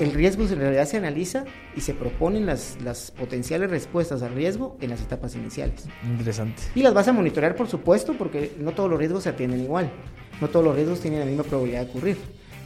el 0.00 0.12
riesgo 0.12 0.44
en 0.44 0.58
realidad 0.58 0.86
se 0.86 0.96
analiza 0.96 1.44
y 1.76 1.80
se 1.80 1.94
proponen 1.94 2.46
las, 2.46 2.76
las 2.82 3.10
potenciales 3.12 3.70
respuestas 3.70 4.22
al 4.22 4.34
riesgo 4.34 4.76
en 4.80 4.90
las 4.90 5.00
etapas 5.00 5.34
iniciales. 5.34 5.86
Interesante. 6.04 6.62
Y 6.74 6.82
las 6.82 6.94
vas 6.94 7.08
a 7.08 7.12
monitorear, 7.12 7.54
por 7.54 7.68
supuesto, 7.68 8.14
porque 8.14 8.52
no 8.58 8.72
todos 8.72 8.90
los 8.90 8.98
riesgos 8.98 9.24
se 9.24 9.28
atienden 9.28 9.60
igual. 9.60 9.90
No 10.40 10.48
todos 10.48 10.64
los 10.64 10.74
riesgos 10.74 11.00
tienen 11.00 11.20
la 11.20 11.26
misma 11.26 11.44
probabilidad 11.44 11.84
de 11.84 11.90
ocurrir. 11.90 12.16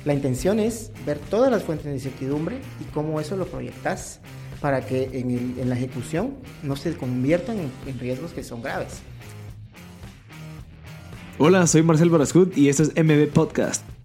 La 0.04 0.14
intención 0.14 0.59
es 0.59 0.91
ver 1.04 1.18
todas 1.18 1.50
las 1.50 1.64
fuentes 1.64 1.86
de 1.86 1.93
incertidumbre 1.93 2.59
y 2.80 2.85
cómo 2.95 3.21
eso 3.21 3.36
lo 3.36 3.46
proyectas 3.46 4.21
para 4.61 4.85
que 4.85 5.11
en, 5.13 5.68
la 5.68 5.76
ejecución 5.76 6.35
no 6.63 6.76
se 6.76 6.96
conviertan 6.96 7.58
en, 7.58 7.99
riesgos 7.99 8.32
que 8.32 8.43
son 8.43 8.63
graves. 8.63 9.00
Hola, 11.36 11.67
soy 11.67 11.82
Marcel 11.82 12.11
Barascut 12.11 12.57
y 12.57 12.68
esto 12.68 12.85
es 12.85 12.93
MB 12.96 13.29
Podcast. 13.32 13.97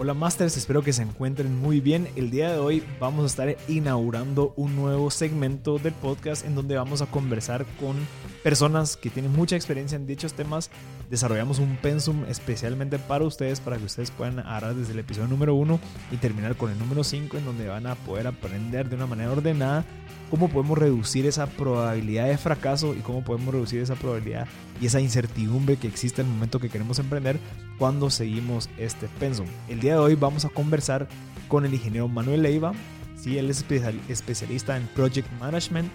Hola 0.00 0.14
Masters, 0.14 0.56
espero 0.56 0.82
que 0.82 0.92
se 0.92 1.02
encuentren 1.02 1.60
muy 1.60 1.80
bien. 1.80 2.06
El 2.14 2.30
día 2.30 2.52
de 2.52 2.58
hoy 2.58 2.84
vamos 3.00 3.24
a 3.24 3.26
estar 3.26 3.56
inaugurando 3.66 4.52
un 4.54 4.76
nuevo 4.76 5.10
segmento 5.10 5.80
del 5.80 5.92
podcast 5.92 6.46
en 6.46 6.54
donde 6.54 6.76
vamos 6.76 7.02
a 7.02 7.06
conversar 7.06 7.66
con 7.80 7.96
personas 8.44 8.96
que 8.96 9.10
tienen 9.10 9.32
mucha 9.32 9.56
experiencia 9.56 9.96
en 9.96 10.06
dichos 10.06 10.34
temas. 10.34 10.70
Desarrollamos 11.10 11.58
un 11.58 11.76
pensum 11.76 12.24
especialmente 12.28 12.98
para 12.98 13.24
ustedes, 13.24 13.60
para 13.60 13.78
que 13.78 13.84
ustedes 13.84 14.10
puedan 14.10 14.40
agarrar 14.40 14.74
desde 14.74 14.92
el 14.92 14.98
episodio 14.98 15.28
número 15.28 15.54
1 15.54 15.80
y 16.12 16.16
terminar 16.18 16.56
con 16.56 16.70
el 16.70 16.78
número 16.78 17.02
5, 17.02 17.38
en 17.38 17.44
donde 17.46 17.66
van 17.66 17.86
a 17.86 17.94
poder 17.94 18.26
aprender 18.26 18.90
de 18.90 18.96
una 18.96 19.06
manera 19.06 19.32
ordenada 19.32 19.86
cómo 20.30 20.50
podemos 20.50 20.76
reducir 20.76 21.24
esa 21.24 21.46
probabilidad 21.46 22.26
de 22.26 22.36
fracaso 22.36 22.94
y 22.94 22.98
cómo 22.98 23.24
podemos 23.24 23.54
reducir 23.54 23.80
esa 23.80 23.94
probabilidad 23.94 24.46
y 24.80 24.86
esa 24.86 25.00
incertidumbre 25.00 25.76
que 25.76 25.88
existe 25.88 26.20
en 26.20 26.28
el 26.28 26.34
momento 26.34 26.60
que 26.60 26.68
queremos 26.68 26.98
emprender 26.98 27.40
cuando 27.78 28.10
seguimos 28.10 28.68
este 28.76 29.08
pensum. 29.18 29.46
El 29.68 29.80
día 29.80 29.94
de 29.94 30.00
hoy 30.00 30.14
vamos 30.14 30.44
a 30.44 30.50
conversar 30.50 31.08
con 31.48 31.64
el 31.64 31.72
ingeniero 31.72 32.08
Manuel 32.08 32.42
Leiva. 32.42 32.72
Sí, 33.16 33.38
él 33.38 33.48
es 33.48 33.64
especialista 34.08 34.76
en 34.76 34.86
Project 34.88 35.28
Management 35.40 35.90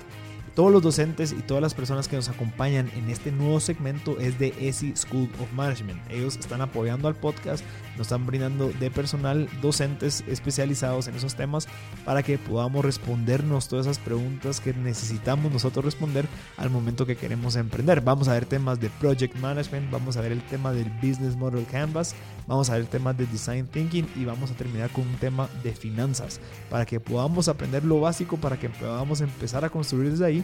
todos 0.56 0.72
los 0.72 0.82
docentes 0.82 1.32
y 1.32 1.42
todas 1.42 1.62
las 1.62 1.73
personas 1.73 2.08
que 2.08 2.16
nos 2.16 2.30
acompañan 2.30 2.90
en 2.96 3.09
este 3.09 3.32
nuevo 3.32 3.59
segmento 3.59 4.20
es 4.20 4.38
de 4.40 4.54
ESI 4.59 4.96
School 4.96 5.30
of 5.42 5.52
Management. 5.54 6.00
Ellos 6.09 6.38
están 6.38 6.62
apoyando 6.62 7.08
al 7.08 7.16
podcast, 7.16 7.64
nos 7.98 8.08
están 8.08 8.26
brindando 8.26 8.70
de 8.70 8.92
personal 8.92 9.48
docentes 9.62 10.24
especializados 10.28 11.08
en 11.08 11.16
esos 11.16 11.36
temas 11.36 11.68
para 12.06 12.24
que 12.24 12.38
podamos 12.38 12.84
respondernos 12.84 13.68
todas 13.68 13.86
esas 13.86 14.00
preguntas 14.00 14.60
que 14.60 14.74
necesitamos 14.74 15.52
nosotros 15.52 15.86
responder 15.86 16.28
al 16.58 16.70
momento 16.70 17.06
que 17.06 17.16
queremos 17.16 17.56
emprender. 17.56 18.02
Vamos 18.02 18.28
a 18.28 18.34
ver 18.34 18.46
temas 18.46 18.80
de 18.80 18.90
Project 18.90 19.36
Management, 19.38 19.92
vamos 19.92 20.18
a 20.18 20.22
ver 20.22 20.32
el 20.32 20.42
tema 20.44 20.72
del 20.74 20.90
Business 21.02 21.36
Model 21.36 21.66
Canvas, 21.66 22.16
vamos 22.48 22.70
a 22.70 22.78
ver 22.78 22.86
temas 22.86 23.18
de 23.18 23.26
Design 23.26 23.68
Thinking 23.68 24.08
y 24.16 24.26
vamos 24.26 24.52
a 24.52 24.56
terminar 24.56 24.90
con 24.90 25.08
un 25.08 25.16
tema 25.16 25.50
de 25.64 25.74
finanzas 25.74 26.40
para 26.70 26.86
que 26.86 27.00
podamos 27.00 27.48
aprender 27.48 27.84
lo 27.84 28.02
básico, 28.02 28.38
para 28.38 28.58
que 28.58 28.70
podamos 28.70 29.22
empezar 29.22 29.66
a 29.66 29.70
construir 29.70 30.12
desde 30.12 30.26
ahí 30.26 30.44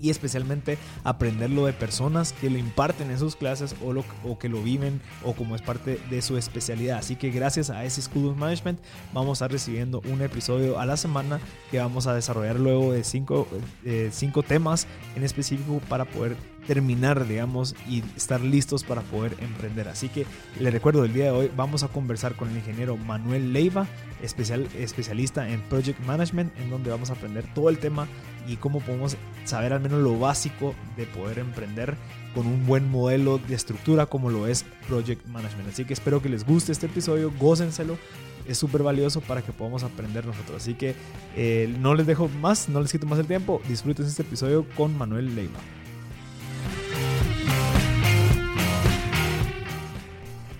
y 0.00 0.10
especialmente 0.10 0.78
aprenderlo 1.04 1.66
de 1.66 1.72
personas 1.72 2.32
que 2.32 2.50
lo 2.50 2.58
imparten 2.58 3.10
en 3.10 3.18
sus 3.18 3.36
clases 3.36 3.74
o, 3.84 3.92
lo, 3.92 4.04
o, 4.24 4.38
que 4.38 4.48
lo 4.48 4.62
viven 4.62 5.00
o 5.24 5.34
como 5.34 5.56
es 5.56 5.62
parte 5.62 6.00
de 6.10 6.22
su 6.22 6.36
especialidad. 6.36 6.98
Así 6.98 7.16
que 7.16 7.30
gracias 7.30 7.70
a 7.70 7.84
ese 7.84 8.02
School 8.02 8.28
of 8.28 8.36
Management 8.36 8.80
vamos 9.12 9.30
a 9.30 9.44
estar 9.44 9.52
recibiendo 9.52 10.02
un 10.10 10.22
episodio 10.22 10.78
a 10.78 10.86
la 10.86 10.96
semana 10.96 11.40
que 11.70 11.78
vamos 11.78 12.06
a 12.06 12.14
desarrollar 12.14 12.58
luego 12.58 12.92
de 12.92 13.04
cinco, 13.04 13.46
cinco 14.10 14.42
temas 14.42 14.86
en 15.16 15.24
específico 15.24 15.80
para 15.88 16.04
poder 16.04 16.36
terminar, 16.66 17.26
digamos, 17.26 17.74
y 17.88 18.04
estar 18.16 18.40
listos 18.40 18.84
para 18.84 19.02
poder 19.02 19.34
emprender. 19.40 19.88
Así 19.88 20.08
que 20.08 20.26
le 20.58 20.70
recuerdo, 20.70 21.04
el 21.04 21.12
día 21.12 21.24
de 21.24 21.30
hoy 21.30 21.50
vamos 21.56 21.82
a 21.82 21.88
conversar 21.88 22.36
con 22.36 22.50
el 22.50 22.56
ingeniero 22.56 22.96
Manuel 22.96 23.52
Leiva, 23.52 23.88
especial, 24.22 24.68
especialista 24.78 25.48
en 25.48 25.60
Project 25.62 26.00
Management, 26.00 26.56
en 26.58 26.70
donde 26.70 26.90
vamos 26.90 27.10
a 27.10 27.14
aprender 27.14 27.44
todo 27.54 27.68
el 27.68 27.78
tema 27.78 28.06
y 28.46 28.56
cómo 28.56 28.80
podemos 28.80 29.16
saber 29.44 29.72
al 29.72 29.80
menos 29.80 30.00
lo 30.00 30.18
básico 30.18 30.74
de 30.96 31.06
poder 31.06 31.38
emprender 31.38 31.96
con 32.34 32.46
un 32.46 32.66
buen 32.66 32.90
modelo 32.90 33.38
de 33.38 33.54
estructura 33.54 34.06
como 34.06 34.30
lo 34.30 34.46
es 34.46 34.64
Project 34.88 35.26
Management. 35.26 35.68
Así 35.68 35.84
que 35.84 35.92
espero 35.92 36.22
que 36.22 36.28
les 36.28 36.44
guste 36.44 36.72
este 36.72 36.86
episodio, 36.86 37.32
gócenselo. 37.38 37.98
Es 38.46 38.58
súper 38.58 38.82
valioso 38.82 39.20
para 39.20 39.42
que 39.42 39.52
podamos 39.52 39.84
aprender 39.84 40.26
nosotros. 40.26 40.62
Así 40.62 40.74
que 40.74 40.94
eh, 41.36 41.72
no 41.78 41.94
les 41.94 42.06
dejo 42.06 42.28
más, 42.40 42.68
no 42.68 42.80
les 42.80 42.90
quito 42.90 43.06
más 43.06 43.18
el 43.18 43.26
tiempo. 43.26 43.60
Disfruten 43.68 44.06
este 44.06 44.22
episodio 44.22 44.66
con 44.76 44.96
Manuel 44.96 45.34
Leiva. 45.36 45.60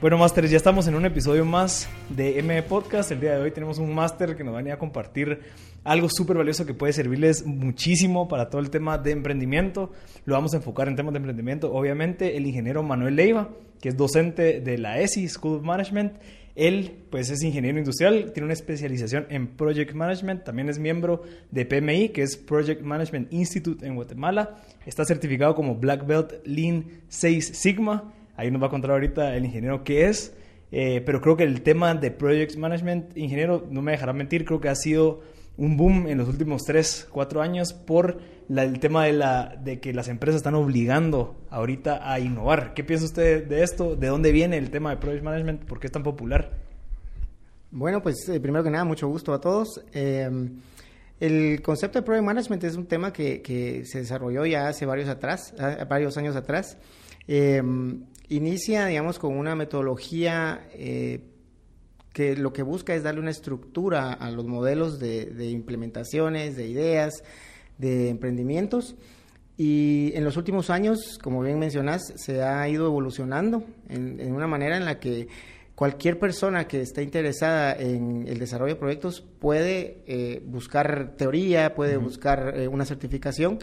Bueno, 0.01 0.17
Masters, 0.17 0.51
ya 0.51 0.57
estamos 0.57 0.89
en 0.89 0.95
un 0.95 1.05
episodio 1.05 1.45
más 1.45 1.87
de 2.09 2.39
M 2.39 2.63
Podcast. 2.63 3.13
El 3.13 3.21
día 3.21 3.33
de 3.35 3.43
hoy 3.43 3.51
tenemos 3.51 3.79
un 3.79 3.95
Master 3.95 4.35
que 4.35 4.43
nos 4.43 4.55
va 4.55 4.57
a 4.61 4.63
venir 4.63 4.73
a 4.73 4.79
compartir 4.79 5.41
algo 5.85 6.09
súper 6.09 6.39
valioso 6.39 6.65
que 6.65 6.73
puede 6.73 6.95
servirles 6.95 7.45
muchísimo 7.45 8.27
para 8.27 8.49
todo 8.49 8.63
el 8.63 8.71
tema 8.71 8.97
de 8.97 9.11
emprendimiento. 9.11 9.93
Lo 10.25 10.37
vamos 10.37 10.55
a 10.55 10.57
enfocar 10.57 10.89
en 10.89 10.97
temas 10.97 11.13
de 11.13 11.19
emprendimiento. 11.19 11.71
Obviamente, 11.71 12.39
el 12.39 12.47
ingeniero 12.47 12.83
Manuel 12.83 13.15
Leiva, 13.15 13.51
que 13.83 13.91
es 13.91 13.97
docente 13.99 14.63
de 14.63 14.79
la 14.79 14.99
ESI 15.01 15.29
School 15.29 15.59
of 15.59 15.65
Management. 15.65 16.15
Él, 16.55 17.05
pues, 17.11 17.29
es 17.29 17.43
ingeniero 17.43 17.79
industrial, 17.79 18.33
tiene 18.33 18.47
una 18.47 18.55
especialización 18.55 19.27
en 19.29 19.49
Project 19.49 19.93
Management, 19.93 20.45
también 20.45 20.71
es 20.71 20.79
miembro 20.79 21.25
de 21.51 21.67
PMI, 21.67 22.09
que 22.09 22.23
es 22.23 22.39
Project 22.39 22.81
Management 22.81 23.31
Institute 23.35 23.87
en 23.87 23.97
Guatemala. 23.97 24.63
Está 24.87 25.05
certificado 25.05 25.55
como 25.55 25.75
Black 25.75 26.07
Belt 26.07 26.33
Lean 26.47 26.87
6 27.09 27.51
Sigma 27.55 28.15
Ahí 28.41 28.51
nos 28.51 28.63
va 28.63 28.69
a 28.69 28.71
contar 28.71 28.93
ahorita 28.93 29.37
el 29.37 29.45
ingeniero 29.45 29.85
qué 29.85 30.07
es. 30.07 30.35
Eh, 30.73 31.03
pero 31.05 31.21
creo 31.21 31.37
que 31.37 31.43
el 31.43 31.61
tema 31.61 31.95
de 31.95 32.11
Project 32.11 32.57
Management, 32.57 33.15
ingeniero, 33.15 33.67
no 33.71 33.83
me 33.83 33.93
dejará 33.93 34.15
mentir, 34.15 34.47
creo 34.47 34.63
que 34.63 34.71
ha 34.71 34.75
sido 34.75 35.21
un 35.59 35.77
boom 35.77 36.09
en 36.09 36.17
los 36.17 36.27
últimos 36.27 36.63
3, 36.63 37.09
4 37.11 37.43
años 37.43 37.75
por 37.75 38.19
el 38.49 38.81
tema 38.81 39.05
de, 39.05 39.13
la, 39.13 39.59
de 39.63 39.79
que 39.79 39.93
las 39.93 40.09
empresas 40.09 40.37
están 40.37 40.55
obligando 40.55 41.37
ahorita 41.51 42.11
a 42.11 42.19
innovar. 42.19 42.73
¿Qué 42.73 42.83
piensa 42.83 43.05
usted 43.05 43.47
de 43.47 43.63
esto? 43.63 43.95
¿De 43.95 44.07
dónde 44.07 44.33
viene 44.33 44.57
el 44.57 44.71
tema 44.71 44.89
de 44.89 44.97
Project 44.97 45.23
Management? 45.23 45.65
¿Por 45.67 45.79
qué 45.79 45.89
es 45.89 45.93
tan 45.93 46.03
popular? 46.03 46.51
Bueno, 47.71 48.03
pues 48.03 48.27
eh, 48.31 48.41
primero 48.41 48.65
que 48.65 48.71
nada, 48.71 48.87
mucho 48.87 49.07
gusto 49.07 49.35
a 49.35 49.41
todos. 49.43 49.83
Eh, 49.93 50.31
el 51.21 51.61
concepto 51.61 51.99
de 51.99 52.07
Project 52.07 52.25
Management 52.25 52.65
es 52.65 52.75
un 52.75 52.87
tema 52.87 53.13
que, 53.13 53.83
se 53.85 53.99
desarrolló 53.99 54.47
ya 54.47 54.69
hace 54.69 54.87
varios, 54.87 55.11
atrás, 55.11 55.53
varios 55.91 56.17
años 56.17 56.37
atrás. 56.37 56.79
Inicia, 58.31 58.87
digamos, 58.87 59.19
con 59.19 59.37
una 59.37 59.57
metodología 59.57 60.69
eh, 60.73 61.19
que 62.13 62.37
lo 62.37 62.53
que 62.53 62.63
busca 62.63 62.95
es 62.95 63.03
darle 63.03 63.21
una 63.21 63.33
estructura 63.33 64.13
a 64.13 64.31
los 64.31 64.47
modelos 64.47 65.01
de, 65.01 65.51
implementaciones, 65.51 66.55
de 66.55 66.69
ideas, 66.69 67.25
de 67.79 68.09
emprendimientos. 68.09 68.95
Y 69.57 70.13
en 70.15 70.23
los 70.23 70.37
últimos 70.37 70.71
años, 70.71 71.19
como 71.21 71.43
bien 71.43 71.59
mencionás, 71.59 72.13
se 72.15 72.41
ha 72.45 72.69
ido 72.69 72.87
evolucionando 72.87 73.65
en, 73.89 74.33
una 74.33 74.47
manera 74.47 74.77
en 74.77 74.85
la 74.85 75.01
que 75.01 75.27
cualquier 75.75 76.21
persona 76.21 76.69
que 76.69 76.83
esté 76.83 77.03
interesada 77.03 77.75
en 77.75 78.29
el 78.29 78.39
desarrollo 78.39 78.75
de 78.75 78.81
proyectos 78.81 79.23
puede 79.41 80.05
eh, 80.07 80.41
buscar 80.47 81.17
teoría, 81.17 81.75
puede 81.75 81.97
buscar 81.97 82.55
eh, 82.57 82.69
una 82.69 82.85
certificación 82.85 83.59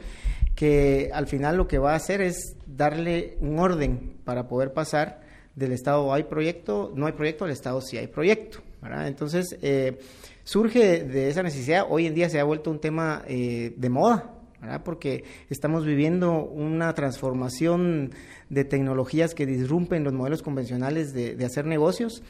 que 0.57 1.11
al 1.13 1.27
final 1.27 1.55
lo 1.55 1.67
que 1.67 1.77
va 1.77 1.93
a 1.93 1.97
hacer 1.97 2.19
es 2.19 2.55
darle 2.65 3.37
un 3.41 3.59
orden 3.59 4.17
para 4.25 4.47
poder 4.47 4.73
pasar 4.73 5.21
del 5.53 5.71
estado 5.71 6.11
hay 6.11 6.23
proyecto, 6.23 6.91
no 6.95 7.05
hay 7.05 7.13
proyecto, 7.13 7.45
al 7.45 7.51
estado 7.51 7.79
sí 7.79 7.95
hay 7.95 8.07
proyecto. 8.07 8.57
Entonces, 9.05 9.55
eh, 9.61 9.99
surge 10.43 11.03
de 11.03 11.29
esa 11.29 11.43
necesidad, 11.43 11.85
hoy 11.87 12.07
en 12.07 12.15
día 12.15 12.27
se 12.29 12.39
ha 12.39 12.43
vuelto 12.43 12.71
un 12.71 12.79
tema 12.79 13.23
eh, 13.27 13.75
de 13.77 13.89
moda, 13.89 14.33
porque 14.83 15.25
estamos 15.51 15.85
viviendo 15.85 16.43
una 16.43 16.91
transformación 16.95 18.13
de 18.49 18.65
tecnologías 18.65 19.35
que 19.35 19.45
disrumpen 19.45 20.03
los 20.03 20.13
modelos 20.13 20.41
convencionales 20.41 21.13
de, 21.13 21.35
de 21.35 21.45
hacer 21.45 21.67
negocios 21.67 22.23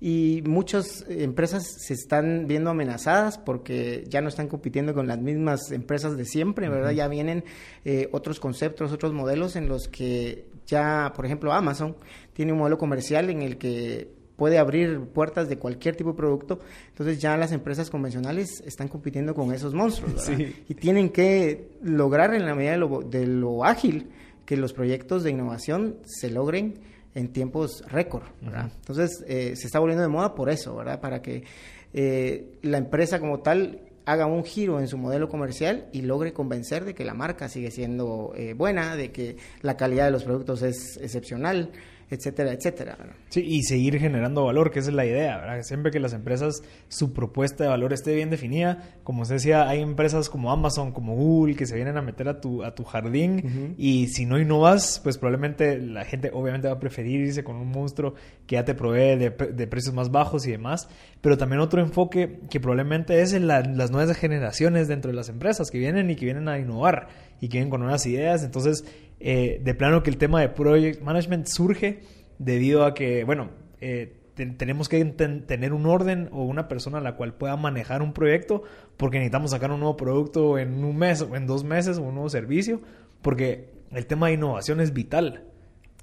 y 0.00 0.42
muchas 0.46 1.04
empresas 1.08 1.66
se 1.66 1.94
están 1.94 2.46
viendo 2.46 2.70
amenazadas 2.70 3.38
porque 3.38 4.04
ya 4.08 4.20
no 4.20 4.28
están 4.28 4.48
compitiendo 4.48 4.94
con 4.94 5.08
las 5.08 5.18
mismas 5.18 5.72
empresas 5.72 6.16
de 6.16 6.24
siempre, 6.24 6.68
¿verdad? 6.68 6.92
Ya 6.92 7.08
vienen 7.08 7.44
eh, 7.84 8.08
otros 8.12 8.38
conceptos, 8.38 8.92
otros 8.92 9.12
modelos 9.12 9.56
en 9.56 9.68
los 9.68 9.88
que 9.88 10.46
ya, 10.66 11.12
por 11.16 11.26
ejemplo, 11.26 11.52
Amazon 11.52 11.96
tiene 12.32 12.52
un 12.52 12.58
modelo 12.58 12.78
comercial 12.78 13.28
en 13.30 13.42
el 13.42 13.58
que 13.58 14.08
puede 14.36 14.58
abrir 14.58 15.00
puertas 15.00 15.48
de 15.48 15.58
cualquier 15.58 15.96
tipo 15.96 16.10
de 16.10 16.16
producto, 16.16 16.60
entonces 16.90 17.20
ya 17.20 17.36
las 17.36 17.50
empresas 17.50 17.90
convencionales 17.90 18.62
están 18.64 18.86
compitiendo 18.86 19.34
con 19.34 19.52
esos 19.52 19.74
monstruos. 19.74 20.30
Y 20.68 20.74
tienen 20.74 21.10
que 21.10 21.72
lograr 21.82 22.34
en 22.34 22.46
la 22.46 22.54
medida 22.54 22.72
de 22.72 22.78
lo, 22.78 23.00
de 23.00 23.26
lo 23.26 23.64
ágil 23.64 24.10
que 24.46 24.56
los 24.56 24.72
proyectos 24.72 25.24
de 25.24 25.30
innovación 25.32 25.96
se 26.04 26.30
logren 26.30 26.78
en 27.14 27.32
tiempos 27.32 27.82
récord, 27.88 28.24
¿verdad? 28.40 28.70
Entonces, 28.76 29.24
eh, 29.26 29.54
se 29.56 29.66
está 29.66 29.78
volviendo 29.78 30.02
de 30.02 30.08
moda 30.08 30.34
por 30.34 30.50
eso, 30.50 30.76
¿verdad? 30.76 31.00
Para 31.00 31.22
que 31.22 31.44
eh, 31.92 32.58
la 32.62 32.78
empresa 32.78 33.18
como 33.18 33.40
tal 33.40 33.80
haga 34.04 34.26
un 34.26 34.44
giro 34.44 34.80
en 34.80 34.88
su 34.88 34.96
modelo 34.96 35.28
comercial 35.28 35.88
y 35.92 36.02
logre 36.02 36.32
convencer 36.32 36.84
de 36.84 36.94
que 36.94 37.04
la 37.04 37.14
marca 37.14 37.48
sigue 37.48 37.70
siendo 37.70 38.32
eh, 38.36 38.54
buena, 38.54 38.96
de 38.96 39.12
que 39.12 39.36
la 39.60 39.76
calidad 39.76 40.06
de 40.06 40.12
los 40.12 40.24
productos 40.24 40.62
es 40.62 40.98
excepcional. 41.00 41.72
Etcétera, 42.10 42.52
etcétera. 42.52 42.96
Sí, 43.28 43.42
y 43.44 43.62
seguir 43.62 43.98
generando 43.98 44.44
valor, 44.44 44.70
que 44.70 44.78
esa 44.78 44.90
es 44.90 44.94
la 44.94 45.04
idea, 45.04 45.38
¿verdad? 45.38 45.62
Siempre 45.62 45.90
que 45.90 46.00
las 46.00 46.12
empresas, 46.12 46.62
su 46.88 47.12
propuesta 47.12 47.64
de 47.64 47.70
valor 47.70 47.92
esté 47.92 48.14
bien 48.14 48.30
definida, 48.30 48.82
como 49.04 49.24
se 49.24 49.34
decía, 49.34 49.68
hay 49.68 49.80
empresas 49.80 50.28
como 50.30 50.50
Amazon, 50.50 50.92
como 50.92 51.14
Google, 51.14 51.54
que 51.54 51.66
se 51.66 51.74
vienen 51.74 51.96
a 51.96 52.02
meter 52.02 52.28
a 52.28 52.40
tu, 52.40 52.64
a 52.64 52.74
tu 52.74 52.84
jardín 52.84 53.74
y 53.76 54.08
si 54.08 54.24
no 54.26 54.38
innovas, 54.38 55.00
pues 55.02 55.18
probablemente 55.18 55.78
la 55.78 56.04
gente 56.04 56.30
obviamente 56.32 56.68
va 56.68 56.74
a 56.74 56.80
preferir 56.80 57.20
irse 57.20 57.44
con 57.44 57.56
un 57.56 57.70
monstruo 57.70 58.14
que 58.46 58.56
ya 58.56 58.64
te 58.64 58.74
provee 58.74 59.16
de, 59.16 59.30
de 59.30 59.66
precios 59.66 59.94
más 59.94 60.10
bajos 60.10 60.46
y 60.46 60.50
demás, 60.50 60.88
pero 61.20 61.36
también 61.36 61.60
otro 61.60 61.80
enfoque 61.80 62.40
que 62.50 62.60
probablemente 62.60 63.20
es 63.20 63.32
en 63.32 63.46
las 63.46 63.90
nuevas 63.90 64.16
generaciones 64.16 64.88
dentro 64.88 65.10
de 65.10 65.16
las 65.16 65.28
empresas 65.28 65.70
que 65.70 65.78
vienen 65.78 66.10
y 66.10 66.16
que 66.16 66.24
vienen 66.24 66.48
a 66.48 66.58
innovar 66.58 67.08
y 67.40 67.48
que 67.48 67.58
vienen 67.58 67.70
con 67.70 67.80
nuevas 67.80 68.04
ideas, 68.06 68.42
entonces 68.42 68.84
eh, 69.20 69.60
de 69.62 69.74
plano 69.74 70.02
que 70.02 70.10
el 70.10 70.16
tema 70.16 70.40
de 70.40 70.48
project 70.48 71.02
management 71.02 71.46
surge 71.46 72.00
debido 72.38 72.84
a 72.84 72.94
que, 72.94 73.24
bueno, 73.24 73.50
eh, 73.80 74.14
tenemos 74.56 74.88
que 74.88 75.04
tener 75.04 75.72
un 75.72 75.86
orden 75.86 76.28
o 76.32 76.44
una 76.44 76.68
persona 76.68 76.98
a 76.98 77.00
la 77.00 77.16
cual 77.16 77.34
pueda 77.34 77.56
manejar 77.56 78.02
un 78.02 78.12
proyecto 78.12 78.62
porque 78.96 79.18
necesitamos 79.18 79.50
sacar 79.50 79.72
un 79.72 79.80
nuevo 79.80 79.96
producto 79.96 80.58
en 80.58 80.84
un 80.84 80.96
mes 80.96 81.22
o 81.22 81.34
en 81.34 81.46
dos 81.46 81.64
meses 81.64 81.98
o 81.98 82.02
un 82.02 82.14
nuevo 82.14 82.30
servicio, 82.30 82.80
porque 83.20 83.70
el 83.90 84.06
tema 84.06 84.28
de 84.28 84.34
innovación 84.34 84.80
es 84.80 84.92
vital. 84.92 85.44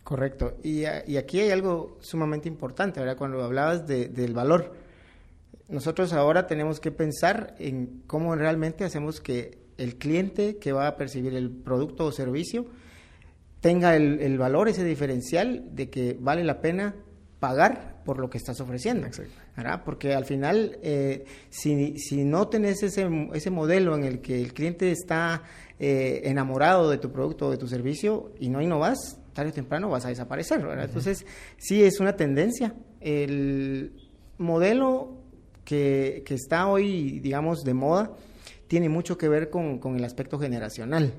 Correcto. 0.04 0.58
Y, 0.64 0.86
aquí 0.86 1.40
hay 1.40 1.50
algo 1.50 1.98
sumamente 2.02 2.48
importante, 2.48 3.00
¿verdad? 3.00 3.18
Cuando 3.18 3.42
hablabas 3.44 3.88
del 3.88 4.34
valor. 4.34 4.74
Nosotros 5.68 6.14
ahora 6.14 6.46
tenemos 6.46 6.80
que 6.80 6.92
pensar 6.92 7.56
en 7.58 8.04
cómo 8.06 8.36
realmente 8.36 8.84
hacemos 8.84 9.20
que 9.20 9.58
el 9.78 9.98
cliente 9.98 10.58
que 10.58 10.74
va 10.74 10.88
a 10.88 10.96
percibir 10.96 11.34
el 11.34 11.50
producto 11.50 12.06
o 12.06 12.12
servicio 12.12 12.66
tenga 13.66 13.96
el, 13.96 14.38
valor, 14.38 14.70
ese 14.70 14.84
diferencial 14.84 15.64
de 15.72 15.90
que 15.90 16.16
vale 16.20 16.44
la 16.44 16.62
pena 16.62 16.94
pagar 17.40 18.04
por 18.06 18.20
lo 18.20 18.30
que 18.30 18.38
estás 18.38 18.62
ofreciendo. 18.62 19.08
¿verdad? 19.58 19.82
Porque 19.84 20.14
al 20.14 20.26
final, 20.26 20.78
eh, 20.84 21.26
si, 21.50 21.98
si, 21.98 22.26
no 22.26 22.48
tenés 22.48 22.84
ese, 22.84 23.10
ese 23.34 23.50
modelo 23.50 23.96
en 23.96 24.04
el 24.04 24.22
que 24.22 24.40
el 24.40 24.54
cliente 24.54 24.92
está 24.92 25.42
eh, 25.80 26.22
enamorado 26.26 26.92
de 26.92 27.00
tu 27.00 27.12
producto 27.12 27.48
o 27.48 27.50
de 27.50 27.58
tu 27.58 27.68
servicio 27.68 28.34
y 28.40 28.50
no 28.50 28.62
innovas, 28.62 29.20
tarde 29.34 29.50
o 29.50 29.54
temprano 29.54 29.90
vas 29.90 30.06
a 30.06 30.10
desaparecer. 30.10 30.64
Entonces, 30.80 31.26
sí 31.58 31.84
es 31.84 32.00
una 32.00 32.16
tendencia. 32.16 32.76
El 33.02 33.94
modelo 34.38 35.24
que, 35.64 36.22
que, 36.24 36.36
está 36.36 36.68
hoy, 36.68 37.20
digamos, 37.20 37.64
de 37.64 37.74
moda, 37.74 38.12
tiene 38.68 38.90
mucho 38.90 39.18
que 39.18 39.28
ver 39.28 39.50
con, 39.50 39.80
con 39.80 39.96
el 39.96 40.06
aspecto 40.06 40.38
generacional. 40.38 41.16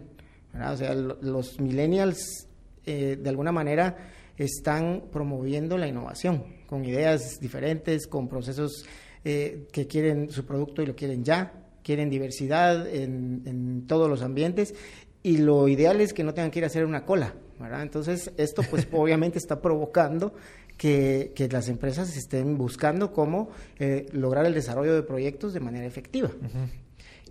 O 0.61 0.76
sea, 0.76 0.94
los 0.94 1.61
millennials 1.61 2.49
eh, 2.85 3.19
de 3.20 3.29
alguna 3.29 3.53
manera 3.53 3.97
están 4.37 5.05
promoviendo 5.11 5.79
la 5.79 5.88
innovación 5.88 6.44
con 6.67 6.85
ideas 6.85 7.38
diferentes, 7.41 8.06
con 8.06 8.29
procesos 8.29 8.85
eh, 9.25 9.67
que 9.73 9.87
quieren 9.87 10.31
su 10.31 10.44
producto 10.44 10.82
y 10.82 10.87
lo 10.87 10.94
quieren 10.94 11.25
ya, 11.25 11.53
quieren 11.82 12.11
diversidad 12.11 12.87
en, 12.88 13.85
todos 13.87 14.08
los 14.08 14.23
ambientes 14.23 14.75
y 15.23 15.38
lo 15.38 15.69
ideal 15.69 16.00
es 16.00 16.12
que 16.12 16.25
no 16.25 16.35
tengan 16.35 16.50
que 16.50 16.61
ir 16.61 16.64
a 16.64 16.69
hacer 16.69 16.85
una 16.85 17.05
cola, 17.05 17.35
¿verdad? 17.58 17.82
Entonces 17.82 18.31
esto 18.37 18.62
pues 18.70 18.87
obviamente 18.93 19.38
está 19.38 19.61
provocando 19.61 20.35
que, 20.76 21.32
las 21.50 21.69
empresas 21.69 22.17
estén 22.17 22.58
buscando 22.58 23.12
cómo 23.12 23.50
eh, 23.79 24.06
lograr 24.12 24.47
el 24.47 24.55
desarrollo 24.55 24.94
de 24.94 25.03
proyectos 25.03 25.55
de 25.55 25.61
manera 25.61 25.87
efectiva. 25.87 26.31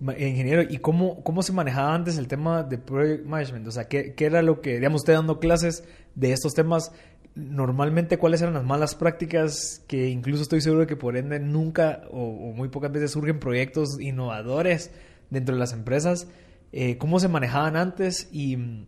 Ingeniero, 0.01 0.62
¿y 0.62 0.80
cómo, 0.80 1.24
cómo 1.24 1.42
se 1.42 1.53
manejaba 1.53 1.95
antes 1.95 2.18
el 2.18 2.27
tema 2.27 2.63
de 2.63 2.77
project 2.77 3.25
management? 3.25 3.68
O 3.68 3.71
sea, 3.71 3.88
¿qué, 3.88 4.13
¿qué, 4.13 4.25
era 4.25 4.42
lo 4.42 4.59
que, 4.59 4.75
digamos, 4.75 5.01
usted 5.01 5.13
dando 5.13 5.39
clases 5.39 5.86
de 6.15 6.33
estos 6.33 6.53
temas, 6.53 6.92
normalmente 7.33 8.18
cuáles 8.18 8.42
eran 8.42 8.56
las 8.56 8.65
malas 8.65 8.94
prácticas 8.95 9.83
que 9.88 10.09
incluso 10.09 10.44
estoy 10.44 10.59
seguro 10.59 10.81
de 10.81 10.88
que 10.88 10.97
por 10.97 11.15
ende 11.15 11.39
nunca 11.39 12.03
o, 12.12 12.53
muy 12.53 12.68
pocas 12.68 12.92
veces 12.92 13.12
surgen 13.12 13.39
proyectos 13.39 14.00
innovadores 14.01 14.92
dentro 15.30 15.56
de 15.56 15.59
las 15.59 15.71
empresas? 15.71 16.27
Eh, 16.74 16.98
¿Cómo 16.98 17.19
se 17.21 17.30
manejaban 17.30 17.77
antes? 17.77 18.27
Y 18.33 18.57
mm, 18.57 18.88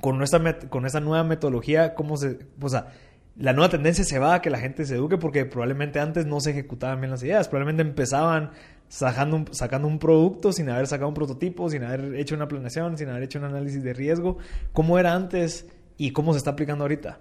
con, 0.00 0.18
nuestra 0.18 0.60
con 0.68 0.86
esta 0.86 1.00
nueva 1.00 1.24
metodología, 1.24 1.94
¿cómo 1.96 2.16
se... 2.16 2.38
O 2.60 2.68
sea, 2.68 2.92
la 3.36 3.52
nueva 3.52 3.70
tendencia 3.70 4.04
se 4.04 4.18
va 4.18 4.34
a 4.34 4.42
que 4.42 4.50
la 4.50 4.58
gente 4.58 4.84
se 4.84 4.94
eduque 4.94 5.16
porque 5.16 5.46
probablemente 5.46 6.00
antes 6.00 6.26
no 6.26 6.40
se 6.40 6.50
ejecutaban 6.50 7.00
bien 7.00 7.10
las 7.10 7.22
ideas, 7.22 7.48
probablemente 7.48 7.82
empezaban 7.82 8.50
sacando 8.88 9.36
un, 9.36 9.54
sacando 9.54 9.86
un 9.86 9.98
producto 9.98 10.52
sin 10.52 10.68
haber 10.70 10.86
sacado 10.86 11.08
un 11.08 11.14
prototipo, 11.14 11.68
sin 11.68 11.84
haber 11.84 12.14
hecho 12.16 12.34
una 12.34 12.48
planeación, 12.48 12.96
sin 12.98 13.08
haber 13.08 13.24
hecho 13.24 13.38
un 13.38 13.44
análisis 13.44 13.82
de 13.82 13.92
riesgo. 13.92 14.38
¿Cómo 14.72 14.98
era 14.98 15.14
antes 15.14 15.66
y 15.96 16.12
cómo 16.12 16.32
se 16.32 16.38
está 16.38 16.50
aplicando 16.50 16.84
ahorita? 16.84 17.20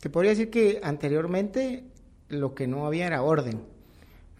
Te 0.00 0.10
podría 0.10 0.30
decir 0.30 0.50
que 0.50 0.80
anteriormente 0.82 1.84
lo 2.28 2.54
que 2.54 2.66
no 2.66 2.86
había 2.86 3.06
era 3.06 3.22
orden. 3.22 3.60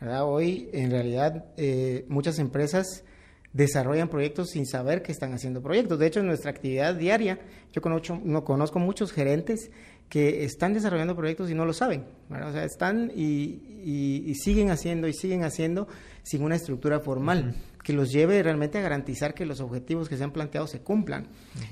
Hoy, 0.00 0.70
en 0.72 0.90
realidad, 0.90 1.44
eh, 1.58 2.06
muchas 2.08 2.38
empresas 2.38 3.04
desarrollan 3.52 4.08
proyectos 4.08 4.50
sin 4.50 4.64
saber 4.64 5.02
que 5.02 5.12
están 5.12 5.34
haciendo 5.34 5.60
proyectos. 5.60 5.98
De 5.98 6.06
hecho, 6.06 6.20
en 6.20 6.26
nuestra 6.26 6.50
actividad 6.50 6.94
diaria, 6.94 7.38
yo 7.72 7.82
conozco, 7.82 8.18
no, 8.24 8.44
conozco 8.44 8.78
muchos 8.78 9.12
gerentes 9.12 9.70
que 10.10 10.44
están 10.44 10.74
desarrollando 10.74 11.16
proyectos 11.16 11.50
y 11.50 11.54
no 11.54 11.64
lo 11.64 11.72
saben. 11.72 12.04
O 12.28 12.52
sea, 12.52 12.64
están 12.64 13.12
y, 13.14 14.34
siguen 14.34 14.70
haciendo 14.70 15.06
y 15.06 15.14
siguen 15.14 15.44
haciendo 15.44 15.86
sin 16.24 16.42
una 16.42 16.56
estructura 16.56 16.98
formal 16.98 17.54
que 17.82 17.92
los 17.92 18.10
lleve 18.10 18.42
realmente 18.42 18.76
a 18.76 18.82
garantizar 18.82 19.32
que 19.32 19.46
los 19.46 19.60
objetivos 19.60 20.08
que 20.08 20.16
se 20.16 20.24
han 20.24 20.32
planteado 20.32 20.66
se 20.66 20.80
cumplan. 20.80 21.28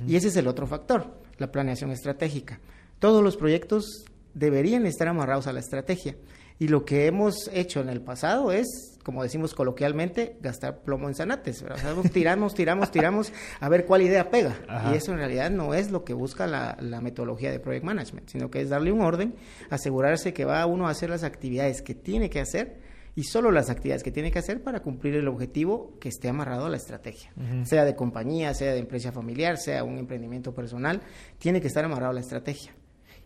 Y 0.06 0.14
ese 0.14 0.28
es 0.28 0.36
el 0.36 0.46
otro 0.46 0.68
factor, 0.68 1.20
la 1.36 1.50
planeación 1.50 1.90
estratégica. 1.90 2.60
Todos 3.00 3.22
los 3.24 3.36
proyectos 3.36 4.04
deberían 4.34 4.86
estar 4.86 5.08
amarrados 5.08 5.48
a 5.48 5.52
la 5.52 5.60
estrategia. 5.60 6.14
Y 6.60 6.68
lo 6.68 6.84
que 6.84 7.06
hemos 7.06 7.50
hecho 7.52 7.80
en 7.80 7.88
el 7.88 8.00
pasado 8.00 8.52
es 8.52 8.97
como 9.08 9.22
decimos 9.22 9.54
coloquialmente, 9.54 10.36
gastar 10.42 10.82
plomo 10.82 11.08
en 11.08 11.14
zanates. 11.14 11.64
tiramos, 12.12 12.52
tiramos, 12.54 12.90
tiramos 12.90 13.32
a 13.58 13.66
ver 13.70 13.86
cuál 13.86 14.02
idea 14.02 14.28
pega. 14.28 14.54
Y 14.92 14.96
eso 14.96 15.12
en 15.12 15.16
realidad 15.16 15.50
no 15.50 15.72
es 15.72 15.90
lo 15.90 16.04
que 16.04 16.12
busca 16.12 16.46
la, 16.46 17.00
metodología 17.00 17.50
de 17.50 17.58
Project 17.58 17.86
Management, 17.86 18.28
sino 18.28 18.50
que 18.50 18.60
es 18.60 18.68
darle 18.68 18.92
un 18.92 19.00
orden, 19.00 19.34
asegurarse 19.70 20.34
que 20.34 20.44
va 20.44 20.66
uno 20.66 20.88
a 20.88 20.90
hacer 20.90 21.08
las 21.08 21.24
actividades 21.24 21.80
que 21.80 21.94
tiene 21.94 22.28
que 22.28 22.40
hacer 22.40 22.82
y 23.14 23.22
solo 23.22 23.50
las 23.50 23.70
actividades 23.70 24.02
que 24.02 24.10
tiene 24.10 24.30
que 24.30 24.40
hacer 24.40 24.62
para 24.62 24.80
cumplir 24.80 25.14
el 25.14 25.26
objetivo 25.26 25.96
que 25.98 26.10
esté 26.10 26.28
amarrado 26.28 26.66
a 26.66 26.68
la 26.68 26.76
estrategia, 26.76 27.32
sea 27.64 27.86
de 27.86 27.96
compañía, 27.96 28.52
sea 28.52 28.74
de 28.74 28.80
empresa 28.80 29.10
familiar, 29.10 29.56
sea 29.56 29.84
un 29.84 29.96
emprendimiento 29.96 30.54
personal, 30.54 31.00
tiene 31.38 31.62
que 31.62 31.68
estar 31.68 31.82
amarrado 31.82 32.10
a 32.10 32.14
la 32.14 32.20
estrategia. 32.20 32.74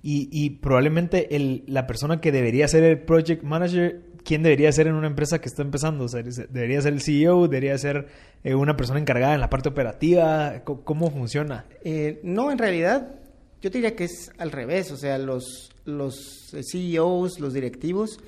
Y, 0.05 0.51
probablemente 0.61 1.37
el, 1.37 1.63
la 1.69 1.87
persona 1.87 2.21
que 2.21 2.33
debería 2.33 2.67
ser 2.67 2.83
el 2.83 2.99
project 3.03 3.45
manager 3.45 4.03
quién 4.25 4.43
debería 4.43 4.73
ser 4.73 4.87
en 4.87 4.95
una 4.95 5.07
empresa 5.07 5.41
que 5.41 5.49
está 5.49 5.63
empezando? 5.63 6.07
¿Debería 6.07 6.81
ser 6.81 6.93
el 6.93 7.01
CEO? 7.01 7.49
¿Debería 7.49 7.77
ser 7.79 8.09
eh, 8.45 8.55
una 8.55 8.77
persona 8.77 9.01
encargada 9.01 9.35
en 9.35 9.41
la 9.41 9.51
parte 9.51 9.69
operativa? 9.69 10.63
¿Cómo, 10.65 11.11
funciona? 11.11 11.67
Eh, 11.85 12.21
no, 12.23 12.51
en 12.51 12.59
realidad 12.59 13.15
yo 13.61 13.71
diría 13.71 13.95
que 13.95 14.05
es 14.05 14.31
al 14.39 14.51
revés. 14.51 14.91
O 14.91 14.97
sea, 14.97 15.19
los, 15.19 15.71
los 15.85 16.53
CEOs, 16.71 17.41
los 17.41 17.53
directivos, 17.53 18.19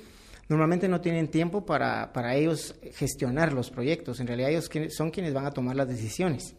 normalmente 0.47 0.87
no 0.87 1.01
tienen 1.01 1.27
tiempo 1.29 1.65
para, 1.65 2.13
para 2.13 2.35
ellos 2.35 2.75
gestionar 2.93 3.53
los 3.53 3.69
proyectos. 3.69 4.19
En 4.19 4.27
realidad 4.27 4.51
ellos 4.51 4.69
son 4.95 5.11
quienes 5.11 5.33
van 5.33 5.45
a 5.45 5.51
tomar 5.51 5.75
las 5.75 5.87
decisiones. 5.87 6.55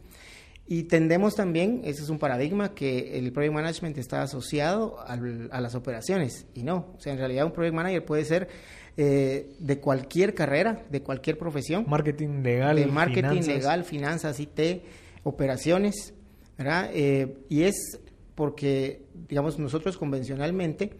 Y 0.68 0.84
tendemos 0.84 1.36
también, 1.36 1.82
ese 1.84 2.02
es 2.02 2.08
un 2.08 2.18
paradigma, 2.18 2.74
que 2.74 3.18
el 3.18 3.32
project 3.32 3.54
management 3.54 3.98
está 3.98 4.22
asociado 4.22 4.96
a 5.06 5.60
las 5.60 5.74
operaciones. 5.76 6.46
Y 6.54 6.64
no, 6.64 6.94
o 6.96 7.00
sea, 7.00 7.12
en 7.12 7.18
realidad 7.18 7.46
un 7.46 7.52
project 7.52 7.74
manager 7.74 8.04
puede 8.04 8.24
ser 8.24 8.48
eh, 8.96 9.54
de 9.60 9.78
cualquier 9.78 10.34
carrera, 10.34 10.84
de 10.90 11.02
cualquier 11.02 11.38
profesión. 11.38 11.84
Marketing 11.86 12.42
legal. 12.42 12.76
De 12.76 12.86
marketing 12.86 13.42
legal, 13.46 13.84
finanzas, 13.84 14.40
IT, 14.40 14.82
operaciones, 15.22 16.14
¿verdad? 16.58 16.90
Eh, 16.92 17.36
y 17.48 17.62
es 17.62 18.00
porque, 18.34 19.02
digamos, 19.28 19.58
nosotros 19.58 19.96
convencionalmente 19.96 20.90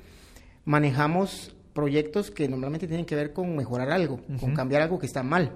manejamos 0.64 1.56
proyectos 1.72 2.30
que 2.30 2.48
normalmente 2.48 2.86
tienen 2.86 3.04
que 3.04 3.16
ver 3.16 3.32
con 3.32 3.56
mejorar 3.56 3.90
algo, 3.90 4.20
con 4.40 4.54
cambiar 4.54 4.82
algo 4.82 4.98
que 4.98 5.06
está 5.06 5.22
mal. 5.22 5.52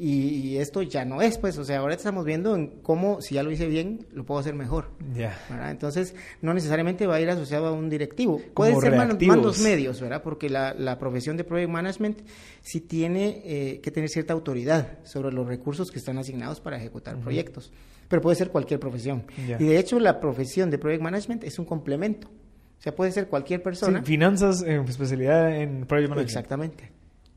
Y, 0.00 0.58
esto 0.58 0.82
ya 0.82 1.04
no 1.04 1.22
es, 1.22 1.38
pues, 1.38 1.58
o 1.58 1.64
sea, 1.64 1.78
ahora 1.78 1.94
estamos 1.94 2.24
viendo 2.24 2.54
en 2.54 2.68
cómo, 2.82 3.20
si 3.20 3.34
ya 3.34 3.42
lo 3.42 3.50
hice 3.50 3.66
bien, 3.66 4.06
lo 4.12 4.24
puedo 4.24 4.38
hacer 4.38 4.54
mejor. 4.54 4.90
Ya. 5.12 5.36
Entonces, 5.68 6.14
no 6.40 6.54
necesariamente 6.54 7.06
va 7.08 7.16
a 7.16 7.20
ir 7.20 7.28
asociado 7.28 7.66
a 7.66 7.72
un 7.72 7.90
directivo. 7.90 8.40
Puede 8.54 8.78
ser 8.80 8.94
mandos 8.94 9.58
medios, 9.60 10.00
¿verdad? 10.00 10.22
Porque 10.22 10.48
la, 10.48 10.72
la, 10.72 10.98
profesión 10.98 11.36
de 11.36 11.42
Project 11.42 11.70
Management 11.70 12.20
sí 12.60 12.80
tiene 12.80 13.42
eh, 13.44 13.80
que 13.80 13.90
tener 13.90 14.08
cierta 14.08 14.32
autoridad 14.32 14.98
sobre 15.04 15.32
los 15.32 15.48
recursos 15.48 15.90
que 15.90 15.98
están 15.98 16.18
asignados 16.18 16.60
para 16.60 16.76
ejecutar 16.76 17.18
proyectos. 17.18 17.72
Pero 18.06 18.22
puede 18.22 18.36
ser 18.36 18.50
cualquier 18.50 18.78
profesión. 18.78 19.24
Y 19.36 19.64
de 19.64 19.78
hecho, 19.78 19.98
la 19.98 20.20
profesión 20.20 20.70
de 20.70 20.78
Project 20.78 21.02
Management 21.02 21.42
es 21.42 21.58
un 21.58 21.64
complemento. 21.64 22.28
O 22.28 22.80
sea, 22.80 22.94
puede 22.94 23.10
ser 23.10 23.26
cualquier 23.26 23.62
persona. 23.62 24.02
finanzas, 24.04 24.62
en 24.62 24.84
especialidad 24.84 25.56
en 25.56 25.86
Project 25.86 26.10
Management. 26.10 26.28
Exactamente. 26.28 26.92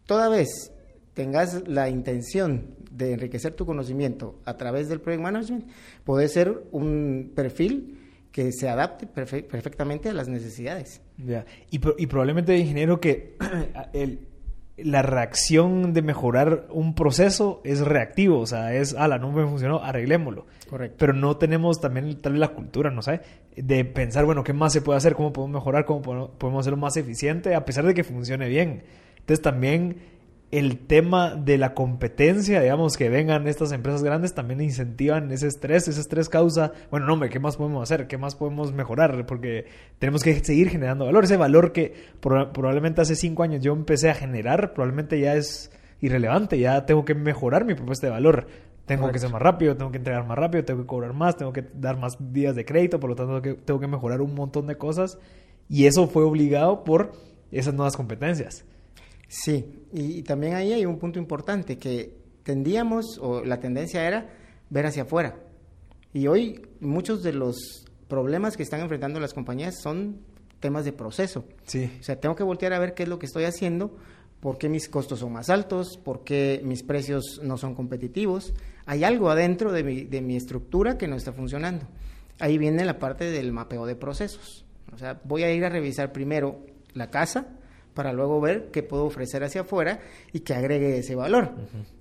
Toda 0.05 0.29
vez 0.29 0.71
tengas 1.13 1.67
la 1.67 1.89
intención 1.89 2.75
de 2.91 3.13
enriquecer 3.13 3.53
tu 3.53 3.65
conocimiento 3.65 4.39
a 4.45 4.57
través 4.57 4.89
del 4.89 4.99
Project 4.99 5.23
Management, 5.23 5.65
puede 6.03 6.27
ser 6.27 6.63
un 6.71 7.31
perfil 7.35 7.97
que 8.31 8.51
se 8.51 8.69
adapte 8.69 9.07
perfectamente 9.07 10.09
a 10.09 10.13
las 10.13 10.27
necesidades. 10.27 11.01
Ya. 11.17 11.45
Y, 11.69 11.81
y, 11.97 12.07
probablemente, 12.07 12.57
ingeniero, 12.57 13.01
que 13.01 13.35
el, 13.93 14.19
la 14.77 15.01
reacción 15.01 15.93
de 15.93 16.01
mejorar 16.01 16.67
un 16.69 16.95
proceso 16.95 17.61
es 17.63 17.81
reactivo, 17.81 18.39
o 18.39 18.45
sea, 18.45 18.73
es, 18.73 18.93
ala, 18.93 19.17
no 19.17 19.31
me 19.31 19.45
funcionó, 19.45 19.83
arreglémoslo. 19.83 20.45
Correcto. 20.69 20.95
Pero 20.99 21.13
no 21.13 21.37
tenemos 21.37 21.81
también 21.81 22.21
tal 22.21 22.33
vez 22.33 22.39
la 22.39 22.49
cultura, 22.49 22.89
¿no 22.89 23.01
sé? 23.01 23.21
De 23.55 23.83
pensar, 23.83 24.25
bueno, 24.25 24.43
¿qué 24.43 24.53
más 24.53 24.71
se 24.71 24.81
puede 24.81 24.97
hacer? 24.97 25.13
¿Cómo 25.15 25.33
podemos 25.33 25.61
mejorar? 25.61 25.85
¿Cómo 25.85 26.01
podemos 26.01 26.61
hacerlo 26.61 26.77
más 26.77 26.95
eficiente? 26.95 27.53
A 27.55 27.65
pesar 27.65 27.85
de 27.85 27.93
que 27.93 28.03
funcione 28.03 28.47
bien. 28.47 28.83
Entonces 29.17 29.41
también 29.41 29.97
el 30.51 30.79
tema 30.79 31.33
de 31.35 31.57
la 31.57 31.73
competencia, 31.73 32.59
digamos, 32.59 32.97
que 32.97 33.07
vengan 33.07 33.47
estas 33.47 33.71
empresas 33.71 34.03
grandes, 34.03 34.33
también 34.33 34.59
incentivan 34.59 35.31
ese 35.31 35.47
estrés, 35.47 35.87
ese 35.87 36.01
estrés 36.01 36.27
causa, 36.27 36.73
bueno, 36.91 37.05
no, 37.05 37.13
hombre, 37.13 37.29
¿qué 37.29 37.39
más 37.39 37.55
podemos 37.55 37.81
hacer? 37.81 38.07
¿Qué 38.07 38.17
más 38.17 38.35
podemos 38.35 38.73
mejorar? 38.73 39.25
Porque 39.25 39.65
tenemos 39.97 40.23
que 40.23 40.37
seguir 40.43 40.69
generando 40.69 41.05
valor. 41.05 41.23
Ese 41.23 41.37
valor 41.37 41.71
que 41.71 41.93
probablemente 42.19 42.99
hace 42.99 43.15
cinco 43.15 43.43
años 43.43 43.63
yo 43.63 43.71
empecé 43.71 44.09
a 44.09 44.13
generar, 44.13 44.73
probablemente 44.73 45.19
ya 45.21 45.35
es 45.35 45.71
irrelevante, 46.01 46.59
ya 46.59 46.85
tengo 46.85 47.05
que 47.05 47.15
mejorar 47.15 47.63
mi 47.63 47.73
propuesta 47.73 48.07
de 48.07 48.11
valor. 48.11 48.47
Tengo 48.85 49.09
que 49.09 49.19
ser 49.19 49.31
más 49.31 49.41
rápido, 49.41 49.77
tengo 49.77 49.89
que 49.91 49.99
entregar 49.99 50.27
más 50.27 50.37
rápido, 50.37 50.65
tengo 50.65 50.81
que 50.81 50.87
cobrar 50.87 51.13
más, 51.13 51.37
tengo 51.37 51.53
que 51.53 51.63
dar 51.75 51.97
más 51.97 52.17
días 52.33 52.55
de 52.55 52.65
crédito, 52.65 52.99
por 52.99 53.11
lo 53.11 53.15
tanto 53.15 53.39
tengo 53.39 53.55
que, 53.55 53.63
tengo 53.63 53.79
que 53.79 53.87
mejorar 53.87 54.19
un 54.19 54.35
montón 54.35 54.67
de 54.67 54.75
cosas. 54.75 55.17
Y 55.69 55.85
eso 55.85 56.07
fue 56.07 56.23
obligado 56.23 56.83
por 56.83 57.13
esas 57.53 57.73
nuevas 57.73 57.95
competencias. 57.95 58.65
Sí, 59.31 59.65
y, 59.93 60.23
también 60.23 60.55
ahí 60.55 60.73
hay 60.73 60.85
un 60.85 60.99
punto 60.99 61.17
importante 61.17 61.77
que 61.77 62.13
tendíamos, 62.43 63.17
o 63.17 63.45
la 63.45 63.61
tendencia 63.61 64.05
era 64.05 64.29
ver 64.69 64.85
hacia 64.85 65.03
afuera. 65.03 65.39
Y 66.11 66.27
hoy 66.27 66.67
muchos 66.81 67.23
de 67.23 67.31
los 67.31 67.85
problemas 68.09 68.57
que 68.57 68.63
están 68.63 68.81
enfrentando 68.81 69.21
las 69.21 69.33
compañías 69.33 69.79
son 69.81 70.19
temas 70.59 70.83
de 70.83 70.91
proceso. 70.91 71.45
Sí. 71.63 71.89
O 71.97 72.03
sea, 72.03 72.19
tengo 72.19 72.35
que 72.35 72.43
voltear 72.43 72.73
a 72.73 72.79
ver 72.79 72.93
qué 72.93 73.03
es 73.03 73.09
lo 73.09 73.19
que 73.19 73.25
estoy 73.25 73.45
haciendo, 73.45 73.95
por 74.41 74.57
qué 74.57 74.67
mis 74.67 74.89
costos 74.89 75.19
son 75.19 75.31
más 75.31 75.49
altos, 75.49 75.97
por 76.03 76.25
qué 76.25 76.59
mis 76.65 76.83
precios 76.83 77.39
no 77.41 77.57
son 77.57 77.73
competitivos. 77.73 78.53
Hay 78.85 79.05
algo 79.05 79.29
adentro 79.29 79.71
de 79.71 79.85
mi, 79.85 80.03
de 80.03 80.21
mi 80.21 80.35
estructura 80.35 80.97
que 80.97 81.07
no 81.07 81.15
está 81.15 81.31
funcionando. 81.31 81.87
Ahí 82.37 82.57
viene 82.57 82.83
la 82.83 82.99
parte 82.99 83.31
del 83.31 83.53
mapeo 83.53 83.85
de 83.85 83.95
procesos. 83.95 84.65
O 84.91 84.97
sea, 84.97 85.21
voy 85.23 85.43
a 85.43 85.53
ir 85.53 85.63
a 85.63 85.69
revisar 85.69 86.11
primero 86.11 86.65
la 86.93 87.09
casa, 87.09 87.47
para 87.93 88.13
luego 88.13 88.39
ver 88.39 88.69
qué 88.71 88.83
puedo 88.83 89.05
ofrecer 89.05 89.43
hacia 89.43 89.61
afuera 89.61 89.99
y 90.31 90.41
que 90.41 90.53
agregue 90.53 90.97
ese 90.97 91.15
valor. 91.15 91.51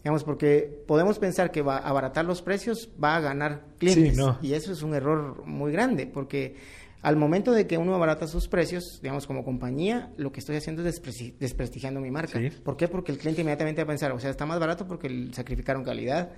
Digamos, 0.03 0.25
porque 0.25 0.83
podemos 0.87 1.19
pensar 1.19 1.51
que 1.51 1.63
va 1.63 1.79
a 1.79 1.89
abaratar 1.89 2.25
los 2.25 2.43
precios, 2.43 2.91
va 3.03 3.17
a 3.17 3.21
ganar 3.21 3.63
clientes. 3.79 4.19
Y 4.43 4.55
eso 4.55 4.73
es 4.73 4.83
un 4.83 4.95
error 4.95 5.45
muy 5.47 5.73
grande, 5.73 6.07
porque 6.07 6.57
al 7.03 7.17
momento 7.17 7.53
de 7.53 7.67
que 7.67 7.79
uno 7.79 7.95
abarata 7.95 8.27
sus 8.27 8.47
precios, 8.47 9.01
digamos, 9.03 9.27
como 9.27 9.45
compañía, 9.45 10.11
lo 10.19 10.33
que 10.33 10.41
estoy 10.41 10.57
haciendo 10.57 10.87
es 10.87 11.01
desprestigiando 11.39 12.01
mi 12.01 12.11
marca. 12.11 12.39
¿Por 12.63 12.77
qué? 12.77 12.89
Porque 12.89 13.13
el 13.13 13.19
cliente 13.19 13.41
inmediatamente 13.41 13.81
va 13.81 13.85
a 13.85 13.89
pensar, 13.89 14.13
o 14.13 14.21
sea, 14.21 14.31
está 14.31 14.45
más 14.45 14.61
barato 14.61 14.87
porque 14.87 15.29
sacrificaron 15.33 15.83
calidad, 15.83 16.31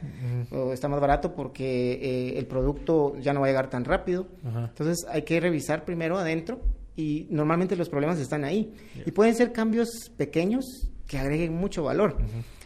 o 0.50 0.72
está 0.72 0.88
más 0.88 1.00
barato 1.00 1.34
porque 1.34 1.94
eh, 1.94 2.38
el 2.38 2.46
producto 2.46 3.18
ya 3.18 3.32
no 3.32 3.40
va 3.40 3.46
a 3.46 3.50
llegar 3.50 3.70
tan 3.70 3.84
rápido. 3.84 4.28
Entonces 4.44 5.04
hay 5.08 5.22
que 5.22 5.40
revisar 5.40 5.84
primero 5.84 6.16
adentro 6.16 6.60
y 6.96 7.26
normalmente 7.30 7.76
los 7.76 7.88
problemas 7.88 8.18
están 8.18 8.44
ahí. 8.44 8.72
Y 9.06 9.10
pueden 9.12 9.34
ser 9.34 9.52
cambios 9.52 10.10
pequeños 10.16 10.88
que 11.06 11.18
agreguen 11.18 11.54
mucho 11.54 11.82
valor. 11.82 12.16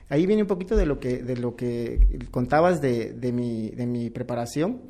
Ahí 0.09 0.27
viene 0.27 0.43
un 0.43 0.49
poquito 0.49 0.77
de 0.77 0.87
lo 0.87 1.01
que, 1.01 1.19
de 1.19 1.37
lo 1.37 1.57
que 1.57 2.21
contabas 2.31 2.81
de, 2.81 3.13
de, 3.13 3.33
mi, 3.33 3.71
de 3.71 3.87
mi 3.87 4.11
preparación. 4.11 4.83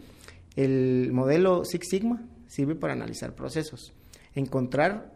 El 0.56 1.10
modelo 1.12 1.64
Six 1.64 1.88
Sigma 1.88 2.22
sirve 2.46 2.74
para 2.74 2.92
analizar 2.92 3.34
procesos, 3.34 3.92
encontrar 4.34 5.12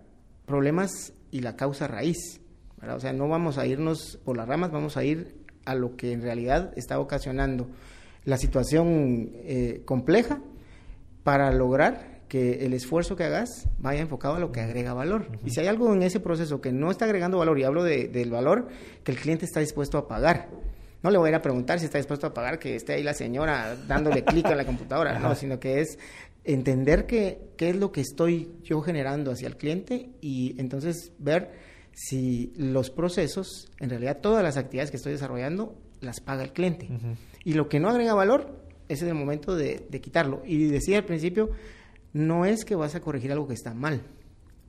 problemas 0.47 1.13
y 1.31 1.41
la 1.41 1.57
causa 1.57 1.87
raíz. 1.87 2.41
O 2.83 3.01
sea, 3.01 3.13
no 3.13 3.29
vamos 3.29 3.59
a 3.59 3.67
irnos 3.67 4.19
por 4.25 4.37
las 4.37 4.49
ramas, 4.49 4.71
vamos 4.71 4.97
a 4.97 5.05
ir 5.05 5.37
a 5.65 5.75
lo 5.75 5.97
que 5.97 6.13
en 6.13 6.23
realidad 6.23 6.73
está 6.77 6.99
ocasionando 6.99 7.69
la 8.25 8.37
situación 8.37 9.31
eh, 9.35 9.83
compleja 9.85 10.41
para 11.23 11.53
lograr 11.53 12.10
que 12.31 12.65
el 12.65 12.73
esfuerzo 12.75 13.17
que 13.17 13.25
hagas 13.25 13.69
vaya 13.79 14.01
enfocado 14.01 14.37
a 14.37 14.39
lo 14.39 14.53
que 14.53 14.61
agrega 14.61 14.95
valor. 14.95 15.27
Y 15.45 15.51
si 15.51 15.61
hay 15.61 15.67
algo 15.67 15.93
en 15.93 16.05
ese 16.05 16.21
proceso 16.21 16.61
que 16.61 16.71
no 16.71 16.93
está 16.93 17.05
agregando 17.05 17.39
valor, 17.39 17.59
y 17.59 17.65
hablo 17.65 17.83
del 17.83 18.31
valor 18.31 18.69
que 19.03 19.11
el 19.11 19.19
cliente 19.19 19.45
está 19.45 19.59
dispuesto 19.59 19.99
a 19.99 20.07
pagar, 20.07 20.49
no 21.03 21.11
le 21.11 21.19
voy 21.19 21.27
a 21.27 21.31
ir 21.31 21.35
a 21.35 21.43
preguntar 21.43 21.81
si 21.81 21.87
está 21.87 21.99
dispuesto 21.99 22.29
a 22.29 22.33
pagar 22.33 22.61
que 22.61 22.77
esté 22.77 22.93
ahí 22.93 23.03
la 23.03 23.15
señora 23.15 23.75
dándole 23.75 24.23
clic 24.23 24.47
a 24.47 24.55
la 24.55 24.65
computadora, 24.65 25.19
no, 25.19 25.35
sino 25.35 25.59
que 25.59 25.81
es 25.81 25.99
entender 26.45 27.07
qué 27.07 27.51
es 27.59 27.77
lo 27.77 27.91
que 27.91 28.01
estoy 28.01 28.53
yo 28.63 28.81
generando 28.81 29.33
hacia 29.33 29.49
el 29.49 29.57
cliente 29.57 30.11
y 30.21 30.55
entonces 30.61 31.13
ver 31.19 31.51
si 31.93 32.53
los 32.57 32.91
procesos, 32.91 33.69
en 33.81 33.91
realidad 33.91 34.19
todas 34.23 34.45
las 34.45 34.57
actividades 34.57 34.93
que 34.93 34.99
estoy 34.99 35.13
desarrollando, 35.13 35.75
las 36.01 36.21
paga 36.21 36.45
el 36.45 36.53
cliente. 36.53 36.89
Y 37.45 37.55
lo 37.55 37.69
que 37.69 37.81
no 37.81 37.89
agrega 37.89 38.15
valor, 38.15 38.57
ese 38.89 39.05
es 39.05 39.11
el 39.11 39.17
momento 39.17 39.57
de, 39.57 39.85
de 39.91 40.01
quitarlo. 40.01 40.43
Y 40.47 40.67
decía 40.67 40.99
al 40.99 41.05
principio, 41.05 41.51
no 42.13 42.45
es 42.45 42.65
que 42.65 42.75
vas 42.75 42.95
a 42.95 43.01
corregir 43.01 43.33
algo 43.33 43.47
que 43.47 43.55
está 43.55 43.75
mal. 43.75 44.03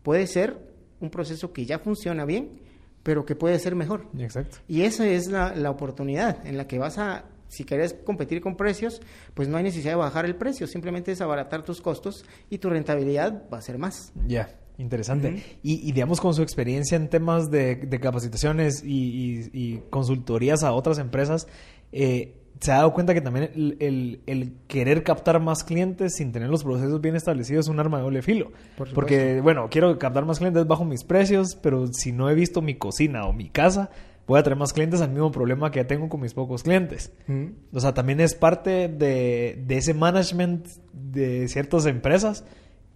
Puede 0.04 0.28
ser 0.28 0.58
un 1.00 1.10
proceso 1.10 1.52
que 1.52 1.66
ya 1.66 1.80
funciona 1.80 2.26
bien, 2.26 2.60
pero 3.04 3.26
que 3.26 3.36
puede 3.36 3.58
ser 3.60 3.76
mejor. 3.76 4.08
Exacto. 4.18 4.58
Y 4.68 4.84
esa 4.84 5.08
es 5.08 5.28
la, 5.28 5.70
oportunidad 5.70 6.46
en 6.46 6.58
la 6.58 6.68
que 6.68 6.80
vas 6.80 6.98
a, 6.98 7.26
si 7.48 7.64
quieres 7.64 7.94
competir 7.94 8.42
con 8.42 8.56
precios, 8.56 9.02
pues 9.34 9.48
no 9.48 9.58
hay 9.58 9.64
necesidad 9.64 9.94
de 9.94 9.98
bajar 9.98 10.26
el 10.26 10.36
precio, 10.36 10.68
simplemente 10.68 11.12
es 11.12 11.22
abaratar 11.22 11.64
tus 11.64 11.82
costos 11.82 12.26
y 12.50 12.60
tu 12.60 12.70
rentabilidad 12.70 13.44
va 13.52 13.58
a 13.58 13.62
ser 13.62 13.78
más. 13.78 14.12
Ya. 14.28 14.50
Interesante. 14.78 15.44
y, 15.62 15.92
digamos, 15.92 16.20
con 16.20 16.34
su 16.34 16.42
experiencia 16.42 16.96
en 16.96 17.10
temas 17.10 17.52
de, 17.52 17.80
capacitaciones 18.02 18.84
y, 18.84 19.80
consultorías 19.90 20.64
a 20.64 20.74
otras 20.74 20.98
empresas, 20.98 21.48
eh, 21.92 22.36
se 22.60 22.72
ha 22.72 22.76
dado 22.76 22.94
cuenta 22.94 23.14
que 23.14 23.22
también 23.22 23.78
el, 23.80 24.54
querer 24.68 25.04
captar 25.04 25.40
más 25.40 25.64
clientes 25.64 26.16
sin 26.16 26.32
tener 26.32 26.50
los 26.50 26.64
procesos 26.64 27.02
bien 27.02 27.16
establecidos 27.16 27.66
es 27.66 27.70
un 27.70 27.80
arma 27.80 27.98
de 27.98 28.04
doble 28.04 28.22
filo. 28.22 28.52
Porque, 28.94 29.42
bueno, 29.42 29.68
quiero 29.70 29.98
captar 29.98 30.26
más 30.26 30.40
clientes 30.40 30.68
bajo 30.68 30.86
mis 30.86 31.04
precios, 31.04 31.56
pero 31.56 31.88
si 31.88 32.12
no 32.12 32.30
he 32.30 32.36
visto 32.36 32.62
mi 32.62 32.76
cocina 32.76 33.26
o 33.26 33.34
mi 33.34 33.50
casa, 33.50 33.90
voy 34.28 34.40
a 34.40 34.44
traer 34.44 34.58
más 34.58 34.74
clientes 34.74 35.02
al 35.02 35.10
mismo 35.10 35.32
problema 35.32 35.72
que 35.72 35.80
ya 35.80 35.88
tengo 35.88 36.08
con 36.08 36.22
mis 36.22 36.34
pocos 36.34 36.64
clientes. 36.64 37.12
O 37.74 37.80
sea, 37.80 37.94
también 37.94 38.20
es 38.20 38.36
parte 38.36 38.88
de, 38.88 39.62
de 39.66 39.78
ese 39.78 39.94
management 39.94 40.68
de 40.94 41.48
ciertas 41.48 41.86
empresas 41.86 42.46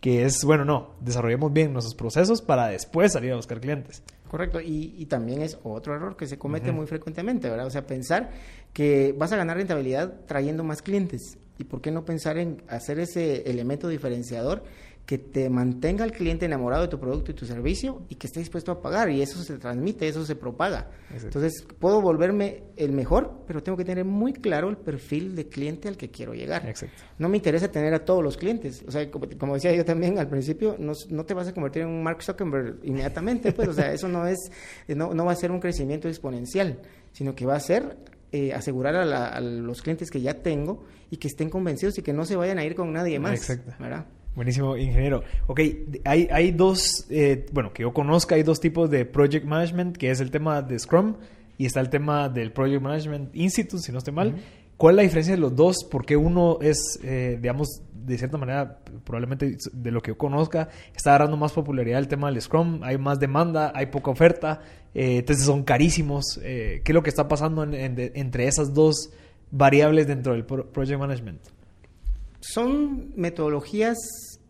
que 0.05 0.23
es, 0.23 0.43
bueno, 0.43 0.65
no, 0.65 0.91
desarrollemos 0.99 1.51
bien 1.51 1.73
nuestros 1.73 1.95
procesos 1.95 2.39
para 2.39 2.67
después 2.67 3.13
salir 3.13 3.31
a 3.31 3.37
buscar 3.37 3.59
clientes. 3.59 4.03
Correcto, 4.29 4.59
y, 4.61 5.03
también 5.07 5.41
es 5.41 5.57
otro 5.63 5.95
error 5.95 6.15
que 6.15 6.27
se 6.27 6.37
comete 6.37 6.71
muy 6.71 6.85
frecuentemente, 6.85 7.49
¿verdad? 7.49 7.65
O 7.65 7.71
sea, 7.71 7.87
pensar 7.87 8.29
que 8.71 9.15
vas 9.17 9.31
a 9.31 9.35
ganar 9.35 9.57
rentabilidad 9.57 10.13
trayendo 10.27 10.63
más 10.63 10.83
clientes. 10.83 11.39
¿Y 11.57 11.63
por 11.63 11.81
qué 11.81 11.89
no 11.89 12.05
pensar 12.05 12.37
en 12.37 12.61
hacer 12.67 12.99
ese 12.99 13.49
elemento 13.49 13.87
diferenciador 13.87 14.61
que 15.05 15.19
te 15.19 15.49
mantenga 15.49 16.03
al 16.03 16.11
cliente 16.11 16.45
enamorado 16.45 16.83
de 16.83 16.87
tu 16.87 16.99
producto 16.99 17.31
y 17.31 17.35
tu 17.35 17.45
servicio 17.45 18.01
y 18.09 18.15
que 18.15 18.25
esté 18.25 18.39
dispuesto 18.39 18.71
a 18.71 18.81
pagar 18.81 19.09
y 19.11 19.21
eso 19.21 19.41
se 19.43 19.57
transmite, 19.57 20.07
eso 20.07 20.25
se 20.25 20.35
propaga. 20.35 20.89
Entonces, 21.13 21.65
puedo 21.79 22.01
volverme 22.01 22.63
el 22.75 22.91
mejor, 22.91 23.43
pero 23.45 23.61
tengo 23.61 23.77
que 23.77 23.85
tener 23.85 24.03
muy 24.03 24.33
claro 24.33 24.67
el 24.67 24.77
perfil 24.77 25.35
de 25.35 25.47
cliente 25.47 25.87
al 25.87 25.97
que 25.97 26.09
quiero 26.09 26.33
llegar. 26.33 26.73
No 27.19 27.29
me 27.29 27.37
interesa 27.37 27.69
tener 27.69 27.93
a 27.93 28.03
todos 28.03 28.23
los 28.23 28.35
clientes. 28.35 28.83
O 28.87 28.91
sea, 28.91 29.09
como, 29.11 29.53
decía 29.53 29.73
yo 29.75 29.85
también 29.85 30.17
al 30.17 30.27
principio, 30.27 30.75
no, 30.79 30.93
no, 31.09 31.23
te 31.23 31.35
vas 31.35 31.47
a 31.47 31.53
convertir 31.53 31.83
en 31.83 31.89
un 31.89 32.03
Mark 32.03 32.23
Zuckerberg 32.23 32.79
inmediatamente, 32.83 33.51
pues, 33.51 33.67
o 33.67 33.73
sea, 33.73 33.93
eso 33.93 34.07
no 34.07 34.25
es, 34.25 34.39
no, 34.87 35.13
no 35.13 35.25
va 35.25 35.33
a 35.33 35.35
ser 35.35 35.51
un 35.51 35.59
crecimiento 35.59 36.07
exponencial, 36.07 36.79
sino 37.11 37.35
que 37.35 37.45
va 37.45 37.55
a 37.55 37.59
ser 37.59 37.95
eh, 38.31 38.53
asegurar 38.53 38.95
a, 38.95 39.39
los 39.39 39.81
clientes 39.83 40.09
que 40.09 40.19
ya 40.19 40.33
tengo 40.33 40.83
y 41.11 41.17
que 41.17 41.27
estén 41.27 41.49
convencidos 41.49 41.97
y 41.99 42.01
que 42.01 42.11
no 42.11 42.25
se 42.25 42.35
vayan 42.35 42.57
a 42.57 42.65
ir 42.65 42.73
con 42.73 42.91
nadie 42.91 43.19
más. 43.19 43.35
Exacto. 43.35 43.71
Buenísimo, 44.35 44.75
ingeniero. 44.75 45.23
Ok, 45.47 45.61
hay, 46.03 46.27
hay 46.29 46.51
dos, 46.51 47.07
eh, 47.09 47.45
bueno, 47.53 47.71
que 47.71 47.83
yo 47.83 47.93
conozca, 47.93 48.35
hay 48.35 48.43
dos 48.43 48.59
tipos 48.59 48.89
de 48.89 49.05
Project 49.05 49.45
Management, 49.45 49.95
que 49.95 50.11
es 50.11 50.19
el 50.19 50.29
tema 50.29 50.61
de 50.61 50.77
Scrum 50.77 51.15
y 51.57 51.65
está 51.65 51.79
el 51.79 51.89
tema 51.89 52.27
del 52.27 52.51
Project 52.51 52.81
Management 52.81 53.33
Institute, 53.33 53.81
si 53.81 53.93
no 53.93 53.99
estoy 53.99 54.13
mal. 54.13 54.35
¿Cuál 54.75 54.95
es 54.95 54.97
la 54.97 55.01
diferencia 55.03 55.33
de 55.35 55.39
los 55.39 55.55
dos? 55.55 55.85
Porque 55.89 56.17
uno 56.17 56.57
es, 56.59 56.99
eh, 57.01 57.39
digamos, 57.41 57.81
de 57.93 58.17
cierta 58.17 58.37
manera, 58.37 58.79
probablemente 59.05 59.55
de 59.71 59.91
lo 59.91 60.01
que 60.01 60.11
yo 60.11 60.17
conozca, 60.17 60.67
está 60.93 61.11
agarrando 61.11 61.37
más 61.37 61.53
popularidad 61.53 61.99
el 61.99 62.09
tema 62.09 62.29
del 62.29 62.41
Scrum, 62.41 62.81
hay 62.83 62.97
más 62.97 63.21
demanda, 63.21 63.71
hay 63.73 63.85
poca 63.85 64.11
oferta, 64.11 64.59
eh, 64.93 65.19
entonces 65.19 65.45
son 65.45 65.63
carísimos. 65.63 66.41
¿Qué 66.43 66.81
es 66.85 66.93
lo 66.93 67.01
que 67.01 67.09
está 67.09 67.29
pasando 67.29 67.63
entre 67.63 68.47
esas 68.47 68.73
dos 68.73 69.11
variables 69.49 70.07
dentro 70.07 70.33
del 70.33 70.43
Project 70.43 70.99
Management? 70.99 71.54
Son 72.53 73.11
metodologías 73.15 73.97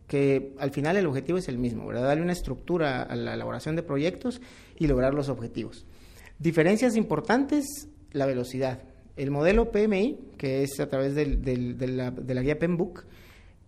que 0.08 0.54
al 0.60 0.72
final 0.72 0.98
el 0.98 1.08
objetivo 1.08 1.38
es 1.38 1.48
el 1.48 1.58
mismo, 1.58 1.88
¿verdad? 1.88 2.04
Darle 2.04 2.24
una 2.24 2.34
estructura 2.34 3.02
a 3.02 3.16
la 3.16 3.34
elaboración 3.34 3.76
de 3.76 3.84
proyectos 3.84 4.42
y 4.78 4.88
lograr 4.88 5.14
los 5.14 5.30
objetivos. 5.30 5.86
Diferencias 6.38 6.98
importantes, 6.98 7.88
la 8.12 8.26
velocidad. 8.26 8.84
El 9.16 9.32
modelo 9.32 9.72
PMI, 9.72 10.20
que 10.38 10.64
es 10.64 10.80
a 10.82 10.90
través 10.90 11.16
de, 11.16 11.26
la, 11.88 12.42
guía 12.42 12.60
PEMBOK, 12.60 13.06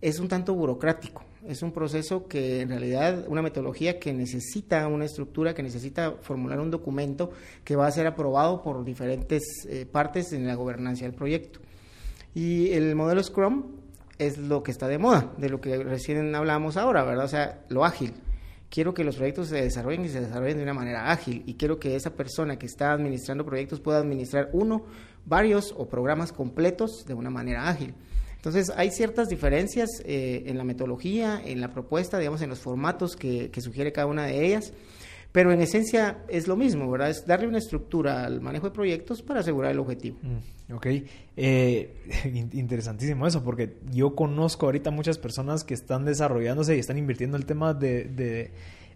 es 0.02 0.20
un 0.20 0.28
tanto 0.28 0.54
burocrático. 0.54 1.24
Es 1.46 1.62
un 1.62 1.72
proceso 1.72 2.28
que 2.28 2.60
en 2.60 2.68
realidad, 2.68 3.24
una 3.28 3.40
metodología 3.40 3.98
que 3.98 4.12
necesita 4.12 4.86
una 4.88 5.06
estructura, 5.06 5.54
que 5.54 5.62
necesita 5.62 6.16
formular 6.20 6.60
un 6.60 6.70
documento 6.70 7.30
que 7.64 7.76
va 7.76 7.86
a 7.86 7.90
ser 7.90 8.06
aprobado 8.06 8.62
por 8.62 8.84
diferentes 8.84 9.42
eh, 9.68 9.86
partes 9.86 10.34
en 10.34 10.46
la 10.46 10.54
gobernancia 10.54 11.06
del 11.06 11.16
proyecto. 11.16 11.60
Y 12.34 12.72
el 12.72 12.94
modelo 12.94 13.22
Scrum 13.22 13.77
es 14.18 14.38
lo 14.38 14.62
que 14.62 14.70
está 14.70 14.88
de 14.88 14.98
moda, 14.98 15.32
de 15.36 15.48
lo 15.48 15.60
que 15.60 15.82
recién 15.82 16.34
hablamos 16.34 16.76
ahora, 16.76 17.04
¿verdad? 17.04 17.24
O 17.24 17.28
sea, 17.28 17.60
lo 17.68 17.84
ágil. 17.84 18.14
Quiero 18.70 18.92
que 18.92 19.04
los 19.04 19.16
proyectos 19.16 19.48
se 19.48 19.62
desarrollen 19.62 20.04
y 20.04 20.08
se 20.08 20.20
desarrollen 20.20 20.58
de 20.58 20.62
una 20.62 20.74
manera 20.74 21.10
ágil 21.10 21.42
y 21.46 21.54
quiero 21.54 21.78
que 21.78 21.96
esa 21.96 22.10
persona 22.10 22.58
que 22.58 22.66
está 22.66 22.92
administrando 22.92 23.44
proyectos 23.44 23.80
pueda 23.80 23.98
administrar 23.98 24.50
uno, 24.52 24.84
varios 25.24 25.74
o 25.76 25.88
programas 25.88 26.32
completos 26.32 27.04
de 27.06 27.14
una 27.14 27.30
manera 27.30 27.68
ágil. 27.68 27.94
Entonces, 28.38 28.70
hay 28.76 28.90
ciertas 28.90 29.28
diferencias 29.28 29.88
eh, 30.04 30.44
en 30.46 30.58
la 30.58 30.64
metodología, 30.64 31.42
en 31.44 31.60
la 31.60 31.72
propuesta, 31.72 32.18
digamos, 32.18 32.40
en 32.40 32.50
los 32.50 32.60
formatos 32.60 33.16
que, 33.16 33.50
sugiere 33.60 33.92
cada 33.92 34.06
una 34.06 34.26
de 34.26 34.46
ellas, 34.46 34.72
pero 35.38 35.52
en 35.52 35.60
esencia 35.60 36.24
es 36.26 36.48
lo 36.48 36.56
mismo, 36.56 36.90
¿verdad? 36.90 37.10
Es 37.10 37.24
darle 37.24 37.46
una 37.46 37.58
estructura 37.58 38.24
al 38.24 38.40
manejo 38.40 38.66
de 38.66 38.72
proyectos 38.72 39.22
para 39.22 39.38
asegurar 39.38 39.70
el 39.70 39.78
objetivo. 39.78 40.18
Mm, 40.20 40.74
ok, 40.74 40.86
eh, 41.36 41.94
interesantísimo 42.54 43.24
eso, 43.24 43.44
porque 43.44 43.76
yo 43.92 44.16
conozco 44.16 44.66
ahorita 44.66 44.90
muchas 44.90 45.16
personas 45.16 45.62
que 45.62 45.74
están 45.74 46.04
desarrollándose 46.04 46.74
y 46.74 46.80
están 46.80 46.98
invirtiendo 46.98 47.36
el 47.36 47.46
tema 47.46 47.72
de, 47.72 48.50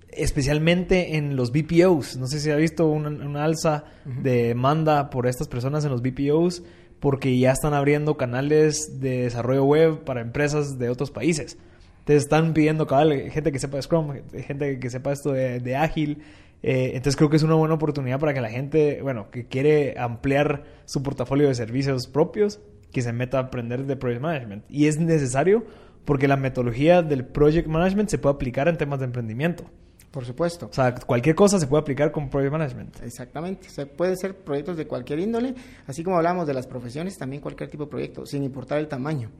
especialmente 0.08 1.16
en 1.16 1.36
los 1.36 1.52
BPOs. 1.52 2.16
No 2.16 2.26
sé 2.26 2.40
si 2.40 2.50
ha 2.50 2.56
visto 2.56 2.88
una, 2.88 3.44
alza 3.44 3.84
de 4.04 4.48
demanda 4.48 5.10
por 5.10 5.28
estas 5.28 5.46
personas 5.46 5.84
en 5.84 5.92
los 5.92 6.02
BPOs 6.02 6.64
porque 6.98 7.38
ya 7.38 7.52
están 7.52 7.72
abriendo 7.72 8.16
canales 8.16 8.98
de 8.98 9.22
desarrollo 9.22 9.62
web 9.62 10.02
para 10.02 10.22
empresas 10.22 10.76
de 10.76 10.88
otros 10.88 11.12
países. 11.12 11.56
Entonces 12.02 12.24
están 12.24 12.52
pidiendo 12.52 12.84
cabal, 12.88 13.30
gente 13.30 13.52
que 13.52 13.60
sepa 13.60 13.76
de 13.76 13.82
Scrum, 13.82 14.12
gente 14.44 14.80
que 14.80 14.90
sepa 14.90 15.12
esto 15.12 15.30
de, 15.30 15.76
ágil. 15.76 16.22
Eh, 16.64 16.90
entonces 16.94 17.14
creo 17.14 17.30
que 17.30 17.36
es 17.36 17.44
una 17.44 17.54
buena 17.54 17.74
oportunidad 17.74 18.18
para 18.18 18.34
que 18.34 18.40
la 18.40 18.50
gente, 18.50 19.00
bueno, 19.02 19.30
que 19.30 19.46
quiere 19.46 19.96
ampliar 19.96 20.64
su 20.84 21.00
portafolio 21.04 21.46
de 21.46 21.54
servicios 21.54 22.08
propios, 22.08 22.60
que 22.90 23.02
se 23.02 23.12
meta 23.12 23.38
a 23.38 23.42
aprender 23.42 23.86
de 23.86 23.94
Project 23.94 24.20
Management. 24.20 24.64
Y 24.68 24.88
es 24.88 24.98
necesario 24.98 25.64
porque 26.04 26.26
la 26.26 26.36
metodología 26.36 27.02
del 27.02 27.24
Project 27.24 27.68
Management 27.68 28.08
se 28.08 28.18
puede 28.18 28.34
aplicar 28.34 28.66
en 28.66 28.76
temas 28.76 28.98
de 28.98 29.04
emprendimiento. 29.04 29.64
Por 30.10 30.24
supuesto. 30.24 30.66
O 30.66 30.72
sea, 30.72 30.92
cualquier 30.94 31.36
cosa 31.36 31.60
se 31.60 31.68
puede 31.68 31.82
aplicar 31.82 32.10
con 32.10 32.28
Project 32.28 32.50
Management. 32.50 33.00
Exactamente. 33.04 33.68
O 33.68 33.70
sea, 33.70 33.86
pueden 33.86 34.16
ser 34.16 34.34
proyectos 34.34 34.76
de 34.76 34.88
cualquier 34.88 35.20
índole, 35.20 35.54
así 35.86 36.02
como 36.02 36.16
hablamos 36.16 36.48
de 36.48 36.54
las 36.54 36.66
profesiones, 36.66 37.16
también 37.16 37.40
cualquier 37.40 37.70
tipo 37.70 37.84
de 37.84 37.90
proyecto, 37.90 38.26
sin 38.26 38.42
importar 38.42 38.78
el 38.78 38.88
tamaño. 38.88 39.30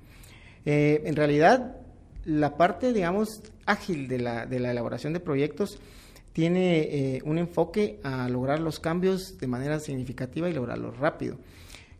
Eh, 0.64 1.02
en 1.04 1.16
realidad, 1.16 1.76
la 2.24 2.56
parte, 2.56 2.92
digamos, 2.92 3.42
ágil 3.66 4.08
de 4.08 4.18
la, 4.18 4.46
de 4.46 4.60
la 4.60 4.70
elaboración 4.70 5.12
de 5.12 5.20
proyectos 5.20 5.78
tiene 6.32 6.80
eh, 6.80 7.22
un 7.24 7.38
enfoque 7.38 8.00
a 8.02 8.28
lograr 8.28 8.60
los 8.60 8.80
cambios 8.80 9.38
de 9.38 9.46
manera 9.46 9.80
significativa 9.80 10.48
y 10.48 10.52
lograrlos 10.52 10.96
rápido. 10.98 11.36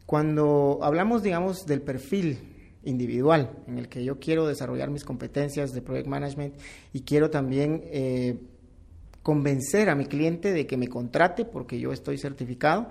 Cuando 0.07 0.79
hablamos, 0.83 1.23
digamos, 1.23 1.67
del 1.67 1.83
perfil 1.83 2.39
individual 2.85 3.51
en 3.67 3.79
el 3.79 3.89
que 3.89 4.05
yo 4.05 4.19
quiero 4.19 4.47
desarrollar 4.47 4.91
mis 4.91 5.05
competencias 5.05 5.73
de 5.73 5.83
project 5.83 6.09
management 6.09 6.55
y 6.93 7.03
quiero 7.03 7.31
también 7.31 7.83
eh, 7.87 8.39
convencer 9.23 9.89
a 9.89 9.95
mi 9.95 10.07
cliente 10.07 10.53
de 10.53 10.67
que 10.67 10.77
me 10.77 10.89
contrate 10.89 11.45
porque 11.45 11.79
yo 11.79 11.93
estoy 11.93 12.19
certificado. 12.19 12.89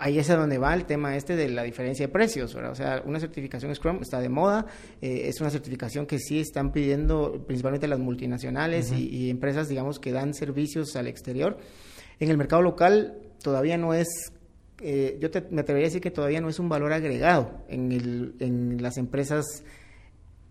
Ahí 0.00 0.18
es 0.18 0.30
a 0.30 0.36
donde 0.36 0.58
va 0.58 0.74
el 0.74 0.84
tema 0.84 1.16
este 1.16 1.34
de 1.34 1.48
la 1.48 1.64
diferencia 1.64 2.06
de 2.06 2.12
precios, 2.12 2.54
O 2.54 2.74
sea, 2.74 3.02
una 3.04 3.18
certificación 3.18 3.74
Scrum 3.74 3.98
está 4.00 4.20
de 4.20 4.28
moda, 4.28 4.66
eh, 5.02 5.22
es 5.24 5.40
una 5.40 5.50
certificación 5.50 6.06
que 6.06 6.20
sí 6.20 6.38
están 6.38 6.70
pidiendo 6.70 7.44
principalmente 7.46 7.88
las 7.88 7.98
multinacionales 7.98 8.92
y, 8.92 9.28
empresas, 9.28 9.68
digamos, 9.68 9.98
que 9.98 10.12
dan 10.12 10.34
servicios 10.34 10.94
al 10.94 11.08
exterior. 11.08 11.58
En 12.20 12.30
el 12.30 12.36
mercado 12.38 12.62
local 12.62 13.18
todavía 13.42 13.76
no 13.76 13.92
es 13.92 14.32
eh, 14.80 15.18
yo 15.20 15.28
me 15.50 15.62
atrevería 15.62 15.86
a 15.86 15.90
decir 15.90 16.00
que 16.00 16.12
todavía 16.12 16.40
no 16.40 16.48
es 16.48 16.60
un 16.60 16.68
valor 16.68 16.92
agregado 16.92 17.64
en, 17.68 17.90
el, 17.90 18.36
en 18.38 18.80
las 18.80 18.96
empresas 18.96 19.64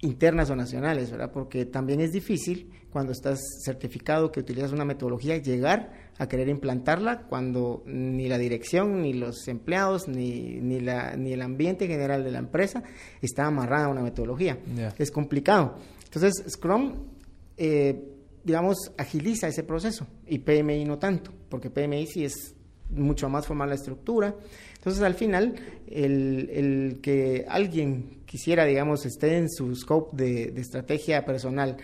internas 0.02 0.50
o 0.50 0.56
nacionales, 0.56 1.10
¿verdad? 1.12 1.32
Porque 1.32 1.66
también 1.66 2.02
es 2.02 2.12
difícil 2.12 2.72
cuando 2.92 3.12
estás 3.12 3.40
certificado 3.64 4.32
que 4.32 4.40
utilizas 4.40 4.72
una 4.72 4.86
metodología 4.86 5.38
llegar 5.38 5.92
a 6.18 6.28
querer 6.28 6.50
implantarla 6.50 7.24
cuando 7.24 7.84
ni 7.86 8.28
la 8.28 8.38
dirección, 8.38 9.02
ni 9.02 9.14
los 9.14 9.48
empleados, 9.48 10.08
ni, 10.08 10.60
ni, 10.62 10.80
la, 10.80 11.16
ni 11.16 11.34
el 11.34 11.42
ambiente 11.42 11.88
general 11.88 12.24
de 12.24 12.32
la 12.32 12.40
empresa 12.40 12.84
está 13.22 13.46
amarrada 13.46 13.86
a 13.86 13.90
una 13.90 14.02
metodología. 14.02 14.58
Es 14.98 15.12
complicado. 15.12 15.78
Entonces, 16.06 16.44
Scrum, 16.48 16.96
eh, 17.58 18.04
digamos, 18.44 18.92
agiliza 18.98 19.48
ese 19.48 19.64
proceso 19.64 20.08
y 20.26 20.40
PMI 20.40 20.86
no 20.86 20.98
tanto, 20.98 21.32
porque 21.50 21.70
PMI 21.70 22.08
sí 22.08 22.24
es 22.24 22.56
mucho 22.90 23.30
más 23.30 23.46
formal 23.46 23.70
la 23.70 23.76
estructura. 23.76 24.34
Entonces, 24.76 25.04
al 25.04 25.16
final, 25.16 25.56
el, 25.88 26.50
el 26.52 27.00
que 27.02 27.46
alguien 27.48 28.17
quisiera, 28.28 28.66
digamos, 28.66 29.08
esté 29.08 29.38
en 29.38 29.50
su 29.50 29.76
scope 29.76 30.16
de, 30.16 30.52
de 30.52 30.62
estrategia 30.62 31.26
personal, 31.26 31.78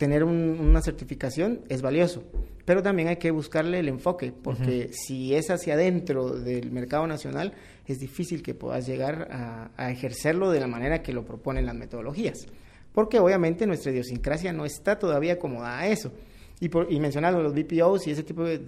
tener 0.00 0.24
una 0.24 0.80
certificación 0.80 1.60
es 1.68 1.82
valioso, 1.82 2.24
pero 2.64 2.82
también 2.82 3.08
hay 3.08 3.16
que 3.16 3.30
buscarle 3.30 3.80
el 3.80 3.88
enfoque, 3.88 4.32
porque 4.32 4.88
si 4.94 5.34
es 5.34 5.50
hacia 5.50 5.74
adentro 5.74 6.30
del 6.30 6.72
mercado 6.72 7.06
nacional, 7.06 7.52
es 7.86 8.00
difícil 8.00 8.42
que 8.42 8.54
puedas 8.54 8.86
llegar 8.86 9.28
a, 9.30 9.90
ejercerlo 9.90 10.50
de 10.52 10.60
la 10.60 10.66
manera 10.66 11.02
que 11.02 11.12
lo 11.12 11.26
proponen 11.26 11.66
las 11.66 11.74
metodologías, 11.74 12.46
porque 12.94 13.18
obviamente 13.18 13.66
nuestra 13.66 13.92
idiosincrasia 13.92 14.54
no 14.54 14.64
está 14.64 14.98
todavía 14.98 15.34
acomodada 15.34 15.80
a 15.80 15.88
eso. 15.88 16.10
Y, 16.60 16.70
por, 16.70 16.90
y 16.90 16.98
mencionando 16.98 17.42
los 17.42 17.52
BPOs 17.52 18.06
y 18.06 18.12
ese 18.12 18.22
tipo 18.22 18.44
de, 18.44 18.58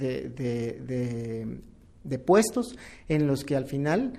de, 2.05 2.19
puestos 2.19 2.77
en 3.09 3.27
los 3.27 3.43
que 3.43 3.57
al 3.57 3.65
final... 3.65 4.13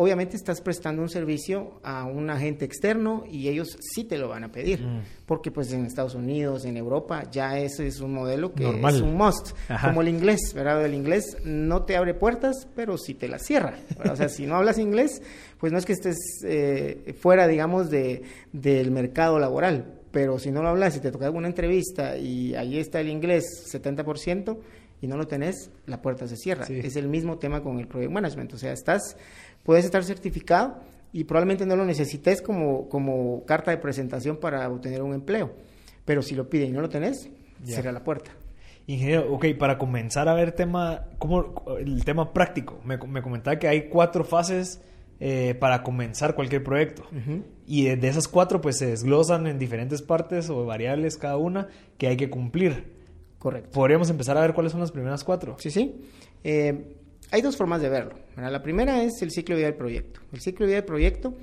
Obviamente 0.00 0.34
estás 0.34 0.62
prestando 0.62 1.02
un 1.02 1.10
servicio 1.10 1.78
a 1.82 2.04
un 2.04 2.30
agente 2.30 2.64
externo 2.64 3.24
y 3.30 3.48
ellos 3.48 3.76
sí 3.82 4.04
te 4.04 4.16
lo 4.16 4.30
van 4.30 4.44
a 4.44 4.50
pedir, 4.50 4.80
mm. 4.80 5.02
porque 5.26 5.50
pues 5.50 5.70
en 5.74 5.84
Estados 5.84 6.14
Unidos, 6.14 6.64
en 6.64 6.78
Europa, 6.78 7.24
ya 7.30 7.58
ese 7.58 7.86
es 7.86 8.00
un 8.00 8.14
modelo 8.14 8.54
que 8.54 8.64
es 8.64 9.00
un 9.02 9.14
must, 9.14 9.50
como 9.82 10.00
el 10.00 10.08
inglés, 10.08 10.54
¿verdad? 10.54 10.82
El 10.86 10.94
inglés 10.94 11.36
no 11.44 11.82
te 11.82 11.98
abre 11.98 12.14
puertas, 12.14 12.66
pero 12.74 12.96
sí 12.96 13.12
te 13.12 13.28
las 13.28 13.42
cierra. 13.42 13.74
O 14.10 14.16
sea, 14.16 14.30
si 14.30 14.46
no 14.46 14.56
hablas 14.56 14.78
inglés, 14.78 15.20
pues 15.58 15.70
no 15.70 15.76
es 15.76 15.84
que 15.84 15.92
estés 15.92 16.16
eh, 16.44 17.14
fuera, 17.20 17.46
digamos, 17.46 17.90
de, 17.90 18.22
del 18.54 18.92
mercado 18.92 19.38
laboral, 19.38 20.00
pero 20.12 20.38
si 20.38 20.50
no 20.50 20.62
lo 20.62 20.70
hablas 20.70 20.96
y 20.96 21.00
te 21.00 21.12
toca 21.12 21.26
alguna 21.26 21.48
entrevista 21.48 22.16
y 22.16 22.54
ahí 22.54 22.78
está 22.78 23.00
el 23.00 23.10
inglés 23.10 23.44
70%, 23.70 24.56
y 25.00 25.06
no 25.06 25.16
lo 25.16 25.26
tenés, 25.26 25.70
la 25.86 26.02
puerta 26.02 26.26
se 26.28 26.36
cierra. 26.36 26.66
Es 26.68 26.96
el 26.96 27.08
mismo 27.08 27.38
tema 27.38 27.62
con 27.62 27.78
el 27.78 27.86
project 27.86 28.12
management. 28.12 28.52
O 28.54 28.58
sea, 28.58 28.72
estás 28.72 29.16
puedes 29.62 29.84
estar 29.84 30.04
certificado 30.04 30.78
y 31.12 31.24
probablemente 31.24 31.66
no 31.66 31.76
lo 31.76 31.84
necesites 31.84 32.42
como, 32.42 32.88
como 32.88 33.44
carta 33.44 33.70
de 33.70 33.78
presentación 33.78 34.38
para 34.38 34.68
obtener 34.68 35.02
un 35.02 35.14
empleo. 35.14 35.52
Pero 36.04 36.22
si 36.22 36.34
lo 36.34 36.48
piden 36.48 36.70
y 36.70 36.72
no 36.72 36.80
lo 36.80 36.88
tenés, 36.88 37.28
cierra 37.64 37.92
la 37.92 38.04
puerta. 38.04 38.30
Ingeniero, 38.86 39.32
ok, 39.32 39.46
para 39.58 39.78
comenzar 39.78 40.28
a 40.28 40.34
ver 40.34 40.52
tema, 40.52 41.04
¿cómo, 41.18 41.64
el 41.78 42.04
tema 42.04 42.32
práctico, 42.32 42.80
me, 42.84 42.96
me 42.96 43.22
comentaba 43.22 43.58
que 43.58 43.68
hay 43.68 43.88
cuatro 43.88 44.24
fases 44.24 44.80
eh, 45.22 45.54
para 45.54 45.82
comenzar 45.82 46.34
cualquier 46.34 46.64
proyecto. 46.64 47.04
Y 47.66 47.84
de, 47.84 48.08
esas 48.08 48.26
cuatro, 48.26 48.62
pues 48.62 48.78
se 48.78 48.86
desglosan 48.86 49.46
en 49.46 49.58
diferentes 49.58 50.00
partes 50.00 50.48
o 50.48 50.64
variables 50.64 51.18
cada 51.18 51.36
una 51.36 51.68
que 51.98 52.06
hay 52.06 52.16
que 52.16 52.30
cumplir. 52.30 52.99
Correcto. 53.40 53.70
¿Podríamos 53.70 54.10
empezar 54.10 54.36
a 54.36 54.42
ver 54.42 54.52
cuáles 54.52 54.70
son 54.70 54.82
las 54.82 54.92
primeras 54.92 55.24
cuatro? 55.24 55.56
Sí, 55.58 55.70
sí. 55.70 55.94
Eh, 56.44 56.94
hay 57.30 57.40
dos 57.40 57.56
formas 57.56 57.80
de 57.80 57.88
verlo. 57.88 58.14
La 58.36 58.62
primera 58.62 59.02
es 59.02 59.22
el 59.22 59.30
ciclo 59.30 59.54
de 59.54 59.62
vida 59.62 59.70
del 59.70 59.78
proyecto. 59.78 60.20
El 60.30 60.40
ciclo 60.42 60.66
de 60.66 60.72
vida 60.72 60.76
del 60.76 60.84
proyecto 60.84 61.34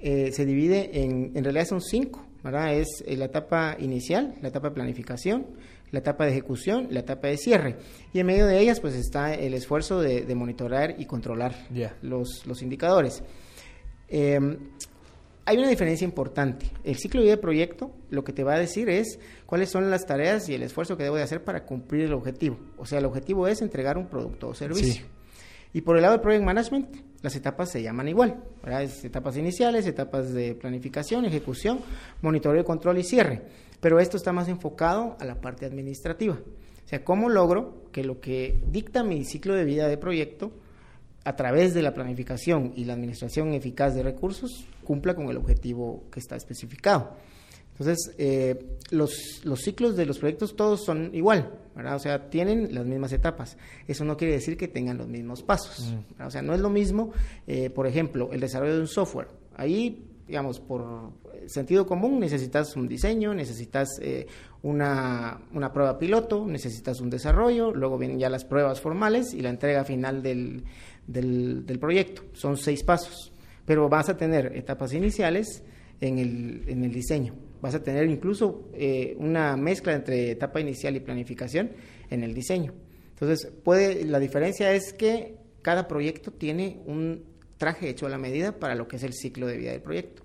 eh, 0.00 0.32
se 0.32 0.44
divide 0.44 1.00
en, 1.00 1.30
en 1.36 1.44
realidad 1.44 1.66
son 1.66 1.80
cinco, 1.80 2.26
¿verdad? 2.42 2.74
Es 2.74 3.04
eh, 3.06 3.16
la 3.16 3.26
etapa 3.26 3.76
inicial, 3.78 4.34
la 4.42 4.48
etapa 4.48 4.70
de 4.70 4.74
planificación, 4.74 5.46
la 5.92 6.00
etapa 6.00 6.24
de 6.24 6.32
ejecución, 6.32 6.88
la 6.90 7.00
etapa 7.00 7.28
de 7.28 7.36
cierre. 7.36 7.76
Y 8.12 8.18
en 8.18 8.26
medio 8.26 8.44
de 8.46 8.58
ellas, 8.58 8.80
pues 8.80 8.96
está 8.96 9.32
el 9.32 9.54
esfuerzo 9.54 10.00
de, 10.00 10.34
monitorar 10.34 10.96
y 10.98 11.06
controlar 11.06 11.54
los, 12.02 12.44
los, 12.46 12.62
indicadores. 12.62 13.22
Hay 15.48 15.56
una 15.56 15.68
diferencia 15.68 16.04
importante. 16.04 16.70
El 16.84 16.96
ciclo 16.96 17.20
de 17.20 17.24
vida 17.24 17.36
del 17.36 17.40
proyecto 17.40 17.90
lo 18.10 18.22
que 18.22 18.34
te 18.34 18.44
va 18.44 18.52
a 18.52 18.58
decir 18.58 18.90
es 18.90 19.18
cuáles 19.46 19.70
son 19.70 19.90
las 19.90 20.04
tareas 20.04 20.46
y 20.50 20.54
el 20.54 20.62
esfuerzo 20.62 20.98
que 20.98 21.04
debo 21.04 21.16
de 21.16 21.22
hacer 21.22 21.42
para 21.42 21.64
cumplir 21.64 22.04
el 22.04 22.12
objetivo. 22.12 22.58
O 22.76 22.84
sea, 22.84 22.98
el 22.98 23.06
objetivo 23.06 23.48
es 23.48 23.62
entregar 23.62 23.96
un 23.96 24.08
producto 24.08 24.48
o 24.48 24.54
servicio. 24.54 25.06
Y 25.72 25.80
por 25.80 25.96
el 25.96 26.02
lado 26.02 26.12
del 26.12 26.20
Project 26.20 26.44
Management, 26.44 26.96
las 27.22 27.34
etapas 27.34 27.70
se 27.70 27.82
llaman 27.82 28.08
igual, 28.08 28.44
etapas 29.02 29.38
iniciales, 29.38 29.86
etapas 29.86 30.34
de 30.34 30.54
planificación, 30.54 31.24
ejecución, 31.24 31.80
monitoreo, 32.20 32.62
control 32.66 32.98
y 32.98 33.04
cierre. 33.04 33.40
Pero 33.80 34.00
esto 34.00 34.18
está 34.18 34.34
más 34.34 34.48
enfocado 34.48 35.16
a 35.18 35.24
la 35.24 35.40
parte 35.40 35.64
administrativa. 35.64 36.34
O 36.34 36.88
sea, 36.88 37.02
¿cómo 37.04 37.30
logro 37.30 37.84
que 37.90 38.04
lo 38.04 38.20
que 38.20 38.62
dicta 38.66 39.02
mi 39.02 39.24
ciclo 39.24 39.54
de 39.54 39.64
vida 39.64 39.88
de 39.88 39.96
proyecto 39.96 40.52
a 41.28 41.36
través 41.36 41.74
de 41.74 41.82
la 41.82 41.92
planificación 41.92 42.72
y 42.74 42.86
la 42.86 42.94
administración 42.94 43.52
eficaz 43.52 43.94
de 43.94 44.02
recursos, 44.02 44.64
cumpla 44.82 45.14
con 45.14 45.28
el 45.28 45.36
objetivo 45.36 46.04
que 46.10 46.20
está 46.20 46.36
especificado. 46.36 47.10
Entonces, 47.72 48.14
eh, 48.16 48.78
los, 48.88 49.42
los, 49.44 49.60
ciclos 49.60 49.94
de 49.94 50.06
los 50.06 50.18
proyectos 50.18 50.56
todos 50.56 50.82
son 50.82 51.10
igual, 51.14 51.52
¿verdad? 51.76 51.96
O 51.96 51.98
sea, 51.98 52.30
tienen 52.30 52.74
las 52.74 52.86
mismas 52.86 53.12
etapas. 53.12 53.58
Eso 53.86 54.06
no 54.06 54.16
quiere 54.16 54.32
decir 54.32 54.56
que 54.56 54.68
tengan 54.68 54.96
los 54.96 55.06
mismos 55.06 55.42
pasos. 55.42 55.92
Mm. 56.18 56.22
O 56.22 56.30
sea, 56.30 56.40
no 56.40 56.54
es 56.54 56.60
lo 56.60 56.70
mismo, 56.70 57.12
eh, 57.46 57.68
por 57.68 57.86
ejemplo, 57.86 58.30
el 58.32 58.40
desarrollo 58.40 58.76
de 58.76 58.80
un 58.80 58.88
software. 58.88 59.28
Ahí, 59.54 60.07
digamos, 60.28 60.60
por 60.60 61.10
sentido 61.46 61.86
común, 61.86 62.20
necesitas 62.20 62.76
un 62.76 62.86
diseño, 62.86 63.34
necesitas 63.34 63.88
eh, 64.00 64.26
una, 64.62 65.40
una, 65.52 65.72
prueba 65.72 65.98
piloto, 65.98 66.46
necesitas 66.46 67.00
un 67.00 67.10
desarrollo, 67.10 67.72
luego 67.74 67.98
vienen 67.98 68.20
ya 68.20 68.28
las 68.28 68.44
pruebas 68.44 68.80
formales 68.80 69.34
y 69.34 69.40
la 69.40 69.48
entrega 69.48 69.84
final 69.84 70.22
del, 70.22 70.62
del, 71.06 71.66
del 71.66 71.78
proyecto. 71.80 72.22
Son 72.34 72.56
seis 72.56 72.84
pasos, 72.84 73.32
pero 73.64 73.88
vas 73.88 74.08
a 74.08 74.16
tener 74.16 74.54
etapas 74.54 74.92
iniciales 74.92 75.64
en 76.00 76.18
el, 76.18 76.64
en 76.68 76.84
el 76.84 76.92
diseño 76.92 77.34
vas 77.60 77.74
a 77.74 77.82
tener 77.82 78.08
incluso 78.08 78.68
eh, 78.74 79.16
una 79.18 79.56
mezcla 79.56 79.94
entre 79.94 80.30
etapa 80.32 80.60
inicial 80.60 80.96
y 80.96 81.00
planificación 81.00 81.70
en 82.10 82.22
el 82.22 82.34
diseño. 82.34 82.72
Entonces, 83.10 83.50
puede, 83.64 84.04
la 84.04 84.18
diferencia 84.20 84.72
es 84.72 84.92
que 84.92 85.36
cada 85.62 85.88
proyecto 85.88 86.30
tiene 86.30 86.80
un 86.86 87.24
traje 87.58 87.88
hecho 87.88 88.06
a 88.06 88.08
la 88.08 88.18
medida 88.18 88.52
para 88.58 88.74
lo 88.74 88.88
que 88.88 88.96
es 88.96 89.02
el 89.02 89.12
ciclo 89.12 89.46
de 89.46 89.58
vida 89.58 89.72
del 89.72 89.82
proyecto. 89.82 90.22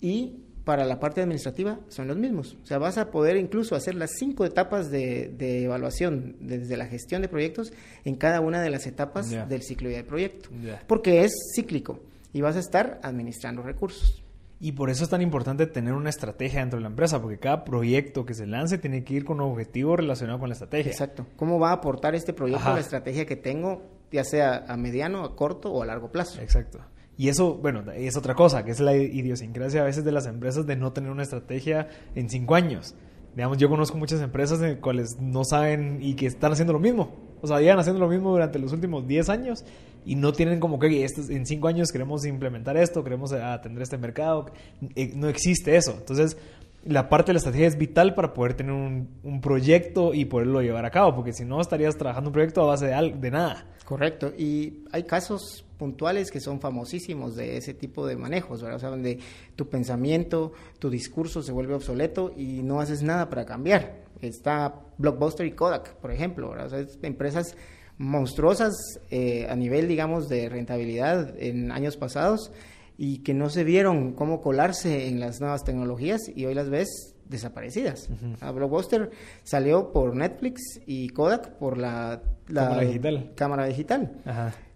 Y 0.00 0.44
para 0.64 0.84
la 0.84 1.00
parte 1.00 1.20
administrativa 1.20 1.80
son 1.88 2.08
los 2.08 2.16
mismos. 2.16 2.56
O 2.62 2.66
sea, 2.66 2.78
vas 2.78 2.96
a 2.98 3.10
poder 3.10 3.36
incluso 3.36 3.74
hacer 3.74 3.94
las 3.94 4.12
cinco 4.18 4.44
etapas 4.44 4.90
de, 4.90 5.34
evaluación 5.64 6.36
desde 6.40 6.76
la 6.76 6.86
gestión 6.86 7.22
de 7.22 7.28
proyectos 7.28 7.72
en 8.04 8.14
cada 8.14 8.40
una 8.40 8.62
de 8.62 8.70
las 8.70 8.86
etapas 8.86 9.30
del 9.30 9.62
ciclo 9.62 9.88
de 9.88 9.94
vida 9.94 10.02
del 10.02 10.06
proyecto. 10.06 10.50
Porque 10.86 11.24
es 11.24 11.32
cíclico 11.54 12.00
y 12.32 12.40
vas 12.40 12.56
a 12.56 12.60
estar 12.60 13.00
administrando 13.02 13.62
recursos. 13.62 14.22
Y 14.62 14.72
por 14.72 14.90
eso 14.90 15.04
es 15.04 15.10
tan 15.10 15.22
importante 15.22 15.66
tener 15.66 15.94
una 15.94 16.10
estrategia 16.10 16.60
dentro 16.60 16.78
de 16.78 16.82
la 16.82 16.90
empresa, 16.90 17.20
porque 17.22 17.38
cada 17.38 17.64
proyecto 17.64 18.26
que 18.26 18.34
se 18.34 18.46
lance 18.46 18.76
tiene 18.76 19.04
que 19.04 19.14
ir 19.14 19.24
con 19.24 19.40
un 19.40 19.50
objetivo 19.50 19.96
relacionado 19.96 20.38
con 20.38 20.50
la 20.50 20.52
estrategia. 20.52 20.92
Exacto. 20.92 21.26
¿Cómo 21.36 21.58
va 21.58 21.70
a 21.70 21.74
aportar 21.74 22.14
este 22.14 22.34
proyecto 22.34 22.68
a 22.68 22.74
la 22.74 22.80
estrategia 22.80 23.24
que 23.24 23.36
tengo, 23.36 23.82
ya 24.10 24.24
sea 24.24 24.64
a 24.68 24.76
mediano, 24.76 25.24
a 25.24 25.36
corto 25.36 25.72
o 25.72 25.82
a 25.82 25.86
largo 25.86 26.10
plazo? 26.10 26.40
Exacto. 26.40 26.80
Y 27.16 27.28
eso, 27.28 27.54
bueno, 27.54 27.84
es 27.92 28.16
otra 28.16 28.34
cosa, 28.34 28.64
que 28.64 28.70
es 28.70 28.80
la 28.80 28.96
idiosincrasia 28.96 29.82
a 29.82 29.84
veces 29.84 30.04
de 30.04 30.12
las 30.12 30.26
empresas 30.26 30.66
de 30.66 30.76
no 30.76 30.92
tener 30.92 31.10
una 31.10 31.22
estrategia 31.22 31.88
en 32.14 32.30
cinco 32.30 32.54
años. 32.54 32.94
Digamos, 33.34 33.58
yo 33.58 33.68
conozco 33.68 33.98
muchas 33.98 34.22
empresas 34.22 34.60
en 34.62 34.70
las 34.70 34.80
cuales 34.80 35.18
no 35.20 35.44
saben 35.44 35.98
y 36.00 36.14
que 36.14 36.26
están 36.26 36.52
haciendo 36.52 36.72
lo 36.72 36.78
mismo. 36.80 37.14
O 37.42 37.46
sea, 37.46 37.60
llevan 37.60 37.78
haciendo 37.78 38.00
lo 38.00 38.08
mismo 38.08 38.30
durante 38.30 38.58
los 38.58 38.72
últimos 38.72 39.06
10 39.06 39.28
años 39.28 39.64
y 40.04 40.14
no 40.14 40.32
tienen 40.32 40.60
como 40.60 40.78
que 40.78 41.06
en 41.06 41.46
5 41.46 41.68
años 41.68 41.92
queremos 41.92 42.24
implementar 42.24 42.76
esto, 42.76 43.04
queremos 43.04 43.32
atender 43.32 43.82
este 43.82 43.98
mercado. 43.98 44.46
Eh, 44.94 45.12
no 45.14 45.28
existe 45.28 45.76
eso. 45.76 45.94
Entonces, 45.98 46.36
la 46.84 47.08
parte 47.08 47.28
de 47.28 47.34
la 47.34 47.38
estrategia 47.38 47.66
es 47.66 47.76
vital 47.76 48.14
para 48.14 48.32
poder 48.32 48.54
tener 48.54 48.72
un, 48.72 49.08
un 49.22 49.40
proyecto 49.40 50.14
y 50.14 50.24
poderlo 50.24 50.62
llevar 50.62 50.84
a 50.84 50.90
cabo, 50.90 51.14
porque 51.14 51.32
si 51.32 51.44
no 51.44 51.60
estarías 51.60 51.96
trabajando 51.96 52.30
un 52.30 52.32
proyecto 52.32 52.62
a 52.62 52.66
base 52.66 52.86
de, 52.86 53.14
de 53.16 53.30
nada. 53.30 53.66
Correcto. 53.90 54.32
Y 54.38 54.84
hay 54.92 55.02
casos 55.02 55.64
puntuales 55.76 56.30
que 56.30 56.38
son 56.38 56.60
famosísimos 56.60 57.34
de 57.34 57.56
ese 57.56 57.74
tipo 57.74 58.06
de 58.06 58.14
manejos, 58.14 58.62
¿verdad? 58.62 58.76
O 58.76 58.78
sea, 58.78 58.88
donde 58.88 59.18
tu 59.56 59.68
pensamiento, 59.68 60.52
tu 60.78 60.90
discurso 60.90 61.42
se 61.42 61.50
vuelve 61.50 61.74
obsoleto 61.74 62.32
y 62.36 62.62
no 62.62 62.80
haces 62.80 63.02
nada 63.02 63.28
para 63.28 63.44
cambiar. 63.44 64.04
Está 64.20 64.76
Blockbuster 64.96 65.44
y 65.44 65.56
Kodak, 65.56 65.96
por 65.96 66.12
ejemplo, 66.12 66.50
¿verdad? 66.50 66.66
O 66.66 66.70
sea, 66.70 66.86
empresas 67.02 67.56
monstruosas 67.98 68.76
eh, 69.10 69.48
a 69.50 69.56
nivel, 69.56 69.88
digamos, 69.88 70.28
de 70.28 70.48
rentabilidad 70.48 71.34
en 71.36 71.72
años 71.72 71.96
pasados 71.96 72.52
y 72.96 73.24
que 73.24 73.34
no 73.34 73.50
se 73.50 73.64
vieron 73.64 74.12
cómo 74.12 74.40
colarse 74.40 75.08
en 75.08 75.18
las 75.18 75.40
nuevas 75.40 75.64
tecnologías 75.64 76.20
y 76.32 76.46
hoy 76.46 76.54
las 76.54 76.70
ves 76.70 77.09
desaparecidas. 77.30 78.08
Blockbuster 78.52 79.10
salió 79.44 79.92
por 79.92 80.14
Netflix 80.14 80.80
y 80.84 81.08
Kodak 81.10 81.56
por 81.56 81.78
la, 81.78 82.20
cámara 82.52 82.82
digital. 82.82 83.32
Cámara 83.36 83.66
digital. 83.66 84.12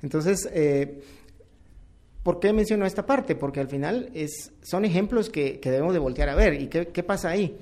Entonces, 0.02 0.48
eh, 0.52 1.02
¿por 2.22 2.38
qué 2.38 2.52
menciono 2.52 2.86
esta 2.86 3.04
parte? 3.04 3.34
Porque 3.34 3.60
al 3.60 3.68
final 3.68 4.10
es, 4.14 4.52
son 4.62 4.84
ejemplos 4.84 5.28
que, 5.28 5.60
debemos 5.62 5.92
de 5.92 5.98
voltear 5.98 6.28
a 6.28 6.34
ver. 6.34 6.60
¿Y 6.60 6.68
qué, 6.68 6.86
qué 6.86 7.02
pasa 7.02 7.30
ahí? 7.30 7.58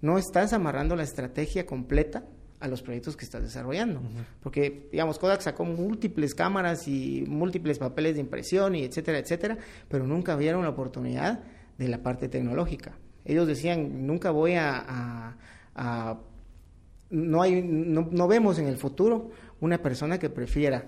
No 0.00 0.16
estás 0.16 0.52
amarrando 0.52 0.94
la 0.94 1.02
estrategia 1.02 1.66
completa 1.66 2.24
a 2.60 2.68
los 2.68 2.80
proyectos 2.82 3.16
que 3.16 3.24
estás 3.24 3.42
desarrollando. 3.42 4.00
Porque, 4.42 4.88
digamos, 4.90 5.18
Kodak 5.18 5.40
sacó 5.40 5.64
múltiples 5.64 6.34
cámaras 6.34 6.86
y 6.88 7.24
múltiples 7.26 7.78
papeles 7.78 8.14
de 8.14 8.20
impresión 8.20 8.76
y 8.76 8.84
etcétera, 8.84 9.18
etcétera, 9.18 9.58
pero 9.88 10.06
nunca 10.06 10.36
vieron 10.36 10.62
la 10.62 10.70
oportunidad 10.70 11.40
de 11.76 11.88
la 11.88 12.02
parte 12.02 12.28
tecnológica 12.28 12.96
ellos 13.26 13.46
decían, 13.46 14.06
nunca 14.06 14.30
voy 14.30 14.54
a, 14.54 15.36
no, 17.10 17.42
hay, 17.42 17.62
no, 17.62 18.28
vemos 18.28 18.58
en 18.58 18.66
el 18.66 18.76
futuro 18.76 19.30
una 19.60 19.78
persona 19.78 20.18
que 20.18 20.30
prefiera 20.30 20.86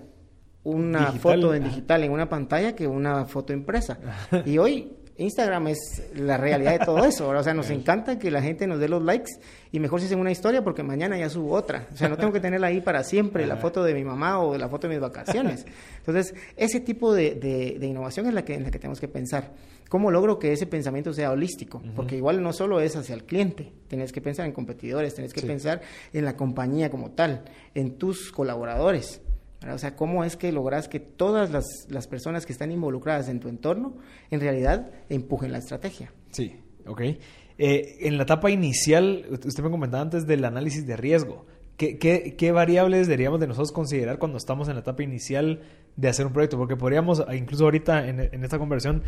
una 0.63 1.11
foto 1.13 1.53
en 1.53 1.63
digital 1.63 2.03
en 2.03 2.11
una 2.11 2.27
pantalla 2.29 2.75
que 2.75 2.87
una 2.87 3.25
foto 3.25 3.53
impresa. 3.53 3.99
y 4.45 4.57
hoy 4.57 4.93
Instagram 5.19 5.67
es 5.67 6.01
la 6.15 6.37
realidad 6.37 6.79
de 6.79 6.85
todo 6.85 7.03
eso. 7.05 7.29
O 7.29 7.43
sea, 7.43 7.53
nos 7.53 7.69
encanta 7.69 8.17
que 8.17 8.31
la 8.31 8.41
gente 8.41 8.65
nos 8.67 8.79
dé 8.79 8.87
los 8.87 9.03
likes 9.03 9.31
y 9.71 9.79
mejor 9.79 9.99
si 9.99 10.07
hacen 10.07 10.19
una 10.19 10.31
historia 10.31 10.63
porque 10.63 10.81
mañana 10.81 11.17
ya 11.17 11.29
subo 11.29 11.53
otra. 11.53 11.87
O 11.93 11.97
sea, 11.97 12.09
no 12.09 12.17
tengo 12.17 12.33
que 12.33 12.39
tenerla 12.39 12.67
ahí 12.67 12.81
para 12.81 13.03
siempre, 13.03 13.45
la 13.45 13.57
foto 13.57 13.83
de 13.83 13.93
mi 13.93 14.03
mamá 14.03 14.39
o 14.39 14.57
la 14.57 14.69
foto 14.69 14.87
de 14.87 14.95
mis 14.95 15.01
vacaciones. 15.01 15.65
Entonces, 15.97 16.33
ese 16.55 16.79
tipo 16.79 17.13
de, 17.13 17.35
de, 17.35 17.85
innovación 17.85 18.27
es 18.27 18.33
la 18.33 18.43
que, 18.43 18.55
en 18.55 18.63
la 18.63 18.71
que 18.71 18.79
tenemos 18.79 18.99
que 18.99 19.07
pensar. 19.07 19.51
¿Cómo 19.89 20.11
logro 20.11 20.37
que 20.37 20.53
ese 20.53 20.67
pensamiento 20.67 21.13
sea 21.13 21.31
holístico? 21.31 21.81
Porque 21.95 22.15
igual 22.15 22.43
no 22.43 22.53
solo 22.53 22.79
es 22.79 22.95
hacia 22.95 23.15
el 23.15 23.23
cliente, 23.23 23.73
tienes 23.87 24.11
que 24.11 24.21
pensar 24.21 24.45
en 24.45 24.51
competidores, 24.51 25.15
tienes 25.15 25.33
que 25.33 25.41
pensar 25.41 25.81
en 26.13 26.25
la 26.25 26.37
compañía 26.37 26.91
como 26.91 27.11
tal, 27.11 27.43
en 27.73 27.97
tus 27.97 28.31
colaboradores. 28.31 29.21
O 29.67 29.77
sea, 29.77 29.95
¿cómo 29.95 30.23
es 30.23 30.37
que 30.37 30.51
logras 30.51 30.87
que 30.87 30.99
todas 30.99 31.51
las, 31.51 31.65
las, 31.89 32.07
personas 32.07 32.45
que 32.45 32.53
están 32.53 32.71
involucradas 32.71 33.27
en 33.27 33.41
tu 33.41 33.49
entorno 33.49 33.97
en 34.31 34.39
realidad 34.39 34.89
empujen 35.09 35.51
la 35.51 35.57
estrategia? 35.57 36.13
Sí, 36.31 36.55
ok. 36.85 37.01
Eh, 37.01 37.97
en 38.07 38.15
la 38.15 38.23
etapa 38.23 38.49
inicial, 38.51 39.25
usted 39.29 39.61
me 39.61 39.69
comentaba 39.69 40.01
antes 40.01 40.25
del 40.25 40.45
análisis 40.45 40.87
de 40.87 40.95
riesgo. 40.95 41.45
¿Qué, 41.75 41.97
qué, 41.97 42.35
qué 42.37 42.51
variables 42.53 43.07
deberíamos 43.07 43.41
de 43.41 43.47
nosotros 43.47 43.73
considerar 43.73 44.17
cuando 44.17 44.37
estamos 44.37 44.69
en 44.69 44.75
la 44.75 44.81
etapa 44.81 45.03
inicial 45.03 45.61
de 45.97 46.07
hacer 46.07 46.25
un 46.25 46.31
proyecto? 46.31 46.57
Porque 46.57 46.77
podríamos, 46.77 47.23
incluso 47.33 47.65
ahorita 47.65 48.07
en, 48.07 48.43
esta 48.43 48.59
conversión, 48.59 49.03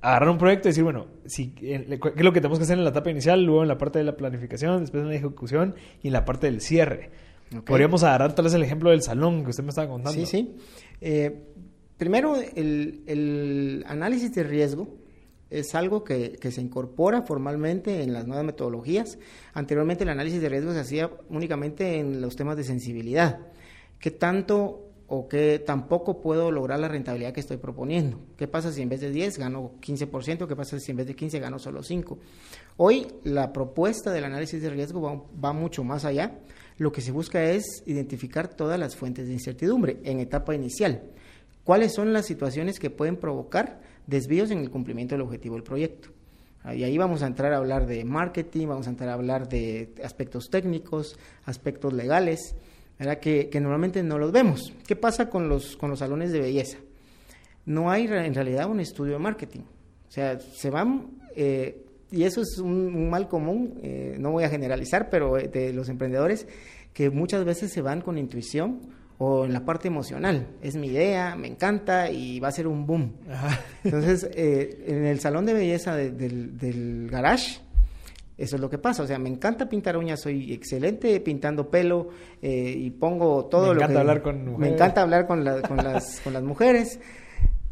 agarrar 0.00 0.28
un 0.30 0.38
proyecto 0.38 0.68
y 0.68 0.70
decir, 0.70 0.84
bueno, 0.84 1.06
si, 1.24 1.50
¿qué 1.50 1.74
es 1.74 2.24
lo 2.24 2.32
que 2.32 2.40
tenemos 2.40 2.58
que 2.58 2.64
hacer 2.64 2.78
en 2.78 2.84
la 2.84 2.90
etapa 2.90 3.10
inicial, 3.10 3.44
luego 3.44 3.62
en 3.62 3.68
la 3.68 3.78
parte 3.78 3.98
de 3.98 4.04
la 4.04 4.16
planificación, 4.16 4.80
después 4.80 5.02
en 5.02 5.08
la 5.08 5.16
ejecución 5.16 5.74
y 6.02 6.08
en 6.08 6.12
la 6.12 6.24
parte 6.24 6.46
del 6.46 6.60
cierre? 6.60 7.10
Podríamos 7.64 8.02
agarrar 8.02 8.34
tal 8.34 8.44
vez 8.44 8.54
el 8.54 8.62
ejemplo 8.62 8.90
del 8.90 9.02
salón 9.02 9.44
que 9.44 9.50
usted 9.50 9.62
me 9.62 9.70
estaba 9.70 9.88
contando. 9.88 10.18
Sí, 10.18 10.26
sí. 10.26 10.56
Eh, 11.00 11.44
primero, 11.96 12.36
el, 12.36 13.84
análisis 13.86 14.34
de 14.34 14.42
riesgo 14.42 14.88
es 15.48 15.74
algo 15.74 16.02
que, 16.02 16.38
se 16.50 16.60
incorpora 16.60 17.22
formalmente 17.22 18.02
en 18.02 18.12
las 18.12 18.26
nuevas 18.26 18.44
metodologías. 18.44 19.18
Anteriormente 19.54 20.04
el 20.04 20.10
análisis 20.10 20.40
de 20.40 20.48
riesgo 20.48 20.72
se 20.72 20.80
hacía 20.80 21.10
únicamente 21.28 21.98
en 21.98 22.20
los 22.20 22.34
temas 22.34 22.56
de 22.56 22.64
sensibilidad. 22.64 23.46
¿Qué 23.98 24.10
tanto 24.10 24.85
o 25.08 25.28
qué 25.28 25.58
tampoco 25.58 26.20
puedo 26.20 26.50
lograr 26.50 26.78
la 26.78 26.88
rentabilidad 26.88 27.32
que 27.32 27.40
estoy 27.40 27.56
proponiendo? 27.56 28.20
¿Qué 28.36 28.48
pasa 28.48 28.72
si 28.72 28.82
en 28.82 28.88
vez 28.88 29.00
de 29.00 29.10
10 29.10 29.38
gano 29.38 29.72
15%? 29.80 30.46
¿Qué 30.46 30.56
pasa 30.56 30.78
si 30.78 30.90
en 30.90 30.96
vez 30.96 31.06
de 31.06 31.14
15 31.14 31.38
gano 31.40 31.58
solo 31.58 31.82
5%? 31.82 32.18
Hoy 32.78 33.06
la 33.24 33.52
propuesta 33.52 34.12
del 34.12 34.24
análisis 34.24 34.60
de 34.60 34.70
riesgo 34.70 35.28
va 35.42 35.52
mucho 35.52 35.84
más 35.84 36.04
allá 36.04 36.40
lo 36.78 36.92
que 36.92 37.00
se 37.00 37.10
busca 37.10 37.42
es 37.42 37.82
identificar 37.86 38.48
todas 38.48 38.78
las 38.78 38.96
fuentes 38.96 39.26
de 39.26 39.32
incertidumbre 39.32 39.98
en 40.04 40.20
etapa 40.20 40.54
inicial. 40.54 41.02
¿Cuáles 41.64 41.94
son 41.94 42.12
las 42.12 42.26
situaciones 42.26 42.78
que 42.78 42.90
pueden 42.90 43.16
provocar 43.16 43.80
desvíos 44.06 44.50
en 44.50 44.58
el 44.58 44.70
cumplimiento 44.70 45.14
del 45.14 45.22
objetivo 45.22 45.54
del 45.54 45.64
proyecto? 45.64 46.10
Y 46.74 46.82
ahí 46.82 46.98
vamos 46.98 47.22
a 47.22 47.28
entrar 47.28 47.52
a 47.52 47.58
hablar 47.58 47.86
de 47.86 48.04
marketing, 48.04 48.66
vamos 48.66 48.88
a 48.88 48.90
entrar 48.90 49.08
a 49.08 49.14
hablar 49.14 49.48
de 49.48 49.94
aspectos 50.04 50.50
técnicos, 50.50 51.16
aspectos 51.44 51.92
legales, 51.92 52.56
Que, 52.98 53.50
normalmente 53.60 54.02
no 54.02 54.18
los 54.18 54.32
vemos. 54.32 54.72
¿Qué 54.86 54.96
pasa 54.96 55.28
con 55.28 55.48
los, 55.48 55.76
con 55.76 55.90
los 55.90 55.98
salones 55.98 56.32
de 56.32 56.40
belleza? 56.40 56.78
No 57.64 57.90
hay 57.90 58.04
en 58.04 58.34
realidad 58.34 58.70
un 58.70 58.80
estudio 58.80 59.14
de 59.14 59.18
marketing. 59.18 59.60
O 60.08 60.10
sea, 60.10 60.38
se 60.38 60.70
van 60.70 61.10
eh, 61.34 61.86
y 62.10 62.24
eso 62.24 62.40
es 62.40 62.58
un, 62.58 63.10
mal 63.10 63.28
común, 63.28 63.80
eh, 63.82 64.16
no 64.18 64.30
voy 64.30 64.44
a 64.44 64.48
generalizar, 64.48 65.10
pero 65.10 65.38
eh, 65.38 65.48
de 65.48 65.72
los 65.72 65.88
emprendedores 65.88 66.46
que 66.92 67.10
muchas 67.10 67.44
veces 67.44 67.72
se 67.72 67.82
van 67.82 68.00
con 68.00 68.16
intuición 68.16 68.80
o 69.18 69.44
en 69.44 69.52
la 69.52 69.64
parte 69.64 69.88
emocional. 69.88 70.46
Es 70.62 70.76
mi 70.76 70.88
idea, 70.88 71.36
me 71.36 71.48
encanta 71.48 72.10
y 72.10 72.38
va 72.40 72.48
a 72.48 72.52
ser 72.52 72.66
un 72.66 72.86
boom. 72.86 73.12
Entonces, 73.84 74.28
eh, 74.34 74.84
en 74.86 75.04
el 75.04 75.20
salón 75.20 75.46
de 75.46 75.54
belleza 75.54 75.96
del, 75.96 77.08
garage, 77.10 77.60
Eso 78.38 78.56
es 78.56 78.60
lo 78.60 78.68
que 78.68 78.78
pasa. 78.78 79.02
O 79.02 79.06
sea, 79.06 79.18
me 79.18 79.28
encanta 79.30 79.68
pintar 79.68 79.96
uñas, 79.96 80.20
soy 80.20 80.52
excelente 80.52 81.18
pintando 81.20 81.70
pelo 81.70 82.08
eh, 82.42 82.74
y 82.76 82.90
pongo 82.90 83.46
todo 83.46 83.68
me 83.68 83.74
lo 83.74 83.78
que... 83.78 83.84
encanta 83.84 84.00
hablar 84.00 84.22
con 84.22 84.38
mujeres. 84.44 84.58
Me 84.58 84.68
encanta 84.74 85.02
hablar 85.02 85.26
con, 85.26 85.44
la- 85.44 85.62
con 85.62 85.76
las, 85.78 86.20
con 86.20 86.32
las 86.34 86.42
mujeres, 86.42 87.00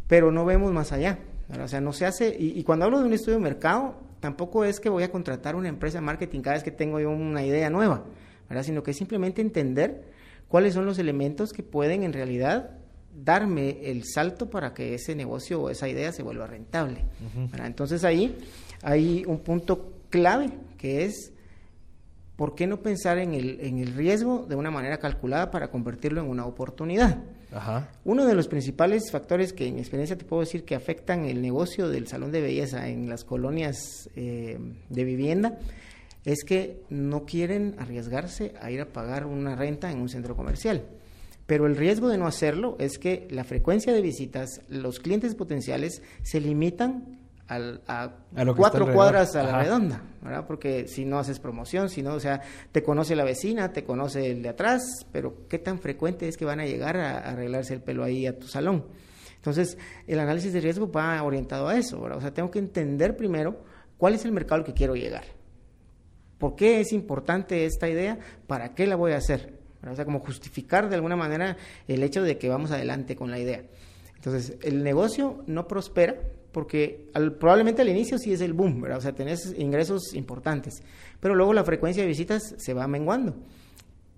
pero 0.08 0.32
no 0.32 0.44
vemos 0.44 0.72
más 0.72 0.92
allá. 0.92 1.18
¿verdad? 1.48 1.66
O 1.66 1.68
sea, 1.68 1.80
no 1.80 1.92
se 1.92 2.06
hace... 2.06 2.34
Y, 2.38 2.58
y 2.58 2.62
cuando 2.64 2.86
hablo 2.86 2.98
de 3.00 3.04
un 3.06 3.12
estudio 3.12 3.36
de 3.38 3.44
mercado, 3.44 3.96
tampoco 4.20 4.64
es 4.64 4.80
que 4.80 4.88
voy 4.88 5.02
a 5.02 5.10
contratar 5.10 5.54
una 5.56 5.68
empresa 5.68 5.98
de 5.98 6.02
marketing 6.06 6.40
cada 6.40 6.54
vez 6.54 6.64
que 6.64 6.70
tengo 6.70 6.98
yo 6.98 7.10
una 7.10 7.44
idea 7.44 7.68
nueva, 7.68 8.04
¿verdad? 8.48 8.62
Sino 8.64 8.82
que 8.82 8.92
es 8.92 8.96
simplemente 8.96 9.42
entender 9.42 10.04
cuáles 10.48 10.72
son 10.72 10.86
los 10.86 10.98
elementos 10.98 11.52
que 11.52 11.62
pueden 11.62 12.02
en 12.04 12.14
realidad 12.14 12.70
darme 13.14 13.78
el 13.90 14.04
salto 14.04 14.48
para 14.50 14.72
que 14.72 14.94
ese 14.94 15.14
negocio 15.14 15.60
o 15.62 15.70
esa 15.70 15.88
idea 15.88 16.10
se 16.12 16.22
vuelva 16.22 16.46
rentable. 16.46 17.04
Entonces 17.62 18.02
ahí 18.04 18.36
hay 18.82 19.24
un 19.26 19.38
punto 19.40 19.92
clave 20.14 20.52
que 20.78 21.04
es 21.04 21.32
¿por 22.36 22.54
qué 22.54 22.68
no 22.68 22.82
pensar 22.82 23.18
en 23.18 23.34
el, 23.34 23.58
en 23.60 23.80
el 23.80 23.94
riesgo 23.94 24.46
de 24.48 24.54
una 24.54 24.70
manera 24.70 24.98
calculada 24.98 25.50
para 25.50 25.72
convertirlo 25.72 26.20
en 26.20 26.28
una 26.28 26.46
oportunidad? 26.46 27.18
Ajá. 27.50 27.90
Uno 28.04 28.24
de 28.24 28.36
los 28.36 28.46
principales 28.46 29.10
factores 29.10 29.52
que 29.52 29.66
en 29.66 29.74
mi 29.74 29.80
experiencia 29.80 30.16
te 30.16 30.24
puedo 30.24 30.40
decir 30.40 30.64
que 30.64 30.76
afectan 30.76 31.24
el 31.24 31.42
negocio 31.42 31.88
del 31.88 32.06
salón 32.06 32.30
de 32.30 32.42
belleza 32.42 32.86
en 32.88 33.08
las 33.08 33.24
colonias 33.24 34.08
eh, 34.14 34.56
de 34.88 35.04
vivienda 35.04 35.58
es 36.24 36.44
que 36.44 36.84
no 36.90 37.26
quieren 37.26 37.74
arriesgarse 37.80 38.54
a 38.60 38.70
ir 38.70 38.80
a 38.82 38.92
pagar 38.92 39.26
una 39.26 39.56
renta 39.56 39.90
en 39.90 39.98
un 39.98 40.08
centro 40.08 40.36
comercial. 40.36 40.84
Pero 41.46 41.66
el 41.66 41.76
riesgo 41.76 42.08
de 42.08 42.18
no 42.18 42.28
hacerlo 42.28 42.76
es 42.78 42.98
que 42.98 43.26
la 43.32 43.42
frecuencia 43.42 43.92
de 43.92 44.00
visitas, 44.00 44.60
los 44.68 45.00
clientes 45.00 45.34
potenciales 45.34 46.02
se 46.22 46.40
limitan 46.40 47.23
al- 47.48 47.82
a, 47.86 48.10
lo 48.44 48.54
cuatro 48.56 48.90
cuadras 48.92 49.36
a 49.36 49.42
la 49.42 49.50
Ajá. 49.50 49.62
redonda, 49.62 50.02
¿verdad? 50.22 50.46
Porque 50.46 50.88
si 50.88 51.04
no 51.04 51.18
haces 51.18 51.38
promoción, 51.40 51.88
si 51.90 52.02
no, 52.02 52.14
o 52.14 52.20
sea, 52.20 52.40
te 52.72 52.82
conoce 52.82 53.14
la 53.16 53.24
vecina, 53.24 53.72
te 53.72 53.84
conoce 53.84 54.30
el 54.30 54.42
de 54.42 54.48
atrás, 54.50 54.82
pero 55.12 55.46
¿qué 55.48 55.58
tan 55.58 55.78
frecuente 55.78 56.26
es 56.28 56.36
que 56.36 56.44
van 56.44 56.60
a 56.60 56.64
llegar 56.66 56.96
a, 56.96 57.18
a 57.18 57.30
arreglarse 57.32 57.74
el 57.74 57.80
pelo 57.82 58.02
ahí 58.04 58.26
a 58.26 58.38
tu 58.38 58.46
salón? 58.48 58.84
Entonces, 59.36 59.76
el 60.06 60.18
análisis 60.20 60.52
de 60.54 60.60
riesgo 60.60 60.90
va 60.90 61.22
orientado 61.22 61.68
a 61.68 61.76
eso, 61.76 62.00
¿verdad? 62.00 62.18
O 62.18 62.20
sea, 62.22 62.32
tengo 62.32 62.50
que 62.50 62.58
entender 62.58 63.14
primero 63.16 63.62
cuál 63.98 64.14
es 64.14 64.24
el 64.24 64.32
mercado 64.32 64.60
al 64.60 64.64
que 64.64 64.72
quiero 64.72 64.94
llegar. 64.96 65.24
¿Por 66.38 66.56
qué 66.56 66.80
es 66.80 66.92
importante 66.92 67.64
esta 67.66 67.88
idea? 67.88 68.18
¿Para 68.46 68.74
qué 68.74 68.86
la 68.86 68.96
voy 68.96 69.12
a 69.12 69.18
hacer? 69.18 69.58
¿Verdad? 69.80 69.92
O 69.92 69.96
sea, 69.96 70.04
como 70.06 70.20
justificar 70.20 70.88
de 70.88 70.94
alguna 70.96 71.16
manera 71.16 71.56
el 71.88 72.02
hecho 72.02 72.22
de 72.22 72.38
que 72.38 72.48
vamos 72.48 72.70
adelante 72.70 73.16
con 73.16 73.30
la 73.30 73.38
idea. 73.38 73.62
Entonces, 74.16 74.56
el 74.62 74.82
negocio 74.82 75.44
no 75.46 75.68
prospera 75.68 76.16
porque 76.54 77.10
al- 77.12 77.34
probablemente 77.34 77.82
al 77.82 77.90
inicio 77.90 78.16
sí 78.16 78.32
es 78.32 78.40
el 78.40 78.54
boom. 78.54 78.82
O 78.84 79.00
sea, 79.02 79.12
tenés 79.12 79.54
ingresos 79.58 80.14
importantes, 80.14 80.82
pero 81.20 81.34
luego 81.34 81.52
la 81.52 81.64
frecuencia 81.64 82.02
de 82.02 82.08
visitas 82.08 82.54
se 82.56 82.72
va 82.72 82.86
menguando. 82.88 83.34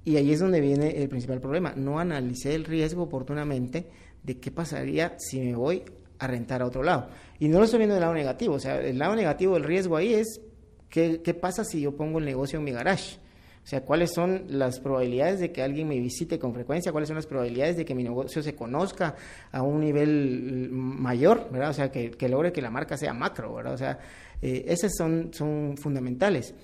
Y 0.04 0.16
ahí 0.16 0.30
es 0.30 0.38
donde 0.38 0.60
viene 0.60 1.02
el 1.02 1.08
principal 1.08 1.40
problema. 1.40 1.72
No 1.74 1.98
analicé 1.98 2.54
el 2.54 2.64
riesgo 2.64 3.02
oportunamente 3.02 3.88
de 4.22 4.38
qué 4.38 4.52
pasaría 4.52 5.16
si 5.18 5.40
me 5.40 5.56
voy 5.56 5.82
a 6.20 6.28
rentar 6.28 6.62
a 6.62 6.66
otro 6.66 6.84
lado. 6.84 7.08
Y 7.40 7.48
no 7.48 7.58
lo 7.58 7.64
estoy 7.64 7.78
viendo 7.78 7.94
del 7.96 8.02
lado 8.02 8.14
negativo. 8.14 8.54
O 8.54 8.60
sea, 8.60 8.80
el 8.80 8.98
lado 8.98 9.16
negativo 9.16 9.54
del 9.54 9.64
riesgo 9.64 9.96
ahí 9.96 10.14
es 10.14 10.40
qué, 10.88 11.20
qué 11.24 11.34
pasa 11.34 11.64
si 11.64 11.80
yo 11.80 11.96
pongo 11.96 12.20
el 12.20 12.24
negocio 12.24 12.60
en 12.60 12.64
mi 12.64 12.70
garage. 12.70 13.18
O 13.66 13.68
sea, 13.68 13.80
cuáles 13.80 14.12
son 14.14 14.44
las 14.46 14.78
probabilidades 14.78 15.40
de 15.40 15.50
que 15.50 15.60
alguien 15.60 15.88
me 15.88 15.98
visite 15.98 16.38
con 16.38 16.54
frecuencia, 16.54 16.92
cuáles 16.92 17.08
son 17.08 17.16
las 17.16 17.26
probabilidades 17.26 17.76
de 17.76 17.84
que 17.84 17.96
mi 17.96 18.04
negocio 18.04 18.40
se 18.40 18.54
conozca 18.54 19.16
a 19.50 19.60
un 19.62 19.80
nivel 19.80 20.68
mayor, 20.70 21.48
¿verdad? 21.50 21.70
O 21.70 21.72
sea, 21.72 21.90
que, 21.90 22.12
que 22.12 22.28
logre 22.28 22.52
que 22.52 22.62
la 22.62 22.70
marca 22.70 22.96
sea 22.96 23.12
macro, 23.12 23.52
¿verdad? 23.56 23.74
O 23.74 23.76
sea, 23.76 23.98
eh, 24.40 24.66
esas 24.68 24.92
son, 24.96 25.34
son 25.34 25.76
fundamentales. 25.76 26.54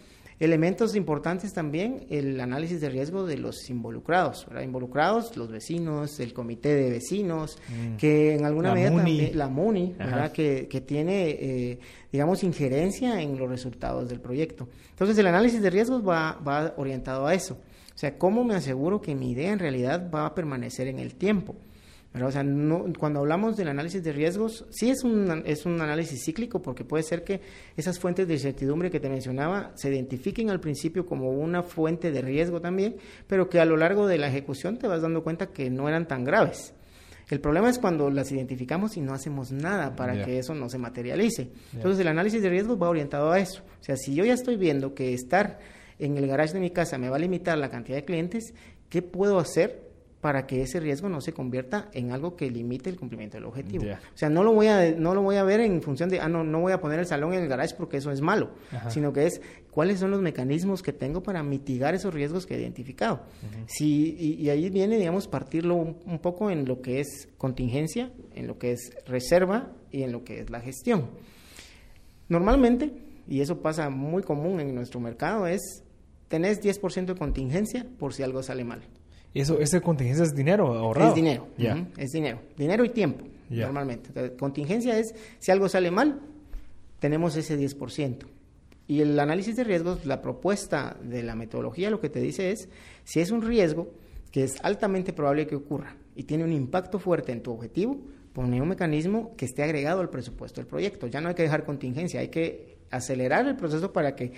Elementos 0.43 0.97
importantes 0.97 1.53
también, 1.53 2.05
el 2.11 2.41
análisis 2.41 2.81
de 2.81 2.89
riesgo 2.91 3.25
de 3.25 3.39
los 3.39 3.71
involucrados, 3.71 4.45
¿verdad? 4.49 4.63
Involucrados, 4.63 5.37
los 5.37 5.53
vecinos, 5.53 6.19
el 6.19 6.33
comité 6.35 6.75
de 6.75 6.91
vecinos, 6.91 7.59
Mm. 7.69 7.97
que 7.97 8.35
en 8.35 8.45
alguna 8.45 8.71
La 8.71 8.75
medida 8.75 8.91
MUNI. 8.91 9.03
también, 9.19 9.39
la 9.39 9.49
MUNI, 9.49 9.95
Ajá. 10.01 10.05
¿verdad? 10.11 10.33
Que, 10.33 10.67
que 10.69 10.81
tiene, 10.81 11.29
eh, 11.31 11.79
digamos, 12.11 12.43
injerencia 12.43 13.23
en 13.23 13.39
los 13.39 13.49
resultados 13.49 14.09
del 14.09 14.19
proyecto. 14.21 14.69
Entonces, 14.91 15.17
el 15.17 15.29
análisis 15.29 15.63
de 15.63 15.71
riesgos 15.71 16.03
va, 16.07 16.33
va 16.47 16.75
orientado 16.77 17.25
a 17.29 17.35
eso. 17.35 17.55
O 17.95 17.99
sea, 18.03 18.19
¿cómo 18.19 18.43
me 18.43 18.57
aseguro 18.57 19.01
que 19.01 19.15
mi 19.15 19.31
idea 19.31 19.53
en 19.53 19.61
realidad 19.61 20.11
va 20.13 20.27
a 20.27 20.35
permanecer 20.35 20.89
en 20.89 20.99
el 20.99 21.15
tiempo? 21.15 21.55
¿Verdad? 22.13 22.29
O 22.29 22.33
sea, 22.33 22.43
no, 22.43 22.85
cuando 22.99 23.21
hablamos 23.21 23.57
del 23.57 23.69
análisis 23.69 24.03
de 24.03 24.13
riesgos, 24.13 24.67
sí 24.71 24.91
es 24.91 25.03
un, 25.03 25.43
es 25.47 25.65
un 25.65 25.81
análisis 25.81 26.25
cíclico 26.25 26.61
porque 26.61 26.85
puede 26.85 27.03
ser 27.03 27.25
que 27.25 27.41
esas 27.77 27.99
fuentes 27.99 28.29
de 28.29 28.35
incertidumbre 28.35 28.91
que 28.91 29.01
te 29.01 29.09
mencionaba 29.09 29.73
se 29.75 29.89
identifiquen 29.89 30.51
al 30.51 30.61
principio 30.61 31.07
como 31.07 31.31
una 31.31 31.63
fuente 31.63 32.11
de 32.11 32.21
riesgo 32.21 32.61
también, 32.61 32.97
pero 33.27 33.49
que 33.49 33.61
a 33.61 33.65
lo 33.65 33.77
largo 33.77 34.07
de 34.07 34.19
la 34.19 34.29
ejecución 34.29 34.79
te 34.79 34.87
vas 34.87 35.03
dando 35.03 35.23
cuenta 35.23 35.47
que 35.47 35.71
no 35.71 35.89
eran 35.89 36.07
tan 36.07 36.25
graves. 36.25 36.75
El 37.31 37.41
problema 37.41 37.71
es 37.71 37.79
cuando 37.79 38.11
las 38.11 38.31
identificamos 38.31 38.97
y 38.99 39.01
no 39.01 39.15
hacemos 39.15 39.53
nada 39.53 39.97
para 39.97 40.23
que 40.23 40.39
eso 40.39 40.55
no 40.55 40.69
se 40.69 40.77
materialice. 40.77 41.51
Entonces 41.73 42.01
el 42.01 42.09
análisis 42.09 42.43
de 42.43 42.51
riesgos 42.51 42.81
va 42.81 42.91
orientado 42.91 43.31
a 43.31 43.39
eso. 43.39 43.63
O 43.81 43.83
sea, 43.83 43.97
si 43.97 44.15
yo 44.15 44.25
ya 44.25 44.35
estoy 44.35 44.57
viendo 44.57 44.95
que 44.95 45.15
estar 45.15 45.59
en 45.99 46.19
el 46.19 46.27
garage 46.27 46.53
de 46.53 46.61
mi 46.61 46.71
casa 46.71 46.99
me 46.99 47.09
va 47.09 47.17
a 47.17 47.21
limitar 47.21 47.57
la 47.57 47.71
cantidad 47.71 47.97
de 47.97 48.05
clientes, 48.05 48.53
¿qué 48.91 49.01
puedo 49.01 49.39
hacer 49.39 49.92
para 50.23 50.47
que 50.47 50.63
ese 50.63 50.79
riesgo 50.79 51.09
no 51.09 51.21
se 51.21 51.33
convierta 51.33 51.91
en 51.93 52.13
algo 52.13 52.37
que 52.37 52.49
limite 52.49 52.89
el 52.89 52.97
cumplimiento 52.97 53.37
del 53.37 53.45
objetivo? 53.45 53.85
O 53.85 54.17
sea, 54.17 54.31
no 54.31 54.45
lo 54.45 54.53
voy 54.53 54.69
a 54.69 54.93
no 54.93 55.15
lo 55.15 55.21
voy 55.21 55.35
a 55.35 55.43
ver 55.43 55.59
en 55.61 55.83
función 55.83 56.09
de 56.09 56.21
ah 56.21 56.29
no 56.29 56.45
no 56.45 56.61
voy 56.61 56.73
a 56.73 56.81
poner 56.81 57.01
el 57.01 57.07
salón 57.07 57.35
en 57.35 57.43
el 57.43 57.49
garage 57.49 57.75
porque 57.77 57.97
eso 57.97 58.13
es 58.13 58.21
malo, 58.21 58.53
Ajá. 58.71 58.89
sino 58.89 59.13
que 59.13 59.27
es 59.27 59.43
cuáles 59.73 59.99
son 59.99 60.13
los 60.13 60.23
mecanismos 60.23 60.81
que 60.81 60.93
tengo 60.93 61.25
para 61.25 61.43
mitigar 61.43 61.97
esos 61.97 62.15
riesgos 62.15 62.47
que 62.47 62.55
he 62.55 62.61
identificado. 62.61 63.25
Si, 63.67 64.15
y, 64.17 64.35
y 64.35 64.51
ahí 64.51 64.71
viene, 64.71 64.97
digamos, 64.97 65.27
partirlo 65.27 65.75
un, 65.75 65.97
un 66.07 66.21
poco 66.21 66.51
en 66.51 66.67
lo 66.67 66.81
que 66.81 67.01
es 67.01 67.29
contingencia, 67.37 68.13
en 68.37 68.47
lo 68.47 68.59
que 68.59 68.73
es 68.73 68.93
reserva 69.07 69.73
y 69.91 70.05
en 70.05 70.13
lo 70.13 70.23
que 70.23 70.41
es 70.41 70.51
la 70.51 70.61
gestión. 70.61 71.11
Normalmente, 72.29 72.93
y 73.27 73.41
eso 73.41 73.61
pasa 73.61 73.91
muy 73.91 74.23
común 74.23 74.61
en 74.61 74.73
nuestro 74.73 75.01
mercado, 75.01 75.49
es 75.49 75.83
tenés 76.29 76.63
10% 76.63 77.07
de 77.07 77.15
contingencia 77.17 77.87
por 77.99 78.15
si 78.15 78.23
algo 78.23 78.43
sale 78.45 78.63
mal. 78.63 78.83
¿Y 79.35 79.41
eso, 79.41 79.59
esa 79.61 79.81
contingencia 79.81 80.25
es 80.25 80.35
dinero 80.35 80.67
ahorrado? 80.75 81.11
Es 81.11 81.15
dinero, 81.15 81.49
es 81.97 82.13
dinero. 82.13 82.41
Dinero 82.57 82.85
y 82.85 82.91
tiempo, 82.91 83.25
normalmente. 83.49 84.09
Entonces, 84.09 84.33
contingencia 84.39 84.99
es, 84.99 85.15
si 85.39 85.51
algo 85.51 85.69
sale 85.69 85.91
mal, 85.91 86.21
tenemos 86.99 87.37
ese 87.37 87.59
10%. 87.59 88.27
Y 88.89 89.01
el 89.01 89.19
análisis 89.19 89.57
de 89.57 89.65
riesgos, 89.65 90.05
la 90.05 90.21
propuesta 90.21 90.97
de 91.03 91.23
la 91.23 91.35
metodología 91.35 91.91
lo 91.91 92.01
que 92.01 92.11
te 92.11 92.21
dice 92.21 92.51
es, 92.51 92.69
si 93.05 93.21
es 93.21 93.31
un 93.31 93.43
riesgo 93.43 93.91
que 94.31 94.45
es 94.45 94.57
altamente 94.63 95.13
probable 95.13 95.47
que 95.47 95.57
ocurra 95.57 95.97
y 96.15 96.25
tiene 96.25 96.45
un 96.45 96.53
impacto 96.53 96.99
fuerte 96.99 97.33
en 97.33 97.43
tu 97.43 97.53
objetivo, 97.53 97.99
pone 98.33 98.61
un 98.61 98.69
mecanismo 98.69 99.35
que 99.37 99.45
esté 99.45 99.63
agregado 99.63 100.01
al 100.01 100.11
presupuesto 100.11 100.61
del 100.61 100.67
proyecto. 100.67 101.07
Ya 101.07 101.21
no 101.21 101.29
hay 101.29 101.35
que 101.35 101.43
dejar 101.43 101.65
contingencia, 101.65 102.21
hay 102.21 102.29
que 102.29 102.79
acelerar 102.91 103.47
el 103.47 103.57
proceso 103.57 103.93
para 103.93 104.15
que 104.15 104.33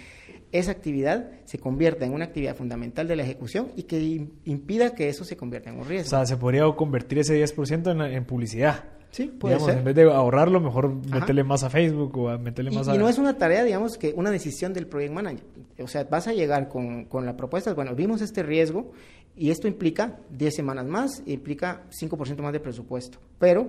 esa 0.58 0.70
actividad 0.72 1.30
se 1.44 1.58
convierta 1.58 2.04
en 2.06 2.12
una 2.14 2.24
actividad 2.26 2.56
fundamental 2.56 3.06
de 3.08 3.16
la 3.16 3.22
ejecución 3.24 3.72
y 3.76 3.82
que 3.84 4.00
im- 4.00 4.28
impida 4.44 4.94
que 4.94 5.08
eso 5.08 5.24
se 5.24 5.36
convierta 5.36 5.70
en 5.70 5.76
un 5.76 5.82
O 5.82 5.84
riesgo. 5.84 6.08
sea, 6.10 6.24
se 6.26 6.36
podría 6.36 6.64
convertir 6.76 7.18
ese 7.18 7.38
10% 7.44 7.90
en, 7.92 8.00
en 8.00 8.24
publicidad. 8.24 8.84
Sí, 9.10 9.26
puede 9.26 9.54
Digamos, 9.54 9.70
ser. 9.70 9.78
en 9.78 9.84
vez 9.84 9.94
de 9.94 10.02
ahorrarlo, 10.12 10.58
mejor 10.60 10.86
Ajá. 11.08 11.20
meterle 11.20 11.44
más 11.44 11.62
a 11.62 11.70
Facebook 11.70 12.16
o 12.18 12.28
a 12.30 12.38
meterle 12.38 12.72
Y, 12.72 12.74
más 12.74 12.88
y 12.88 12.90
a... 12.90 12.94
no 12.94 13.08
es 13.08 13.18
una 13.18 13.38
tarea, 13.38 13.62
digamos, 13.62 13.96
que 13.96 14.12
una 14.16 14.30
decisión 14.32 14.72
del 14.72 14.86
project 14.88 15.12
manager. 15.12 15.44
O 15.80 15.86
sea, 15.86 16.02
vas 16.04 16.26
a 16.26 16.32
llegar 16.32 16.68
con, 16.68 17.04
con 17.04 17.24
la 17.24 17.36
propuesta, 17.36 17.72
bueno, 17.74 17.94
vimos 17.94 18.22
este 18.22 18.42
riesgo 18.42 18.90
y 19.36 19.50
esto 19.50 19.68
implica 19.68 20.16
10 20.30 20.54
semanas 20.54 20.86
más, 20.86 21.22
implica 21.26 21.82
5% 21.90 22.42
más 22.42 22.52
de 22.52 22.58
presupuesto. 22.60 23.18
Pero 23.38 23.68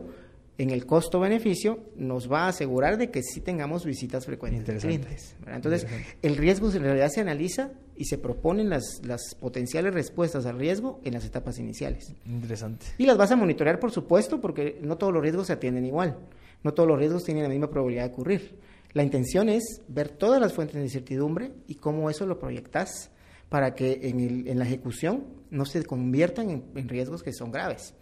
en 0.57 0.69
el 0.69 0.85
costo-beneficio 0.85 1.79
nos 1.97 2.31
va 2.31 2.45
a 2.45 2.47
asegurar 2.49 2.97
de 2.97 3.11
que 3.11 3.21
sí 3.23 3.41
tengamos 3.41 3.85
visitas 3.85 4.25
frecuentes 4.25 4.65
de 4.65 4.77
clientes. 4.77 5.35
¿verdad? 5.39 5.55
Entonces, 5.57 5.87
el 6.21 6.37
riesgo 6.37 6.71
en 6.71 6.81
realidad 6.83 7.09
se 7.09 7.21
analiza 7.21 7.71
y 7.97 8.05
se 8.05 8.17
proponen 8.17 8.69
las, 8.69 9.01
las 9.05 9.35
potenciales 9.39 9.93
respuestas 9.93 10.45
al 10.45 10.57
riesgo 10.57 11.01
en 11.03 11.13
las 11.13 11.25
etapas 11.25 11.59
iniciales. 11.59 12.13
Interesante. 12.25 12.85
Y 12.97 13.05
las 13.05 13.17
vas 13.17 13.31
a 13.31 13.35
monitorear, 13.35 13.79
por 13.79 13.91
supuesto, 13.91 14.39
porque 14.39 14.79
no 14.81 14.97
todos 14.97 15.13
los 15.13 15.21
riesgos 15.21 15.47
se 15.47 15.53
atienden 15.53 15.85
igual. 15.85 16.17
No 16.63 16.73
todos 16.73 16.87
los 16.87 16.97
riesgos 16.99 17.23
tienen 17.23 17.43
la 17.43 17.49
misma 17.49 17.69
probabilidad 17.69 18.05
de 18.07 18.11
ocurrir. 18.13 18.59
La 18.93 19.03
intención 19.03 19.49
es 19.49 19.81
ver 19.89 20.07
todas 20.09 20.39
las 20.39 20.53
fuentes 20.53 20.75
de 20.77 20.83
incertidumbre 20.83 21.51
y 21.67 21.75
cómo 21.75 22.09
eso 22.09 22.25
lo 22.25 22.39
proyectas 22.39 23.11
para 23.49 23.75
que 23.75 23.99
en, 24.03 24.19
el- 24.21 24.47
en 24.47 24.57
la 24.57 24.65
ejecución 24.65 25.25
no 25.51 25.65
se 25.65 25.83
conviertan 25.83 26.49
en, 26.49 26.63
en 26.75 26.87
riesgos 26.89 27.21
que 27.23 27.33
son 27.33 27.51
graves. 27.51 27.93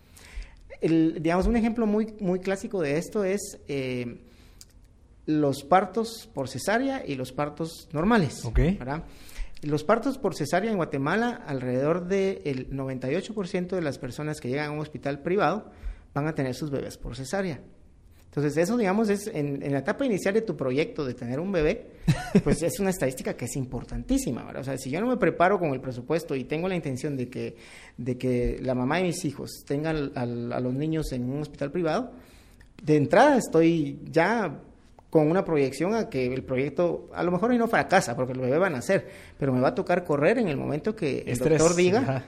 El- 0.84 1.22
digamos, 1.24 1.48
un 1.48 1.56
ejemplo 1.56 1.86
muy, 1.88 2.13
muy 2.19 2.39
clásico 2.39 2.82
de 2.82 2.98
esto 2.98 3.24
es 3.24 3.58
eh, 3.67 4.22
los 5.26 5.63
partos 5.63 6.30
por 6.34 6.50
cesárea 6.50 7.04
y 7.06 7.15
los 7.15 7.32
partos 7.32 7.88
normales. 7.93 8.43
Los 9.62 9.86
partos 9.86 10.17
por 10.17 10.36
cesárea 10.36 10.69
en 10.69 10.76
Guatemala, 10.78 11.41
alrededor 11.48 12.08
del 12.08 12.69
98% 12.69 13.69
de 13.69 13.82
las 13.82 13.98
personas 13.98 14.41
que 14.41 14.50
llegan 14.50 14.67
a 14.67 14.72
un 14.72 14.80
hospital 14.80 15.19
privado 15.19 15.72
van 16.13 16.28
a 16.28 16.36
tener 16.36 16.54
sus 16.54 16.69
bebés 16.69 16.98
por 16.98 17.15
cesárea. 17.15 17.62
Entonces, 18.36 18.58
eso, 18.58 18.78
digamos, 18.78 19.10
es 19.10 19.28
en, 19.32 19.60
la 19.72 19.78
etapa 19.78 20.08
inicial 20.08 20.34
de 20.34 20.41
tu 20.41 20.58
proyecto 20.58 21.06
de 21.06 21.13
tener 21.13 21.39
un 21.39 21.52
bebé, 21.52 21.86
pues 22.43 22.63
es 22.63 22.80
una 22.80 22.89
estadística 22.89 23.36
que 23.36 23.46
es 23.46 23.56
importantísima, 23.56 24.43
¿verdad? 24.43 24.62
O 24.62 24.63
sea, 24.63 24.76
si 24.76 24.89
yo 24.89 25.00
no 25.00 25.06
me 25.06 25.17
preparo 25.17 25.60
con 25.60 25.69
el 25.69 25.80
presupuesto 25.80 26.36
y 26.36 26.46
tengo 26.46 26.67
la 26.67 26.76
intención 26.76 27.15
de 27.15 27.30
que, 27.30 27.56
de 27.96 28.17
que 28.17 28.58
la 28.60 28.74
mamá 28.74 29.00
y 29.00 29.04
mis 29.04 29.24
hijos 29.24 29.63
tengan 29.67 30.12
a 30.15 30.26
los 30.26 30.74
niños 30.74 31.12
en 31.12 31.30
un 31.30 31.41
hospital 31.41 31.72
privado, 31.72 32.12
de 32.82 32.96
entrada 32.96 33.38
estoy 33.38 34.00
ya 34.10 34.62
con 35.12 35.30
una 35.30 35.46
proyección 35.46 35.93
a 35.93 36.10
que 36.10 36.34
el 36.34 36.43
proyecto 36.43 37.12
a 37.13 37.22
lo 37.22 37.32
mejor 37.32 37.54
no 37.54 37.67
fracasa 37.67 38.15
porque 38.15 38.34
el 38.34 38.39
bebé 38.39 38.58
va 38.58 38.65
a 38.65 38.72
nacer, 38.72 39.08
pero 39.38 39.54
me 39.54 39.62
va 39.62 39.67
a 39.67 39.76
tocar 39.76 40.04
correr 40.04 40.39
en 40.39 40.48
el 40.48 40.58
momento 40.58 40.96
que 40.96 41.24
el 41.28 41.38
doctor 41.38 41.76
diga 41.76 42.26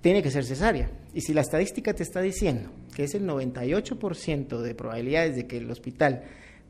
tiene 0.00 0.22
que 0.22 0.30
ser 0.30 0.44
cesárea. 0.44 0.90
Y 1.14 1.22
si 1.22 1.34
la 1.34 1.40
estadística 1.40 1.94
te 1.94 2.02
está 2.02 2.20
diciendo 2.20 2.70
que 2.94 3.04
es 3.04 3.14
el 3.14 3.26
98% 3.26 4.60
de 4.60 4.74
probabilidades 4.74 5.36
de 5.36 5.46
que 5.46 5.58
el 5.58 5.70
hospital 5.70 6.22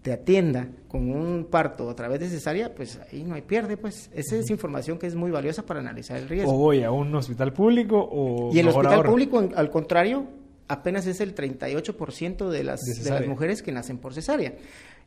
te 0.02 0.12
atienda 0.12 0.68
con 0.86 1.10
un 1.10 1.46
parto 1.50 1.90
a 1.90 1.96
través 1.96 2.20
de 2.20 2.28
cesárea, 2.28 2.74
pues 2.74 3.00
ahí 3.10 3.24
no 3.24 3.34
hay 3.34 3.42
pierde, 3.42 3.76
pues 3.76 4.08
esa 4.14 4.36
es 4.36 4.50
información 4.50 4.98
que 4.98 5.08
es 5.08 5.16
muy 5.16 5.32
valiosa 5.32 5.64
para 5.64 5.80
analizar 5.80 6.16
el 6.16 6.28
riesgo. 6.28 6.52
O 6.52 6.58
voy 6.58 6.84
a 6.84 6.92
un 6.92 7.12
hospital 7.14 7.52
público 7.52 8.08
o... 8.08 8.54
Y 8.54 8.60
el 8.60 8.68
hospital 8.68 9.02
público, 9.02 9.48
al 9.54 9.68
contrario, 9.68 10.26
apenas 10.68 11.06
es 11.06 11.20
el 11.20 11.34
38% 11.34 12.48
de 12.48 12.64
las, 12.64 12.80
de, 12.82 13.10
las 13.10 13.26
mujeres 13.26 13.62
que 13.62 13.72
nacen 13.72 13.98
por 13.98 14.14
cesárea. 14.14 14.54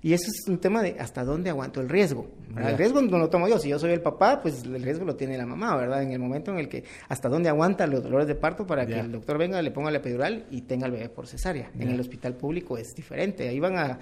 Y 0.01 0.13
eso 0.13 0.27
es 0.27 0.47
un 0.47 0.59
tema 0.59 0.81
de 0.81 0.95
hasta 0.97 1.25
dónde 1.25 1.49
aguanto 1.49 1.81
el 1.81 1.89
riesgo. 1.89 2.27
El 2.55 2.77
riesgo 2.77 3.01
no 3.01 3.17
lo 3.17 3.29
tomo 3.29 3.49
yo. 3.49 3.59
Si 3.59 3.67
yo 3.67 3.77
soy 3.77 3.91
el 3.91 4.01
papá, 4.01 4.41
pues 4.41 4.63
el 4.63 4.81
riesgo 4.81 5.03
lo 5.03 5.15
tiene 5.15 5.37
la 5.37 5.45
mamá, 5.45 5.75
¿verdad? 5.75 6.01
En 6.01 6.11
el 6.11 6.19
momento 6.19 6.51
en 6.51 6.59
el 6.59 6.69
que 6.69 6.85
hasta 7.09 7.27
dónde 7.27 7.49
aguanta 7.49 7.85
los 7.85 8.01
dolores 8.01 8.27
de 8.27 8.35
parto 8.35 8.65
para 8.65 8.85
que 8.85 8.97
el 8.97 9.11
doctor 9.11 9.37
venga, 9.37 9.61
le 9.61 9.71
ponga 9.71 9.91
la 9.91 9.97
epidural 9.97 10.45
y 10.49 10.61
tenga 10.61 10.85
el 10.85 10.93
bebé 10.93 11.09
por 11.09 11.27
cesárea. 11.27 11.69
En 11.77 11.89
el 11.89 11.99
hospital 11.99 12.35
público 12.35 12.77
es 12.77 12.95
diferente. 12.95 13.49
Ahí 13.49 13.59
van 13.59 13.77
a, 13.77 13.99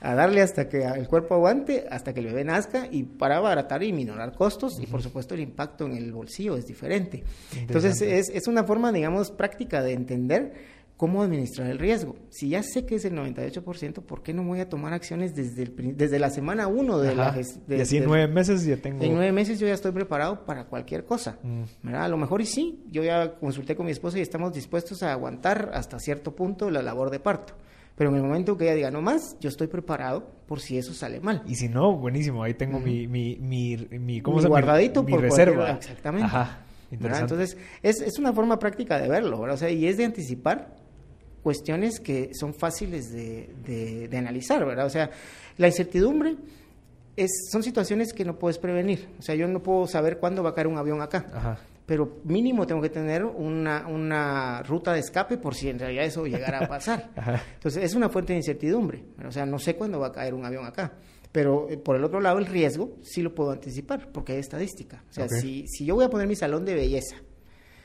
a, 0.00 0.14
darle 0.16 0.42
hasta 0.42 0.68
que 0.68 0.82
el 0.82 1.06
cuerpo 1.06 1.36
aguante, 1.36 1.86
hasta 1.90 2.12
que 2.12 2.20
el 2.20 2.26
bebé 2.26 2.42
nazca 2.42 2.88
y 2.90 3.04
para 3.04 3.36
abaratar 3.36 3.84
y 3.84 3.92
minorar 3.92 4.32
costos. 4.32 4.80
Y 4.80 4.86
por 4.86 5.00
supuesto 5.00 5.34
el 5.34 5.40
impacto 5.40 5.86
en 5.86 5.94
el 5.94 6.12
bolsillo 6.12 6.56
es 6.56 6.66
diferente. 6.66 7.22
Entonces 7.56 8.02
es, 8.02 8.30
es 8.30 8.48
una 8.48 8.64
forma, 8.64 8.90
digamos, 8.90 9.30
práctica 9.30 9.80
de 9.80 9.92
entender 9.92 10.75
cómo 10.96 11.22
administrar 11.22 11.70
el 11.70 11.78
riesgo. 11.78 12.16
Si 12.30 12.48
ya 12.48 12.62
sé 12.62 12.86
que 12.86 12.94
es 12.94 13.04
el 13.04 13.14
98%, 13.14 14.02
¿por 14.02 14.22
qué 14.22 14.32
no 14.32 14.44
voy 14.44 14.60
a 14.60 14.68
tomar 14.68 14.92
acciones 14.94 15.34
desde, 15.34 15.64
el, 15.64 15.96
desde 15.96 16.18
la 16.18 16.30
semana 16.30 16.68
1 16.68 16.98
de 16.98 17.14
la 17.14 17.38
Y 17.68 17.80
así 17.80 17.98
en 17.98 18.04
nueve 18.06 18.32
meses 18.32 18.64
ya 18.64 18.76
tengo... 18.76 19.04
En 19.04 19.12
nueve 19.14 19.32
meses 19.32 19.58
yo 19.58 19.66
ya 19.66 19.74
estoy 19.74 19.92
preparado 19.92 20.44
para 20.46 20.64
cualquier 20.64 21.04
cosa. 21.04 21.38
Mm. 21.42 21.94
A 21.94 22.08
lo 22.08 22.16
mejor 22.16 22.40
y 22.40 22.46
sí, 22.46 22.82
yo 22.90 23.04
ya 23.04 23.34
consulté 23.34 23.76
con 23.76 23.86
mi 23.86 23.92
esposa 23.92 24.18
y 24.18 24.22
estamos 24.22 24.54
dispuestos 24.54 25.02
a 25.02 25.12
aguantar 25.12 25.70
hasta 25.74 25.98
cierto 25.98 26.34
punto 26.34 26.70
la 26.70 26.82
labor 26.82 27.10
de 27.10 27.20
parto. 27.20 27.54
Pero 27.94 28.10
en 28.10 28.16
el 28.16 28.22
momento 28.22 28.56
que 28.56 28.64
ella 28.64 28.74
diga 28.74 28.90
no 28.90 29.00
más, 29.00 29.38
yo 29.40 29.48
estoy 29.48 29.68
preparado 29.68 30.30
por 30.46 30.60
si 30.60 30.76
eso 30.76 30.92
sale 30.92 31.18
mal. 31.20 31.42
Y 31.46 31.54
si 31.54 31.68
no, 31.68 31.96
buenísimo, 31.96 32.42
ahí 32.42 32.52
tengo 32.52 32.78
mi, 32.78 33.06
mi, 33.06 33.36
mi, 33.36 33.76
mi, 33.76 34.20
¿cómo 34.20 34.40
se 34.40 34.48
guardadito 34.48 35.02
mi, 35.02 35.12
por 35.12 35.22
reserva. 35.22 35.70
exactamente. 35.70 36.26
Ajá. 36.26 36.62
Entonces, 36.90 37.56
es, 37.82 38.00
es 38.00 38.18
una 38.18 38.32
forma 38.32 38.58
práctica 38.58 38.98
de 38.98 39.08
verlo, 39.08 39.40
O 39.40 39.56
sea, 39.56 39.70
y 39.70 39.86
es 39.86 39.96
de 39.96 40.04
anticipar 40.04 40.76
cuestiones 41.46 42.00
que 42.00 42.34
son 42.34 42.54
fáciles 42.54 43.12
de, 43.12 44.08
de, 44.10 44.18
analizar, 44.18 44.66
¿verdad? 44.66 44.84
O 44.84 44.90
sea, 44.90 45.12
la 45.58 45.68
incertidumbre 45.68 46.34
es, 47.14 47.30
son 47.52 47.62
situaciones 47.62 48.12
que 48.12 48.24
no 48.24 48.36
puedes 48.36 48.58
prevenir. 48.58 49.06
O 49.20 49.22
sea, 49.22 49.36
yo 49.36 49.46
no 49.46 49.62
puedo 49.62 49.86
saber 49.86 50.18
cuándo 50.18 50.42
va 50.42 50.50
a 50.50 50.54
caer 50.54 50.66
un 50.66 50.76
avión 50.76 51.00
acá. 51.00 51.56
Pero 51.86 52.16
mínimo 52.24 52.66
tengo 52.66 52.82
que 52.82 52.88
tener 52.88 53.24
una, 53.24 53.86
una, 53.86 54.60
ruta 54.64 54.92
de 54.92 54.98
escape 54.98 55.38
por 55.38 55.54
si 55.54 55.68
en 55.68 55.78
realidad 55.78 56.04
eso 56.06 56.26
llegara 56.26 56.64
a 56.64 56.68
pasar. 56.68 57.10
Entonces, 57.54 57.84
es 57.84 57.94
una 57.94 58.08
fuente 58.08 58.32
de 58.32 58.40
incertidumbre. 58.40 59.04
O 59.24 59.30
sea, 59.30 59.46
no 59.46 59.60
sé 59.60 59.76
cuándo 59.76 60.00
va 60.00 60.08
a 60.08 60.12
caer 60.12 60.34
un 60.34 60.44
avión 60.44 60.66
acá. 60.66 60.94
Pero 61.30 61.68
eh, 61.70 61.76
por 61.76 61.94
el 61.94 62.02
otro 62.02 62.20
lado, 62.20 62.40
el 62.40 62.46
riesgo 62.46 62.96
sí 63.02 63.22
lo 63.22 63.36
puedo 63.36 63.52
anticipar, 63.52 64.10
porque 64.10 64.32
hay 64.32 64.40
estadística. 64.40 65.04
O 65.08 65.12
sea, 65.12 65.28
si, 65.28 65.68
si 65.68 65.86
yo 65.86 65.94
voy 65.94 66.06
a 66.06 66.10
poner 66.10 66.26
mi 66.26 66.34
salón 66.34 66.64
de 66.64 66.74
belleza, 66.74 67.14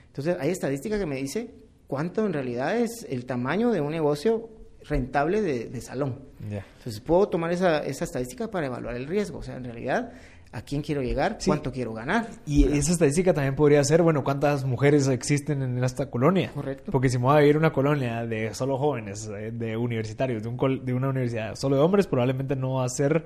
entonces 0.07 0.35
hay 0.39 0.49
estadística 0.49 0.97
que 0.97 1.05
me 1.05 1.17
dice 1.17 1.53
cuánto 1.91 2.25
en 2.25 2.31
realidad 2.31 2.77
es 2.77 3.05
el 3.09 3.25
tamaño 3.25 3.69
de 3.69 3.81
un 3.81 3.91
negocio 3.91 4.47
rentable 4.87 5.41
de, 5.41 5.81
salón. 5.81 6.21
Entonces 6.39 7.01
puedo 7.01 7.27
tomar 7.27 7.51
esa, 7.51 7.79
esa 7.79 8.05
estadística 8.05 8.49
para 8.49 8.67
evaluar 8.67 8.95
el 8.95 9.07
riesgo. 9.07 9.39
O 9.39 9.43
sea, 9.43 9.57
en 9.57 9.65
realidad, 9.65 10.13
a 10.53 10.61
quién 10.61 10.81
quiero 10.83 11.01
llegar, 11.01 11.37
cuánto 11.45 11.69
quiero 11.69 11.91
ganar. 11.93 12.29
Y 12.45 12.63
esa 12.63 12.93
estadística 12.93 13.33
también 13.33 13.55
podría 13.55 13.83
ser, 13.83 14.03
bueno, 14.03 14.23
cuántas 14.23 14.63
mujeres 14.63 15.05
existen 15.09 15.61
en 15.63 15.83
esta 15.83 16.09
colonia. 16.09 16.51
Correcto. 16.53 16.93
Porque 16.93 17.09
si 17.09 17.17
me 17.17 17.25
voy 17.25 17.35
a 17.35 17.39
vivir 17.39 17.57
una 17.57 17.73
colonia 17.73 18.25
de 18.25 18.53
solo 18.53 18.77
jóvenes, 18.77 19.27
eh, 19.27 19.51
de 19.51 19.75
universitarios, 19.75 20.43
de, 20.43 20.47
un 20.47 20.85
de 20.85 20.93
una 20.93 21.09
universidad 21.09 21.55
solo 21.55 21.75
de 21.75 21.81
hombres, 21.81 22.07
probablemente 22.07 22.55
no 22.55 22.75
va 22.75 22.85
a 22.85 22.89
ser 22.89 23.25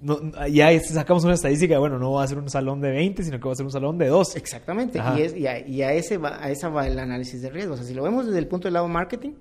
no, 0.00 0.46
ya 0.46 0.78
sacamos 0.80 1.24
una 1.24 1.34
estadística, 1.34 1.78
bueno, 1.78 1.98
no 1.98 2.12
va 2.12 2.24
a 2.24 2.26
ser 2.26 2.38
un 2.38 2.48
salón 2.48 2.80
de 2.80 2.90
20, 2.90 3.22
sino 3.22 3.38
que 3.38 3.46
va 3.46 3.52
a 3.52 3.56
ser 3.56 3.66
un 3.66 3.72
salón 3.72 3.98
de 3.98 4.08
2. 4.08 4.36
Exactamente, 4.36 4.98
y, 5.16 5.22
es, 5.22 5.36
y, 5.36 5.82
a, 5.82 5.92
ese 5.92 6.16
va, 6.16 6.42
a 6.42 6.50
esa 6.50 6.68
va 6.68 6.86
el 6.86 6.98
análisis 6.98 7.42
de 7.42 7.50
riesgos. 7.50 7.74
O 7.74 7.82
sea, 7.82 7.88
si 7.88 7.94
lo 7.94 8.02
vemos 8.02 8.26
desde 8.26 8.38
el 8.38 8.46
punto 8.46 8.68
del 8.68 8.74
lado 8.74 8.88
marketing, 8.88 9.32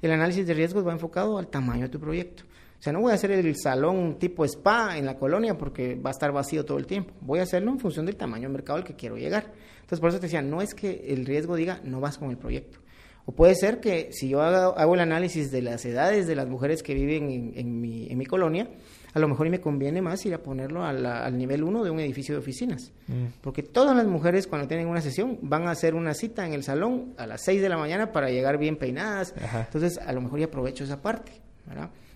el 0.00 0.10
análisis 0.12 0.46
de 0.46 0.54
riesgos 0.54 0.86
va 0.86 0.92
enfocado 0.92 1.38
al 1.38 1.48
tamaño 1.48 1.82
de 1.82 1.88
tu 1.90 2.00
proyecto. 2.00 2.44
O 2.78 2.82
sea, 2.82 2.92
no 2.92 3.00
voy 3.00 3.12
a 3.12 3.14
hacer 3.14 3.30
el 3.30 3.56
salón 3.56 4.18
tipo 4.18 4.44
spa 4.44 4.98
en 4.98 5.06
la 5.06 5.16
colonia 5.16 5.56
porque 5.56 5.94
va 5.94 6.10
a 6.10 6.12
estar 6.12 6.30
vacío 6.32 6.64
todo 6.64 6.78
el 6.78 6.86
tiempo. 6.86 7.14
Voy 7.20 7.38
a 7.38 7.42
hacerlo 7.42 7.70
en 7.70 7.78
función 7.78 8.06
del 8.06 8.16
tamaño 8.16 8.44
del 8.44 8.52
mercado 8.52 8.78
al 8.78 8.84
que 8.84 8.94
quiero 8.94 9.16
llegar. 9.16 9.52
Entonces, 9.76 10.00
por 10.00 10.10
eso 10.10 10.18
te 10.18 10.26
decía, 10.26 10.42
no 10.42 10.60
es 10.60 10.74
que 10.74 11.06
el 11.08 11.24
riesgo 11.24 11.56
diga 11.56 11.80
no 11.84 12.00
vas 12.00 12.18
con 12.18 12.30
el 12.30 12.36
proyecto. 12.36 12.78
O 13.24 13.32
puede 13.32 13.54
ser 13.54 13.80
que 13.80 14.10
si 14.12 14.28
yo 14.28 14.40
hago, 14.40 14.94
el 14.94 15.00
análisis 15.00 15.50
de 15.50 15.62
las 15.62 15.84
edades 15.84 16.26
de 16.26 16.36
las 16.36 16.48
mujeres 16.48 16.82
que 16.82 16.94
viven 16.94 17.52
en, 17.56 17.80
mi, 17.80 18.06
en 18.08 18.18
mi 18.18 18.26
colonia, 18.26 18.68
a 19.16 19.18
lo 19.18 19.28
mejor 19.28 19.48
me 19.48 19.62
conviene 19.62 20.02
más 20.02 20.26
ir 20.26 20.34
a 20.34 20.42
ponerlo 20.42 20.84
al 20.84 21.38
nivel 21.38 21.64
1 21.64 21.84
de 21.84 21.90
un 21.90 22.00
edificio 22.00 22.34
de 22.34 22.38
oficinas. 22.38 22.92
Mm. 23.06 23.38
Porque 23.40 23.62
todas 23.62 23.96
las 23.96 24.06
mujeres 24.06 24.46
cuando 24.46 24.68
tienen 24.68 24.88
una 24.88 25.00
sesión 25.00 25.38
van 25.40 25.68
a 25.68 25.70
hacer 25.70 25.94
una 25.94 26.12
cita 26.12 26.46
en 26.46 26.52
el 26.52 26.62
salón 26.62 27.14
a 27.16 27.26
las 27.26 27.40
6 27.40 27.62
de 27.62 27.68
la 27.70 27.78
mañana 27.78 28.12
para 28.12 28.28
llegar 28.28 28.58
bien 28.58 28.76
peinadas. 28.76 29.34
Entonces, 29.54 29.96
a 29.96 30.12
lo 30.12 30.20
mejor 30.20 30.40
ya 30.40 30.44
aprovecho 30.44 30.84
esa 30.84 31.00
parte. 31.00 31.32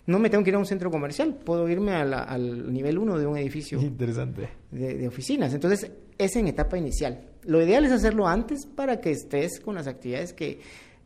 No 0.04 0.18
me 0.18 0.28
tengo 0.28 0.44
que 0.44 0.50
ir 0.50 0.56
a 0.56 0.58
un 0.58 0.66
centro 0.66 0.90
comercial, 0.90 1.38
puedo 1.42 1.66
irme 1.70 1.94
al 1.94 2.70
nivel 2.70 2.98
1 2.98 3.18
de 3.18 3.24
un 3.24 3.38
edificio 3.38 3.80
Interesante. 3.80 4.50
De, 4.70 4.98
de 4.98 5.08
oficinas. 5.08 5.54
Entonces, 5.54 5.90
es 6.18 6.36
en 6.36 6.48
etapa 6.48 6.76
inicial. 6.76 7.18
Lo 7.46 7.62
ideal 7.62 7.86
es 7.86 7.92
hacerlo 7.92 8.28
antes 8.28 8.66
para 8.66 9.00
que 9.00 9.12
estés 9.12 9.58
con 9.60 9.74
las 9.74 9.86
actividades 9.86 10.34
que 10.34 10.60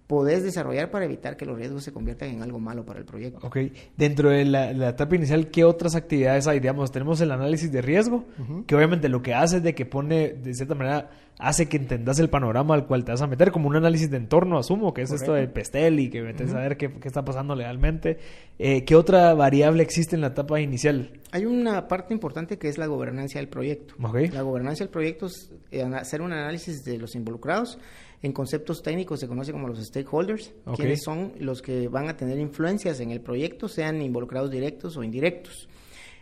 podés 0.06 0.42
desarrollar 0.42 0.90
para 0.90 1.06
evitar 1.06 1.36
que 1.36 1.46
los 1.46 1.56
riesgos 1.56 1.82
se 1.82 1.92
conviertan 1.92 2.28
en 2.28 2.42
algo 2.42 2.60
malo 2.60 2.84
para 2.84 2.98
el 2.98 3.06
proyecto. 3.06 3.46
Ok, 3.46 3.56
dentro 3.96 4.30
de 4.30 4.44
la, 4.44 4.70
etapa 4.88 5.16
inicial, 5.16 5.48
¿qué 5.48 5.64
otras 5.64 5.94
actividades 5.94 6.46
hay? 6.46 6.60
Digamos, 6.60 6.92
tenemos 6.92 7.20
el 7.20 7.30
análisis 7.30 7.72
de 7.72 7.80
riesgo, 7.80 8.24
que 8.66 8.74
obviamente 8.74 9.08
lo 9.08 9.22
que 9.22 9.34
hace 9.34 9.58
es 9.58 9.62
de 9.62 9.74
que 9.74 9.86
pone, 9.86 10.34
de 10.34 10.54
cierta 10.54 10.74
manera, 10.74 11.10
hace 11.38 11.68
que 11.68 11.76
entendas 11.76 12.18
el 12.18 12.28
panorama 12.28 12.74
al 12.74 12.86
cual 12.86 13.04
te 13.04 13.12
vas 13.12 13.22
a 13.22 13.26
meter, 13.26 13.50
como 13.50 13.68
un 13.68 13.76
análisis 13.76 14.10
de 14.10 14.18
entorno, 14.18 14.58
asumo, 14.58 14.92
que 14.92 15.02
es 15.02 15.10
esto 15.10 15.32
del 15.32 15.50
pestel 15.50 15.98
y 16.00 16.10
que 16.10 16.22
metes 16.22 16.52
a 16.54 16.58
ver 16.58 16.76
qué, 16.76 16.92
está 17.02 17.24
pasando 17.24 17.54
legalmente. 17.54 18.18
Eh, 18.58 18.84
¿Qué 18.84 18.94
otra 18.94 19.34
variable 19.34 19.82
existe 19.82 20.14
en 20.14 20.20
la 20.20 20.28
etapa 20.28 20.60
inicial? 20.60 21.10
Hay 21.32 21.46
una 21.46 21.88
parte 21.88 22.14
importante 22.14 22.58
que 22.58 22.68
es 22.68 22.78
la 22.78 22.86
gobernancia 22.86 23.40
del 23.40 23.48
proyecto. 23.48 23.94
La 24.32 24.42
gobernancia 24.42 24.84
del 24.84 24.92
proyecto 24.92 25.26
es 25.26 25.50
eh, 25.72 25.82
hacer 25.82 26.22
un 26.22 26.32
análisis 26.32 26.84
de 26.84 26.98
los 26.98 27.14
involucrados, 27.14 27.78
en 28.24 28.32
conceptos 28.32 28.82
técnicos 28.82 29.20
se 29.20 29.28
conoce 29.28 29.52
como 29.52 29.68
los 29.68 29.84
stakeholders, 29.84 30.54
quienes 30.74 31.02
son 31.02 31.34
los 31.40 31.60
que 31.60 31.88
van 31.88 32.08
a 32.08 32.16
tener 32.16 32.38
influencias 32.38 32.98
en 33.00 33.10
el 33.10 33.20
proyecto, 33.20 33.68
sean 33.68 34.00
involucrados 34.00 34.50
directos 34.50 34.96
o 34.96 35.02
indirectos. 35.02 35.68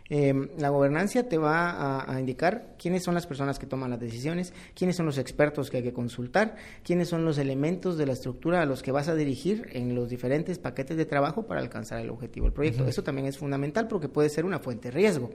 Em, 0.09 0.49
la 0.57 0.67
gobernancia 0.67 1.29
te 1.29 1.37
va 1.37 2.03
a, 2.03 2.19
indicar 2.19 2.75
quiénes 2.77 3.05
son 3.05 3.13
las 3.13 3.25
personas 3.25 3.57
que 3.57 3.67
toman 3.67 3.89
las 3.89 4.01
decisiones, 4.01 4.53
quiénes 4.75 4.97
son 4.97 5.05
los 5.05 5.17
expertos 5.17 5.69
que 5.69 5.77
hay 5.77 5.83
que 5.83 5.93
consultar, 5.93 6.57
quiénes 6.83 7.07
son 7.07 7.23
los 7.23 7.37
elementos 7.37 7.97
de 7.97 8.05
la 8.05 8.11
estructura 8.11 8.61
a 8.61 8.65
los 8.65 8.83
que 8.83 8.91
vas 8.91 9.07
a 9.07 9.15
dirigir 9.15 9.69
en 9.71 9.95
los 9.95 10.09
diferentes 10.09 10.59
paquetes 10.59 10.97
de 10.97 11.05
trabajo 11.05 11.47
para 11.47 11.61
alcanzar 11.61 12.01
el 12.01 12.09
objetivo 12.09 12.47
del 12.47 12.53
proyecto. 12.53 12.85
Eso 12.85 13.03
también 13.03 13.27
es 13.27 13.37
fundamental 13.37 13.87
porque 13.87 14.09
puede 14.09 14.27
ser 14.27 14.43
una 14.43 14.59
fuente 14.59 14.89
de 14.89 14.91
riesgo. 14.91 15.29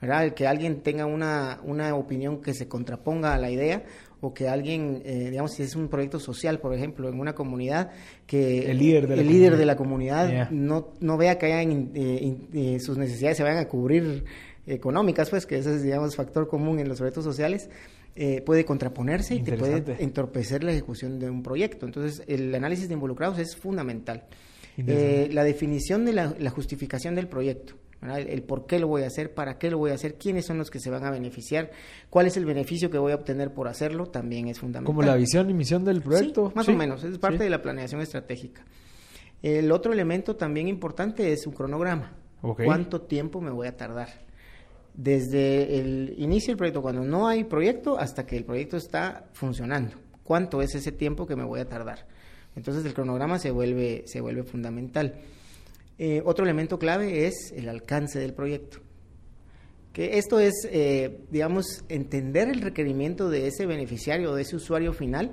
¿verdad? 0.00 0.24
El 0.24 0.34
que 0.34 0.48
alguien 0.48 0.80
tenga 0.80 1.06
una, 1.06 1.60
una 1.62 1.94
opinión 1.94 2.42
que 2.42 2.54
se 2.54 2.66
contraponga 2.66 3.34
a 3.34 3.38
la 3.38 3.52
idea 3.52 3.84
o 4.22 4.32
que 4.32 4.48
alguien, 4.48 5.02
eh, 5.04 5.30
digamos, 5.30 5.52
si 5.52 5.64
es 5.64 5.74
un 5.74 5.88
proyecto 5.88 6.20
social, 6.20 6.60
por 6.60 6.72
ejemplo, 6.72 7.08
en 7.08 7.18
una 7.18 7.34
comunidad, 7.34 7.90
que 8.24 8.70
el 8.70 8.78
líder 8.78 9.08
de 9.08 9.16
la 9.16 9.22
el 9.22 9.26
comunidad, 9.26 9.32
líder 9.32 9.56
de 9.56 9.66
la 9.66 9.76
comunidad 9.76 10.50
no, 10.52 10.92
no 11.00 11.16
vea 11.16 11.38
que 11.38 11.52
hayan, 11.52 11.90
eh, 11.92 12.36
eh, 12.54 12.78
sus 12.78 12.96
necesidades 12.96 13.36
se 13.36 13.42
vayan 13.42 13.58
a 13.58 13.66
cubrir 13.66 14.24
económicas, 14.64 15.28
pues 15.28 15.44
que 15.44 15.58
ese 15.58 15.74
es, 15.74 15.82
digamos, 15.82 16.14
factor 16.14 16.46
común 16.46 16.78
en 16.78 16.88
los 16.88 16.98
proyectos 16.98 17.24
sociales, 17.24 17.68
puede 18.44 18.64
contraponerse 18.64 19.34
y 19.34 19.42
te 19.42 19.56
puede 19.56 19.82
entorpecer 19.98 20.62
la 20.62 20.70
ejecución 20.70 21.18
de 21.18 21.28
un 21.28 21.42
proyecto. 21.42 21.84
Entonces, 21.84 22.22
el 22.28 22.54
análisis 22.54 22.86
de 22.86 22.94
involucrados 22.94 23.40
es 23.40 23.56
fundamental. 23.56 24.22
la 24.76 25.42
definición 25.42 26.04
de 26.04 26.12
la 26.12 26.50
justificación 26.50 27.16
del 27.16 27.26
proyecto. 27.26 27.74
El, 28.02 28.42
por 28.42 28.66
qué 28.66 28.80
lo 28.80 28.88
voy 28.88 29.02
a 29.02 29.06
hacer, 29.06 29.32
para 29.32 29.58
qué 29.58 29.70
lo 29.70 29.78
voy 29.78 29.92
a 29.92 29.94
hacer, 29.94 30.16
quiénes 30.16 30.44
son 30.44 30.58
los 30.58 30.70
que 30.70 30.80
se 30.80 30.90
van 30.90 31.04
a 31.04 31.10
beneficiar, 31.10 31.70
cuál 32.10 32.26
es 32.26 32.36
el 32.36 32.44
beneficio 32.44 32.90
que 32.90 32.98
voy 32.98 33.12
a 33.12 33.14
obtener 33.14 33.54
por 33.54 33.68
hacerlo, 33.68 34.06
también 34.06 34.48
es 34.48 34.58
fundamental. 34.58 34.86
Como 34.86 35.02
la 35.02 35.14
visión 35.14 35.48
y 35.50 35.54
misión 35.54 35.84
del 35.84 36.02
proyecto. 36.02 36.52
más 36.54 36.68
o 36.68 36.72
menos, 36.72 37.04
es 37.04 37.18
parte 37.18 37.44
de 37.44 37.50
la 37.50 37.62
planeación 37.62 38.00
estratégica. 38.00 38.64
El 39.42 39.70
otro 39.72 39.92
elemento 39.92 40.36
también 40.36 40.68
importante 40.68 41.32
es 41.32 41.46
un 41.46 41.52
cronograma. 41.52 42.12
¿Cuánto 42.40 43.02
tiempo 43.02 43.40
me 43.40 43.50
voy 43.50 43.68
a 43.68 43.76
tardar? 43.76 44.08
Desde 44.94 45.78
el 45.78 46.14
inicio 46.18 46.52
del 46.52 46.58
proyecto, 46.58 46.82
cuando 46.82 47.02
no 47.02 47.28
hay 47.28 47.44
proyecto, 47.44 47.98
hasta 47.98 48.26
que 48.26 48.36
el 48.36 48.44
proyecto 48.44 48.76
está 48.76 49.26
funcionando. 49.32 49.96
¿Cuánto 50.24 50.60
es 50.60 50.74
ese 50.74 50.92
tiempo 50.92 51.26
que 51.26 51.36
me 51.36 51.44
voy 51.44 51.60
a 51.60 51.68
tardar? 51.68 52.06
Entonces 52.56 52.84
el 52.84 52.94
cronograma 52.94 53.38
se 53.38 53.50
vuelve, 53.50 54.02
se 54.06 54.20
vuelve 54.20 54.42
fundamental. 54.42 55.14
Eh, 56.04 56.20
otro 56.24 56.44
elemento 56.44 56.80
clave 56.80 57.28
es 57.28 57.52
el 57.54 57.68
alcance 57.68 58.18
del 58.18 58.34
proyecto. 58.34 58.78
Que 59.92 60.18
esto 60.18 60.40
es, 60.40 60.66
eh, 60.68 61.20
digamos, 61.30 61.84
entender 61.88 62.48
el 62.48 62.60
requerimiento 62.60 63.30
de 63.30 63.46
ese 63.46 63.66
beneficiario, 63.66 64.34
de 64.34 64.42
ese 64.42 64.56
usuario 64.56 64.92
final, 64.94 65.30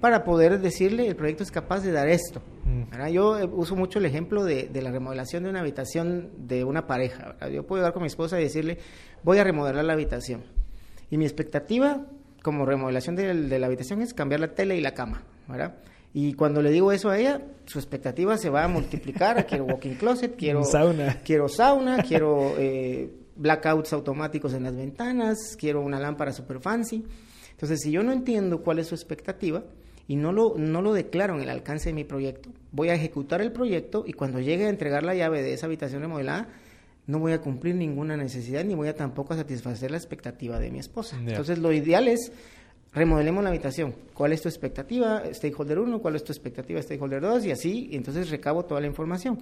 para 0.00 0.24
poder 0.24 0.58
decirle 0.58 1.06
el 1.06 1.16
proyecto 1.16 1.42
es 1.42 1.50
capaz 1.50 1.80
de 1.80 1.92
dar 1.92 2.08
esto. 2.08 2.40
Mm. 2.64 3.08
Yo 3.12 3.38
eh, 3.38 3.44
uso 3.44 3.76
mucho 3.76 3.98
el 3.98 4.06
ejemplo 4.06 4.42
de, 4.42 4.70
la 4.72 4.90
remodelación 4.90 5.42
de 5.42 5.50
una 5.50 5.60
habitación 5.60 6.30
de 6.48 6.64
una 6.64 6.86
pareja. 6.86 7.36
Yo 7.50 7.66
puedo 7.66 7.82
llegar 7.82 7.92
con 7.92 8.00
mi 8.00 8.06
esposa 8.06 8.40
y 8.40 8.44
decirle, 8.44 8.78
voy 9.22 9.36
a 9.36 9.44
remodelar 9.44 9.84
la 9.84 9.92
habitación. 9.92 10.44
Y 11.10 11.18
mi 11.18 11.26
expectativa 11.26 12.06
como 12.42 12.64
remodelación 12.64 13.16
de, 13.16 13.34
de 13.34 13.58
la 13.58 13.66
habitación 13.66 14.00
es 14.00 14.14
cambiar 14.14 14.40
la 14.40 14.54
tele 14.54 14.78
y 14.78 14.80
la 14.80 14.94
cama. 14.94 15.24
¿verdad? 15.46 15.74
Y 16.18 16.32
cuando 16.32 16.62
le 16.62 16.70
digo 16.70 16.92
eso 16.92 17.10
a 17.10 17.18
ella, 17.18 17.42
su 17.66 17.78
expectativa 17.78 18.38
se 18.38 18.48
va 18.48 18.64
a 18.64 18.68
multiplicar. 18.68 19.44
quiero 19.46 19.66
walking 19.66 19.96
closet, 19.96 20.34
quiero 20.38 20.64
sauna, 20.64 21.20
quiero, 21.22 21.46
sauna, 21.46 22.02
quiero 22.02 22.54
eh, 22.56 23.12
blackouts 23.36 23.92
automáticos 23.92 24.54
en 24.54 24.62
las 24.62 24.74
ventanas, 24.74 25.58
quiero 25.58 25.82
una 25.82 26.00
lámpara 26.00 26.32
super 26.32 26.58
fancy. 26.58 27.04
Entonces, 27.50 27.82
si 27.82 27.90
yo 27.90 28.02
no 28.02 28.12
entiendo 28.12 28.62
cuál 28.62 28.78
es 28.78 28.86
su 28.86 28.94
expectativa 28.94 29.64
y 30.08 30.16
no 30.16 30.32
lo, 30.32 30.54
no 30.56 30.80
lo 30.80 30.94
declaro 30.94 31.34
en 31.34 31.42
el 31.42 31.50
alcance 31.50 31.90
de 31.90 31.94
mi 31.94 32.04
proyecto, 32.04 32.48
voy 32.72 32.88
a 32.88 32.94
ejecutar 32.94 33.42
el 33.42 33.52
proyecto 33.52 34.02
y 34.06 34.14
cuando 34.14 34.40
llegue 34.40 34.64
a 34.64 34.70
entregar 34.70 35.02
la 35.02 35.14
llave 35.14 35.42
de 35.42 35.52
esa 35.52 35.66
habitación 35.66 36.00
remodelada, 36.00 36.48
no 37.06 37.18
voy 37.18 37.32
a 37.32 37.42
cumplir 37.42 37.74
ninguna 37.74 38.16
necesidad 38.16 38.64
ni 38.64 38.74
voy 38.74 38.88
a 38.88 38.94
tampoco 38.94 39.34
satisfacer 39.34 39.90
la 39.90 39.98
expectativa 39.98 40.58
de 40.58 40.70
mi 40.70 40.78
esposa. 40.78 41.18
Entonces, 41.18 41.58
lo 41.58 41.74
ideal 41.74 42.08
es 42.08 42.32
remodelemos 42.96 43.44
la 43.44 43.50
habitación. 43.50 43.94
¿Cuál 44.14 44.32
es 44.32 44.40
tu 44.40 44.48
expectativa, 44.48 45.22
stakeholder 45.32 45.78
1? 45.78 46.00
¿Cuál 46.00 46.16
es 46.16 46.24
tu 46.24 46.32
expectativa, 46.32 46.80
stakeholder 46.80 47.20
2? 47.20 47.44
Y 47.44 47.50
así, 47.50 47.90
entonces 47.92 48.30
recabo 48.30 48.64
toda 48.64 48.80
la 48.80 48.86
información. 48.86 49.38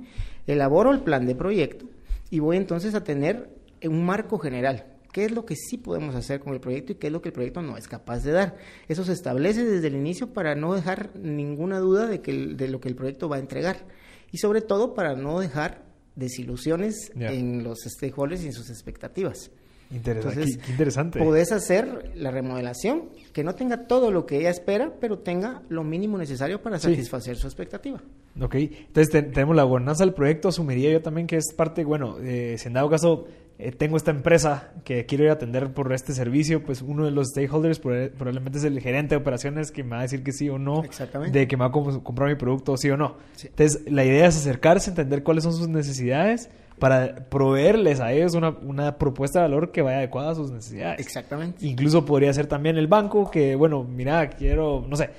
Elaboro 0.47 0.91
el 0.91 1.01
plan 1.01 1.25
de 1.25 1.37
proyecto 1.37 1.87
y 2.31 2.41
voy 2.41 2.57
entonces 2.57 2.97
a 2.97 3.05
tener 3.05 3.49
un 3.85 4.05
marco 4.05 4.39
general. 4.39 4.87
¿Qué 5.13 5.25
es 5.25 5.31
lo 5.31 5.47
que 5.47 5.55
sí 5.55 5.79
podemos 5.79 6.17
hacer 6.17 6.41
con 6.41 6.53
el 6.53 6.59
proyecto 6.59 6.91
y 6.91 6.95
qué 6.97 7.07
es 7.07 7.13
lo 7.13 7.23
que 7.23 7.29
el 7.29 7.33
proyecto 7.33 7.63
no 7.63 7.77
es 7.77 7.87
capaz 7.87 8.25
de 8.25 8.33
dar? 8.33 8.57
Eso 8.89 9.05
se 9.05 9.13
establece 9.13 9.65
desde 9.65 9.87
el 9.87 9.95
inicio 9.95 10.33
para 10.33 10.57
no 10.57 10.75
dejar 10.75 11.11
ninguna 11.15 11.79
duda 11.79 12.09
de, 12.09 12.21
que 12.21 12.33
de 12.33 12.69
lo 12.69 12.81
que 12.81 12.89
el 12.89 12.97
proyecto 12.97 13.29
va 13.29 13.37
a 13.37 13.39
entregar. 13.39 13.87
Y 14.33 14.39
sobre 14.39 14.63
todo 14.63 14.95
para 14.95 15.15
no 15.15 15.39
dejar 15.39 15.85
desilusiones 16.17 17.13
en 17.15 17.63
los 17.63 17.83
stakeholders 17.85 18.43
y 18.43 18.47
en 18.47 18.53
sus 18.53 18.69
expectativas. 18.69 19.53
Entonces, 19.95 20.59
interesante. 20.69 21.19
Podés 21.19 21.53
hacer 21.53 22.13
la 22.15 22.31
remodelación 22.31 23.11
que 23.33 23.45
no 23.45 23.55
tenga 23.55 23.87
todo 23.87 24.11
lo 24.11 24.27
que 24.27 24.39
ella 24.39 24.51
espera, 24.51 24.93
pero 25.01 25.19
tenga 25.19 25.63
lo 25.69 25.85
mínimo 25.85 26.19
necesario 26.19 26.63
para 26.63 26.79
satisfacer 26.79 27.37
su 27.37 27.47
expectativa. 27.47 28.01
Ok, 28.41 28.55
entonces 28.55 29.11
tenemos 29.11 29.55
la 29.55 29.63
gobernanza 29.63 30.05
del 30.05 30.15
proyecto, 30.15 30.49
asumiría 30.49 30.91
yo 30.91 31.03
también 31.03 31.27
que 31.27 31.37
es 31.37 31.53
parte, 31.55 31.85
bueno, 31.85 32.17
eh, 32.21 32.57
si 32.59 32.67
en 32.67 32.75
dado 32.75 32.91
caso 32.91 33.27
eh, 33.59 33.71
tengo 33.71 33.97
esta 33.97 34.11
empresa 34.11 34.73
que 34.85 35.07
quiero 35.07 35.25
ir 35.25 35.31
a 35.31 35.35
atender 35.35 35.73
por 35.73 35.93
este 35.93 36.13
servicio, 36.13 36.65
pues 36.65 36.83
uno 36.83 37.05
de 37.05 37.13
los 37.13 37.29
stakeholders 37.29 37.79
probablemente 37.79 38.59
es 38.59 38.65
el 38.65 38.81
gerente 38.81 39.15
de 39.15 39.21
operaciones 39.21 39.71
que 39.71 39.85
me 39.85 39.91
va 39.91 40.01
a 40.01 40.03
decir 40.03 40.25
que 40.25 40.33
sí 40.33 40.49
o 40.49 40.59
no, 40.59 40.83
de 41.31 41.47
que 41.47 41.57
me 41.57 41.61
va 41.61 41.69
a 41.69 41.71
comprar 41.71 42.29
mi 42.29 42.35
producto 42.35 42.77
sí 42.77 42.91
o 42.91 42.97
no. 42.97 43.19
Entonces 43.41 43.83
la 43.89 44.05
idea 44.05 44.27
es 44.27 44.37
acercarse, 44.37 44.91
entender 44.91 45.23
cuáles 45.23 45.45
son 45.45 45.53
sus 45.53 45.69
necesidades 45.69 46.51
para 46.79 47.29
proveerles 47.29 48.01
a 48.01 48.13
ellos 48.13 48.35
una, 48.35 48.51
una, 48.51 48.99
propuesta 48.99 49.41
de 49.41 49.45
valor 49.45 49.71
que 49.71 49.83
vaya 49.83 49.99
adecuada 49.99 50.33
a 50.33 50.35
sus 50.35 50.51
necesidades. 50.51 51.01
Exactamente. 51.01 51.65
Incluso 51.67 52.05
podría 52.05 52.33
ser 52.33 52.47
también 52.47 52.77
el 52.77 52.87
banco 52.87 53.31
que, 53.31 53.55
bueno, 53.55 53.85
mira, 53.85 54.29
quiero, 54.31 54.85
no 54.89 54.97
sé, 54.97 55.11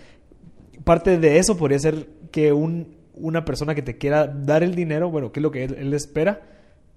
parte 0.84 1.18
de 1.18 1.38
eso 1.38 1.58
podría 1.58 1.80
ser 1.80 2.08
que 2.32 2.53
un, 2.53 2.95
una 3.16 3.45
persona 3.45 3.76
que 3.76 3.82
te 3.82 3.97
quiera 3.97 4.28
dar 4.28 4.64
el 4.64 4.76
dinero, 4.76 5.10
bueno, 5.10 5.32
¿qué 5.32 5.39
es 5.39 5.43
lo 5.43 5.51
que 5.51 5.64
él, 5.64 5.93
espera 5.93 6.41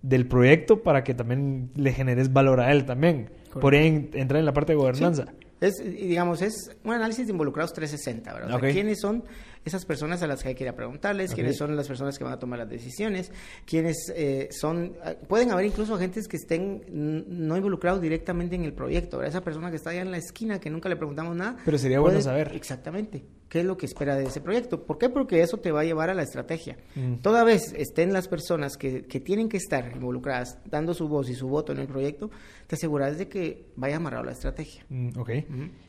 del 0.03 0.27
proyecto 0.29 0.83
para 0.83 1.03
que 1.03 1.15
también 1.15 1.71
le 1.75 1.93
generes 1.93 2.33
valor 2.33 2.61
a 2.61 2.73
él 2.73 2.85
también? 2.85 3.31
Podría 3.61 3.83
entrar 3.87 4.39
en 4.39 4.45
la 4.45 4.53
parte 4.53 4.73
de 4.73 4.77
gobernanza. 4.77 5.27
Es, 5.61 5.75
digamos, 5.83 6.41
es 6.41 6.77
un 6.85 6.93
análisis 6.93 7.27
de 7.27 7.33
involucrados 7.33 7.73
360, 7.73 8.33
¿verdad? 8.33 8.61
¿Quiénes 8.61 9.01
son 9.01 9.25
esas 9.69 9.85
personas 9.85 10.23
a 10.23 10.27
las 10.27 10.43
que 10.43 10.49
hay 10.49 10.55
que 10.55 10.65
ir 10.65 10.71
a 10.71 10.75
preguntarles, 10.75 11.35
quiénes 11.35 11.57
son 11.57 11.77
las 11.77 11.87
personas 11.87 12.19
que 12.19 12.25
van 12.25 12.33
a 12.33 12.39
tomar 12.39 12.59
las 12.59 12.69
decisiones, 12.69 13.31
quiénes 13.65 14.13
eh, 14.15 14.49
son, 14.51 14.97
ah, 15.05 15.15
pueden 15.29 15.51
haber 15.51 15.67
incluso 15.67 15.95
agentes 15.95 16.27
que 16.27 16.37
estén 16.37 16.85
no 16.89 17.57
involucrados 17.57 18.01
directamente 18.01 18.57
en 18.57 18.65
el 18.65 18.73
proyecto, 18.73 19.23
esa 19.23 19.43
persona 19.43 19.71
que 19.71 19.77
está 19.77 19.91
allá 19.91 20.03
en 20.03 20.11
la 20.11 20.19
esquina 20.19 20.59
que 20.59 20.71
nunca 20.71 20.89
le 20.89 20.97
preguntamos 20.97 21.37
nada. 21.37 21.57
Pero 21.65 21.79
sería 21.79 22.01
bueno 22.01 22.21
saber. 22.21 22.53
Exactamente, 22.55 23.25
qué 23.49 23.61
es 23.61 23.65
lo 23.65 23.77
que 23.77 23.87
espera 23.87 24.17
de 24.17 24.25
ese 24.25 24.41
proyecto. 24.41 24.85
¿Por 24.85 24.99
qué? 24.99 25.09
Porque 25.09 25.41
eso 25.41 25.59
te 25.59 25.71
va 25.71 25.81
a 25.81 25.85
llevar 25.85 26.11
a 26.11 26.15
la 26.15 26.23
estrategia. 26.23 26.77
Mm. 26.95 27.17
Toda 27.17 27.45
vez 27.45 27.73
estén 27.77 28.13
las 28.13 28.29
personas 28.29 28.77
que, 28.77 29.05
que, 29.05 29.21
tienen 29.21 29.49
que 29.49 29.57
estar 29.57 29.93
involucradas, 29.95 30.59
dando 30.67 30.95
su 30.95 31.09
voz 31.09 31.29
y 31.31 31.35
su 31.35 31.49
voto 31.49 31.73
en 31.73 31.79
el 31.79 31.87
proyecto, 31.87 32.31
te 32.67 32.77
aseguras 32.77 33.19
de 33.19 33.29
que 33.29 33.67
vaya 33.77 33.97
amarrado 33.97 34.25
la 34.25 34.33
estrategia. 34.33 34.85
Mm, 34.89 35.19
ok. 35.19 35.31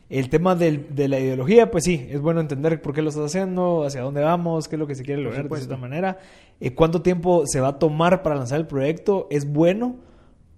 El 0.10 0.30
tema 0.30 0.55
del, 0.55 0.88
de 0.95 1.07
la 1.07 1.20
ideología, 1.20 1.70
pues 1.70 1.84
sí, 1.84 2.07
es 2.10 2.20
bueno 2.20 2.41
entender 2.41 2.82
por 2.82 2.93
qué 2.93 3.03
lo 3.03 3.10
estás 3.10 3.26
haciendo, 3.26 3.84
hacia 3.84 4.01
dónde 4.01 4.22
vamos, 4.22 4.68
qué 4.68 4.76
es 4.76 4.80
lo 4.80 4.88
que 4.88 4.95
se 4.95 5.03
quiere 5.03 5.22
lograr 5.22 5.47
de 5.47 5.60
esta 5.60 5.78
manera. 5.78 6.18
Eh, 6.60 6.74
¿Cuánto 6.74 7.03
tiempo 7.03 7.43
se 7.45 7.62
va 7.62 7.70
a 7.70 7.80
tomar 7.80 8.24
para 8.24 8.36
lanzar 8.36 8.60
el 8.60 8.66
proyecto? 8.66 9.28
Es 9.30 9.51
bueno 9.51 9.97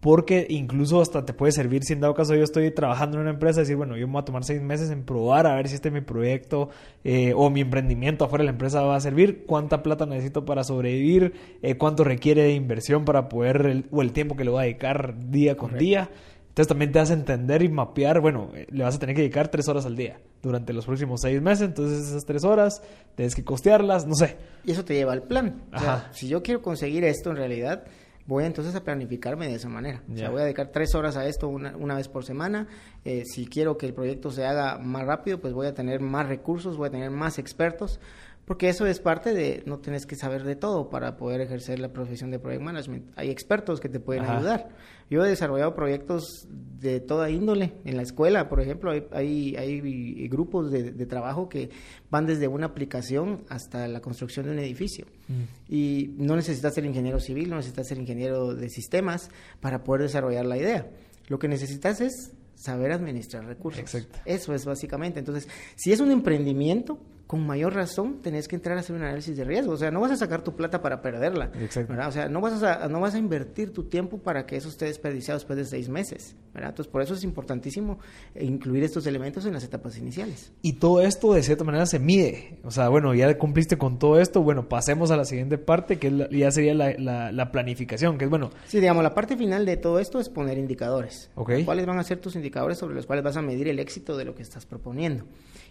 porque 0.01 0.47
incluso 0.49 0.99
hasta 0.99 1.25
te 1.25 1.33
puede 1.33 1.51
servir 1.51 1.83
si 1.83 1.93
en 1.93 2.01
dado 2.01 2.15
caso 2.15 2.33
yo 2.33 2.43
estoy 2.43 2.71
trabajando 2.71 3.17
en 3.17 3.21
una 3.21 3.29
empresa, 3.31 3.59
decir, 3.59 3.75
bueno, 3.75 3.95
yo 3.95 4.07
me 4.07 4.13
voy 4.13 4.21
a 4.21 4.25
tomar 4.25 4.43
seis 4.43 4.59
meses 4.59 4.89
en 4.89 5.03
probar 5.03 5.45
a 5.45 5.55
ver 5.55 5.67
si 5.67 5.75
este 5.75 5.91
mi 5.91 6.01
proyecto 6.01 6.69
eh, 7.03 7.33
o 7.35 7.51
mi 7.51 7.61
emprendimiento 7.61 8.25
afuera 8.25 8.41
de 8.41 8.45
la 8.47 8.51
empresa 8.51 8.81
va 8.81 8.95
a 8.95 8.99
servir, 8.99 9.45
cuánta 9.45 9.83
plata 9.83 10.07
necesito 10.07 10.43
para 10.43 10.63
sobrevivir, 10.63 11.33
eh, 11.61 11.75
cuánto 11.75 12.03
requiere 12.03 12.41
de 12.43 12.53
inversión 12.53 13.05
para 13.05 13.29
poder, 13.29 13.85
o 13.91 14.01
el 14.01 14.11
tiempo 14.11 14.35
que 14.35 14.43
le 14.43 14.49
voy 14.49 14.59
a 14.61 14.63
dedicar 14.63 15.29
día 15.29 15.55
con 15.55 15.77
día. 15.77 16.09
Entonces 16.51 16.67
también 16.67 16.91
te 16.91 16.99
hace 16.99 17.13
entender 17.13 17.63
y 17.63 17.69
mapear, 17.69 18.19
bueno, 18.19 18.51
eh, 18.53 18.67
le 18.69 18.83
vas 18.83 18.97
a 18.97 18.99
tener 18.99 19.15
que 19.15 19.21
dedicar 19.21 19.47
tres 19.47 19.69
horas 19.69 19.85
al 19.85 19.95
día 19.95 20.19
durante 20.43 20.73
los 20.73 20.85
próximos 20.85 21.21
seis 21.21 21.41
meses, 21.41 21.69
entonces 21.69 22.09
esas 22.09 22.25
tres 22.25 22.43
horas 22.43 22.81
tienes 23.15 23.35
que 23.35 23.45
costearlas, 23.45 24.05
no 24.05 24.15
sé. 24.15 24.35
Y 24.65 24.71
eso 24.71 24.83
te 24.83 24.93
lleva 24.93 25.13
al 25.13 25.23
plan. 25.23 25.61
si 26.11 26.27
yo 26.27 26.43
quiero 26.43 26.61
conseguir 26.61 27.05
esto 27.05 27.29
en 27.29 27.37
realidad, 27.37 27.85
voy 28.25 28.43
entonces 28.43 28.75
a 28.75 28.83
planificarme 28.83 29.47
de 29.47 29.55
esa 29.55 29.69
manera. 29.69 30.03
O 30.11 30.17
sea, 30.17 30.29
voy 30.29 30.41
a 30.41 30.43
dedicar 30.43 30.73
tres 30.73 30.93
horas 30.93 31.15
a 31.15 31.25
esto 31.25 31.47
una, 31.47 31.77
una 31.77 31.95
vez 31.95 32.09
por 32.09 32.25
semana. 32.25 32.67
Eh, 33.05 33.23
si 33.25 33.45
quiero 33.45 33.77
que 33.77 33.85
el 33.85 33.93
proyecto 33.93 34.29
se 34.29 34.45
haga 34.45 34.77
más 34.77 35.05
rápido, 35.05 35.39
pues 35.39 35.53
voy 35.53 35.67
a 35.67 35.73
tener 35.73 36.01
más 36.01 36.27
recursos, 36.27 36.75
voy 36.75 36.89
a 36.89 36.91
tener 36.91 37.11
más 37.11 37.39
expertos 37.39 38.01
porque 38.51 38.67
eso 38.67 38.85
es 38.85 38.99
parte 38.99 39.33
de, 39.33 39.63
no 39.65 39.79
tienes 39.79 40.05
que 40.05 40.17
saber 40.17 40.43
de 40.43 40.57
todo 40.57 40.89
para 40.89 41.15
poder 41.15 41.39
ejercer 41.39 41.79
la 41.79 41.93
profesión 41.93 42.31
de 42.31 42.37
Project 42.37 42.61
Management. 42.61 43.09
Hay 43.15 43.29
expertos 43.29 43.79
que 43.79 43.87
te 43.87 44.01
pueden 44.01 44.25
ayudar. 44.25 44.67
Yo 45.09 45.23
he 45.23 45.29
desarrollado 45.29 45.73
proyectos 45.73 46.49
de 46.49 46.99
toda 46.99 47.29
índole. 47.29 47.75
En 47.85 47.95
la 47.95 48.03
escuela, 48.03 48.49
por 48.49 48.59
ejemplo, 48.59 48.91
hay, 48.91 49.55
hay, 49.55 50.27
grupos 50.27 50.69
de, 50.69 50.91
trabajo 51.05 51.47
que 51.47 51.69
van 52.09 52.25
desde 52.25 52.49
una 52.49 52.65
aplicación 52.65 53.45
hasta 53.47 53.87
la 53.87 54.01
construcción 54.01 54.47
de 54.47 54.51
un 54.51 54.59
edificio. 54.59 55.05
Mm. 55.29 55.73
Y 55.73 56.15
no 56.17 56.35
necesitas 56.35 56.73
ser 56.73 56.83
ingeniero 56.83 57.21
civil, 57.21 57.49
no 57.49 57.55
necesitas 57.55 57.87
ser 57.87 57.99
ingeniero 57.99 58.53
de 58.53 58.67
sistemas 58.67 59.29
para 59.61 59.81
poder 59.81 60.01
desarrollar 60.01 60.45
la 60.45 60.57
idea. 60.57 60.91
Lo 61.29 61.39
que 61.39 61.47
necesitas 61.47 62.01
es 62.01 62.33
saber 62.61 62.91
administrar 62.91 63.45
recursos. 63.45 63.79
Exacto. 63.79 64.19
Eso 64.25 64.53
es 64.53 64.65
básicamente. 64.65 65.19
Entonces, 65.19 65.47
si 65.77 65.93
es 65.93 66.01
un 66.01 66.11
emprendimiento, 66.11 66.99
con 67.31 67.47
mayor 67.47 67.73
razón 67.73 68.17
tenés 68.21 68.49
que 68.49 68.57
entrar 68.57 68.75
a 68.75 68.81
hacer 68.81 68.93
un 68.93 69.03
análisis 69.03 69.37
de 69.37 69.45
riesgo. 69.45 69.71
O 69.71 69.77
sea, 69.77 69.89
no 69.89 70.01
vas 70.01 70.11
a 70.11 70.17
sacar 70.17 70.41
tu 70.41 70.53
plata 70.53 70.81
para 70.81 71.01
perderla. 71.01 71.49
Exacto. 71.61 71.93
O 72.05 72.11
sea, 72.11 72.27
no 72.27 72.41
vas, 72.41 72.61
a, 72.61 72.89
no 72.89 72.99
vas 72.99 73.15
a 73.15 73.19
invertir 73.19 73.71
tu 73.71 73.83
tiempo 73.83 74.17
para 74.17 74.45
que 74.45 74.57
eso 74.57 74.67
esté 74.67 74.83
desperdiciado 74.87 75.39
después 75.39 75.55
de 75.57 75.63
seis 75.63 75.87
meses. 75.87 76.35
¿verdad? 76.53 76.71
Entonces, 76.71 76.91
por 76.91 77.01
eso 77.01 77.13
es 77.13 77.23
importantísimo 77.23 77.99
incluir 78.37 78.83
estos 78.83 79.07
elementos 79.07 79.45
en 79.45 79.53
las 79.53 79.63
etapas 79.63 79.97
iniciales. 79.97 80.51
Y 80.61 80.73
todo 80.73 80.99
esto, 81.01 81.33
de 81.33 81.41
cierta 81.41 81.63
manera, 81.63 81.85
se 81.85 81.99
mide. 81.99 82.59
O 82.65 82.71
sea, 82.71 82.89
bueno, 82.89 83.13
ya 83.13 83.37
cumpliste 83.37 83.77
con 83.77 83.97
todo 83.97 84.19
esto. 84.19 84.41
Bueno, 84.41 84.67
pasemos 84.67 85.09
a 85.09 85.15
la 85.15 85.23
siguiente 85.23 85.57
parte, 85.57 85.99
que 85.99 86.27
ya 86.31 86.51
sería 86.51 86.73
la, 86.73 87.31
la, 87.31 87.51
planificación, 87.53 88.17
que 88.17 88.25
es 88.25 88.29
bueno. 88.29 88.49
Sí, 88.65 88.81
digamos, 88.81 89.03
la 89.03 89.13
parte 89.13 89.37
final 89.37 89.65
de 89.65 89.77
todo 89.77 89.99
esto 89.99 90.19
es 90.19 90.27
poner 90.27 90.57
indicadores. 90.57 91.29
¿Cuáles 91.63 91.85
van 91.85 91.97
a 91.97 92.03
ser 92.03 92.17
tus 92.17 92.35
indicadores 92.35 92.77
sobre 92.77 92.93
los 92.93 93.05
cuales 93.05 93.23
vas 93.23 93.37
a 93.37 93.41
medir 93.41 93.69
el 93.69 93.79
éxito 93.79 94.17
de 94.17 94.25
lo 94.25 94.35
que 94.35 94.41
estás 94.41 94.65
proponiendo? 94.65 95.23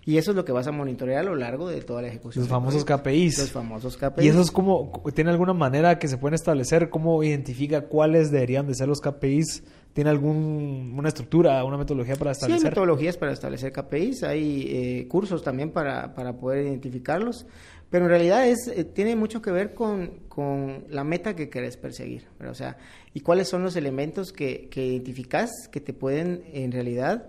Y 0.04 0.16
eso 0.16 0.30
es 0.30 0.36
lo 0.36 0.44
que 0.44 0.52
vas 0.52 0.66
a 0.66 0.72
monitorear 0.72 1.20
a 1.20 1.22
lo 1.22 1.36
largo 1.36 1.68
de 1.68 1.82
toda 1.82 2.00
la 2.00 2.08
ejecución. 2.08 2.42
Los 2.42 2.48
famosos 2.48 2.84
KPIs. 2.84 3.38
Los 3.38 3.52
famosos 3.52 3.96
KPIs. 3.96 4.24
¿Y 4.24 4.28
eso 4.28 4.40
es 4.40 4.50
como, 4.50 4.92
tiene 5.14 5.30
alguna 5.30 5.52
manera 5.52 5.98
que 5.98 6.08
se 6.08 6.16
pueden 6.16 6.34
establecer? 6.34 6.88
¿Cómo 6.88 7.22
identifica 7.22 7.82
cuáles 7.82 8.30
deberían 8.30 8.66
de 8.66 8.74
ser 8.74 8.88
los 8.88 9.00
KPIs? 9.00 9.62
¿Tiene 9.92 10.10
alguna 10.10 11.08
estructura, 11.08 11.62
una 11.64 11.76
metodología 11.76 12.14
para 12.16 12.30
establecer? 12.30 12.60
Sí, 12.60 12.66
hay 12.66 12.70
metodologías 12.70 13.16
para 13.16 13.32
establecer 13.32 13.72
KPIs, 13.72 14.22
hay 14.22 14.66
eh, 14.68 15.08
cursos 15.08 15.42
también 15.42 15.72
para, 15.72 16.14
para 16.14 16.36
poder 16.36 16.64
identificarlos, 16.64 17.44
pero 17.90 18.04
en 18.04 18.10
realidad 18.10 18.46
es, 18.46 18.68
eh, 18.68 18.84
tiene 18.84 19.16
mucho 19.16 19.42
que 19.42 19.50
ver 19.50 19.74
con, 19.74 20.20
con 20.28 20.84
la 20.90 21.02
meta 21.02 21.34
que 21.34 21.50
querés 21.50 21.76
perseguir, 21.76 22.28
o 22.48 22.54
sea, 22.54 22.76
y 23.12 23.20
cuáles 23.20 23.48
son 23.48 23.64
los 23.64 23.74
elementos 23.74 24.32
que, 24.32 24.68
que 24.70 24.86
identificás 24.86 25.50
que 25.72 25.80
te 25.80 25.92
pueden 25.92 26.44
en 26.52 26.70
realidad 26.70 27.26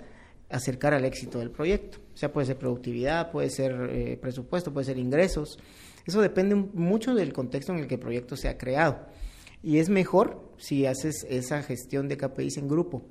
acercar 0.52 0.94
al 0.94 1.04
éxito 1.06 1.40
del 1.40 1.50
proyecto. 1.50 1.98
O 2.14 2.18
sea, 2.18 2.32
puede 2.32 2.48
ser 2.48 2.58
productividad, 2.58 3.32
puede 3.32 3.50
ser 3.50 3.90
eh, 3.90 4.18
presupuesto, 4.22 4.74
puede 4.74 4.86
ser 4.86 4.98
ingresos. 4.98 5.58
Eso 6.06 6.22
depende 6.22 6.56
mucho 6.56 7.16
del 7.16 7.32
contexto 7.34 7.74
en 7.74 7.80
el 7.80 7.88
que 7.88 7.96
el 7.96 8.00
proyecto 8.00 8.36
se 8.36 8.50
ha 8.50 8.58
creado. 8.58 9.00
Y 9.64 9.78
es 9.78 9.90
mejor 9.90 10.42
si 10.58 10.86
haces 10.86 11.26
esa 11.30 11.62
gestión 11.62 12.08
de 12.08 12.18
KPIs 12.18 12.58
en 12.58 12.68
grupo, 12.68 13.04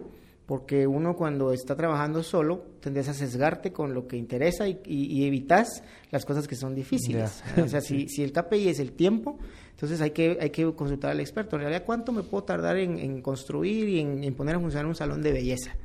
porque 0.46 0.86
uno 0.88 1.14
cuando 1.14 1.53
está 1.53 1.76
trabajando 1.76 2.24
solo 2.24 2.64
tendés 2.80 3.09
a 3.09 3.14
sesgarte 3.14 3.72
con 3.72 3.94
lo 3.94 4.09
que 4.09 4.16
interesa 4.16 4.66
y, 4.68 5.24
evitas 5.24 5.84
las 6.11 6.24
cosas 6.24 6.48
que 6.48 6.57
son 6.57 6.74
difíciles. 6.74 7.44
O 7.57 7.68
sea, 7.68 7.80
si, 7.80 8.09
si, 8.09 8.24
el 8.24 8.32
KPI 8.32 8.68
es 8.68 8.80
el 8.80 8.92
tiempo, 8.92 9.38
entonces 9.70 10.01
hay 10.01 10.11
que, 10.11 10.38
hay 10.40 10.51
que 10.51 10.74
consultar 10.74 11.12
al 11.12 11.20
experto. 11.20 11.55
En 11.55 11.62
realidad, 11.62 11.84
¿cuánto 11.86 12.11
me 12.11 12.24
puedo 12.24 12.42
tardar 12.42 12.76
en, 12.78 13.22
construir 13.22 13.88
y 13.88 14.01
en 14.01 14.34
poner 14.34 14.57
a 14.57 14.61
funcionar 14.61 14.86
un 14.86 14.96
salón 14.96 15.22
de 15.22 15.32
belleza? 15.32 15.76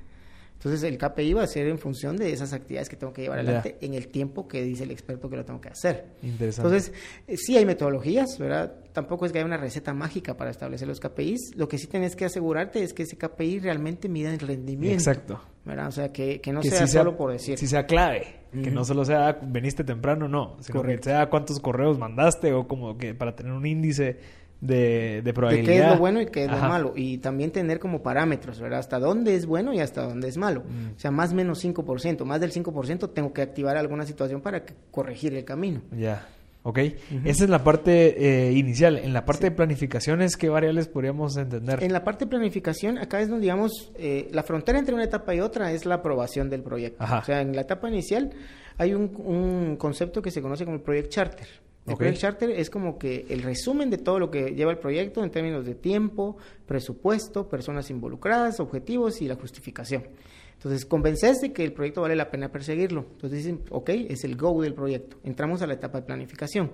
Entonces 0.65 0.89
el 0.89 0.97
KPI 0.97 1.33
va 1.33 1.43
a 1.43 1.47
ser 1.47 1.67
en 1.67 1.77
función 1.77 2.17
de 2.17 2.33
esas 2.33 2.51
actividades 2.51 2.89
que 2.89 2.95
tengo 2.95 3.13
que 3.13 3.21
llevar 3.21 3.37
adelante 3.37 3.77
en 3.81 3.93
el 3.93 4.07
tiempo 4.07 4.47
que 4.47 4.63
dice 4.63 4.83
el 4.83 4.89
experto 4.89 5.29
que 5.29 5.35
lo 5.35 5.45
tengo 5.45 5.61
que 5.61 5.69
hacer. 5.69 6.05
Interesante. 6.23 6.67
Entonces, 6.67 6.93
eh, 7.27 7.37
sí 7.37 7.55
hay 7.55 7.67
metodologías, 7.67 8.39
¿verdad? 8.39 8.73
Tampoco 8.91 9.27
es 9.27 9.31
que 9.31 9.37
haya 9.37 9.45
una 9.45 9.57
receta 9.57 9.93
mágica 9.93 10.35
para 10.35 10.49
establecer 10.49 10.87
los 10.87 10.99
KPIs. 10.99 11.51
Lo 11.55 11.67
que 11.67 11.77
sí 11.77 11.85
tienes 11.85 12.15
que 12.15 12.25
asegurarte 12.25 12.81
es 12.81 12.93
que 12.95 13.03
ese 13.03 13.15
KPI 13.15 13.59
realmente 13.59 14.09
mida 14.09 14.33
el 14.33 14.39
rendimiento. 14.39 14.97
Exacto. 14.97 15.39
¿verdad? 15.65 15.87
O 15.87 15.91
sea, 15.91 16.11
que, 16.11 16.41
que 16.41 16.51
no 16.51 16.63
sea, 16.63 16.87
solo 16.87 17.15
por 17.15 17.31
decir. 17.31 17.57
Si 17.59 17.67
sea 17.67 17.85
clave, 17.85 18.25
que 18.51 18.71
no 18.71 18.85
solo 18.85 19.05
sea 19.05 19.39
veniste 19.41 19.83
temprano, 19.83 20.27
no, 20.27 20.57
sino 20.61 20.81
que 20.81 20.97
sea 21.01 21.29
cuántos 21.29 21.59
correos 21.59 21.97
mandaste 21.99 22.53
o 22.53 22.67
como 22.67 22.97
que 22.97 23.13
para 23.13 23.35
tener 23.35 23.51
un 23.51 23.65
índice 23.65 24.17
de, 24.61 25.21
de 25.23 25.33
probabilidad. 25.33 25.67
De 25.67 25.73
qué 25.73 25.83
es 25.85 25.91
lo 25.91 25.97
bueno 25.97 26.21
y 26.21 26.25
qué 26.27 26.45
es 26.45 26.51
lo 26.51 26.57
malo. 26.57 26.93
Y 26.95 27.17
también 27.17 27.51
tener 27.51 27.79
como 27.79 28.01
parámetros, 28.01 28.59
¿verdad? 28.59 28.79
Hasta 28.79 28.99
dónde 28.99 29.35
es 29.35 29.45
bueno 29.45 29.73
y 29.73 29.79
hasta 29.79 30.03
dónde 30.03 30.27
es 30.27 30.37
malo. 30.37 30.61
Mm. 30.61 30.95
O 30.95 30.99
sea, 30.99 31.11
más 31.11 31.31
o 31.31 31.35
menos 31.35 31.63
5%. 31.63 32.23
Más 32.25 32.41
del 32.41 32.51
5% 32.51 33.13
tengo 33.13 33.33
que 33.33 33.41
activar 33.41 33.77
alguna 33.77 34.05
situación 34.05 34.41
para 34.41 34.63
corregir 34.91 35.33
el 35.33 35.45
camino. 35.45 35.81
Ya. 35.91 36.27
Ok. 36.63 36.79
Esa 37.25 37.43
es 37.43 37.49
la 37.49 37.63
parte 37.63 38.47
eh, 38.47 38.53
inicial. 38.53 38.97
En 38.97 39.13
la 39.13 39.23
parte 39.23 39.45
de 39.45 39.51
planificaciones, 39.51 40.35
¿qué 40.35 40.49
variables 40.49 40.87
podríamos 40.87 41.37
entender? 41.37 41.83
En 41.83 41.93
la 41.93 42.03
parte 42.03 42.25
de 42.25 42.29
planificación, 42.29 42.97
acá 42.97 43.21
es 43.21 43.29
donde, 43.29 43.43
digamos, 43.43 43.91
eh, 43.99 44.29
la 44.31 44.41
frontera 44.41 44.79
entre 44.79 44.95
una 44.95 45.03
etapa 45.03 45.35
y 45.35 45.41
otra 45.41 45.71
es 45.71 45.85
la 45.85 45.95
aprobación 45.95 46.49
del 46.49 46.63
proyecto. 46.63 47.03
O 47.03 47.23
sea, 47.23 47.41
en 47.41 47.55
la 47.55 47.61
etapa 47.61 47.87
inicial 47.87 48.31
hay 48.79 48.95
un, 48.95 49.11
un 49.15 49.75
concepto 49.77 50.23
que 50.23 50.31
se 50.31 50.41
conoce 50.41 50.65
como 50.65 50.77
el 50.77 50.81
Project 50.81 51.09
Charter. 51.09 51.47
El 51.87 51.95
Project 51.97 52.17
Charter 52.17 52.49
es 52.49 52.71
como 52.71 52.97
que 52.97 53.27
el 53.29 53.43
resumen 53.43 53.91
de 53.91 53.99
todo 53.99 54.17
lo 54.19 54.31
que 54.31 54.55
lleva 54.55 54.71
el 54.71 54.79
proyecto 54.79 55.23
en 55.23 55.29
términos 55.29 55.65
de 55.65 55.75
tiempo, 55.75 56.37
presupuesto, 56.65 57.47
personas 57.47 57.91
involucradas, 57.91 58.59
objetivos 58.59 59.21
y 59.21 59.27
la 59.27 59.35
justificación. 59.35 60.07
Entonces, 60.55 60.85
convences 60.85 61.41
de 61.41 61.53
que 61.53 61.63
el 61.63 61.73
proyecto 61.73 62.01
vale 62.01 62.15
la 62.15 62.31
pena 62.31 62.51
perseguirlo. 62.51 63.05
Entonces 63.11 63.43
dicen, 63.43 63.61
ok, 63.69 63.89
es 64.09 64.23
el 64.23 64.35
go 64.35 64.59
del 64.63 64.73
proyecto. 64.73 65.17
Entramos 65.23 65.61
a 65.61 65.67
la 65.67 65.73
etapa 65.73 65.99
de 65.99 66.07
planificación. 66.07 66.71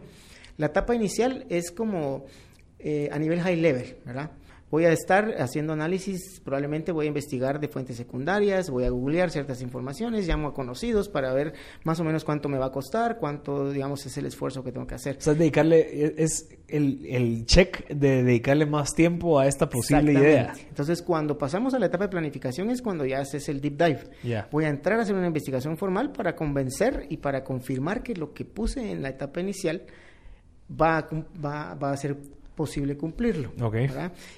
La 0.58 0.68
etapa 0.68 0.96
inicial 0.96 1.46
es 1.50 1.72
como 1.72 2.26
eh, 2.80 3.10
a 3.12 3.20
nivel 3.20 3.42
high 3.42 3.58
level, 3.58 3.98
¿verdad? 4.06 4.32
Voy 4.72 4.86
a 4.86 4.94
estar 4.94 5.36
haciendo 5.38 5.74
análisis, 5.74 6.40
probablemente 6.40 6.94
voy 6.94 7.06
a 7.06 7.10
investigar 7.10 7.60
de 7.60 7.68
fuentes 7.68 7.98
secundarias, 7.98 8.70
voy 8.70 8.86
a 8.86 8.90
googlear 8.90 9.30
ciertas 9.30 9.62
informaciones, 9.62 10.26
llamo 10.26 10.48
a 10.48 10.54
conocidos 10.54 11.10
para 11.10 11.34
ver 11.34 11.54
más 11.84 12.00
o 12.00 12.06
menos 12.06 12.24
cuánto 12.24 12.48
me 12.48 12.58
va 12.58 12.68
a 12.68 12.72
costar, 12.72 13.18
cuánto, 13.20 13.70
digamos, 13.70 14.06
es 14.06 14.18
el 14.18 14.28
esfuerzo 14.28 14.64
que 14.64 14.72
tengo 14.72 14.88
que 14.88 14.96
hacer. 14.96 15.18
O 15.18 15.22
sea, 15.22 15.34
dedicarle, 15.34 16.14
es 16.24 16.48
el, 16.70 17.06
el 17.06 17.46
check 17.46 17.86
de 17.90 18.24
dedicarle 18.24 18.66
más 18.66 18.94
tiempo 18.96 19.40
a 19.40 19.46
esta 19.46 19.70
posible 19.70 20.14
idea. 20.14 20.54
Entonces, 20.70 21.02
cuando 21.02 21.38
pasamos 21.38 21.74
a 21.74 21.80
la 21.80 21.88
etapa 21.88 22.06
de 22.06 22.12
planificación 22.12 22.70
es 22.70 22.82
cuando 22.82 23.06
ya 23.06 23.20
haces 23.20 23.50
el 23.50 23.60
deep 23.60 23.78
dive. 23.78 24.46
Voy 24.52 24.64
a 24.64 24.70
entrar 24.70 25.00
a 25.00 25.02
hacer 25.02 25.16
una 25.16 25.28
investigación 25.28 25.76
formal 25.76 26.14
para 26.14 26.34
convencer 26.34 27.08
y 27.10 27.18
para 27.18 27.44
confirmar 27.44 28.04
que 28.04 28.16
lo 28.16 28.34
que 28.34 28.46
puse 28.46 28.90
en 28.90 29.02
la 29.02 29.10
etapa 29.10 29.42
inicial 29.42 29.82
va 30.72 31.10
va, 31.44 31.76
va 31.76 31.92
a 31.92 31.98
ser 31.98 32.16
posible 32.62 32.96
cumplirlo. 32.96 33.52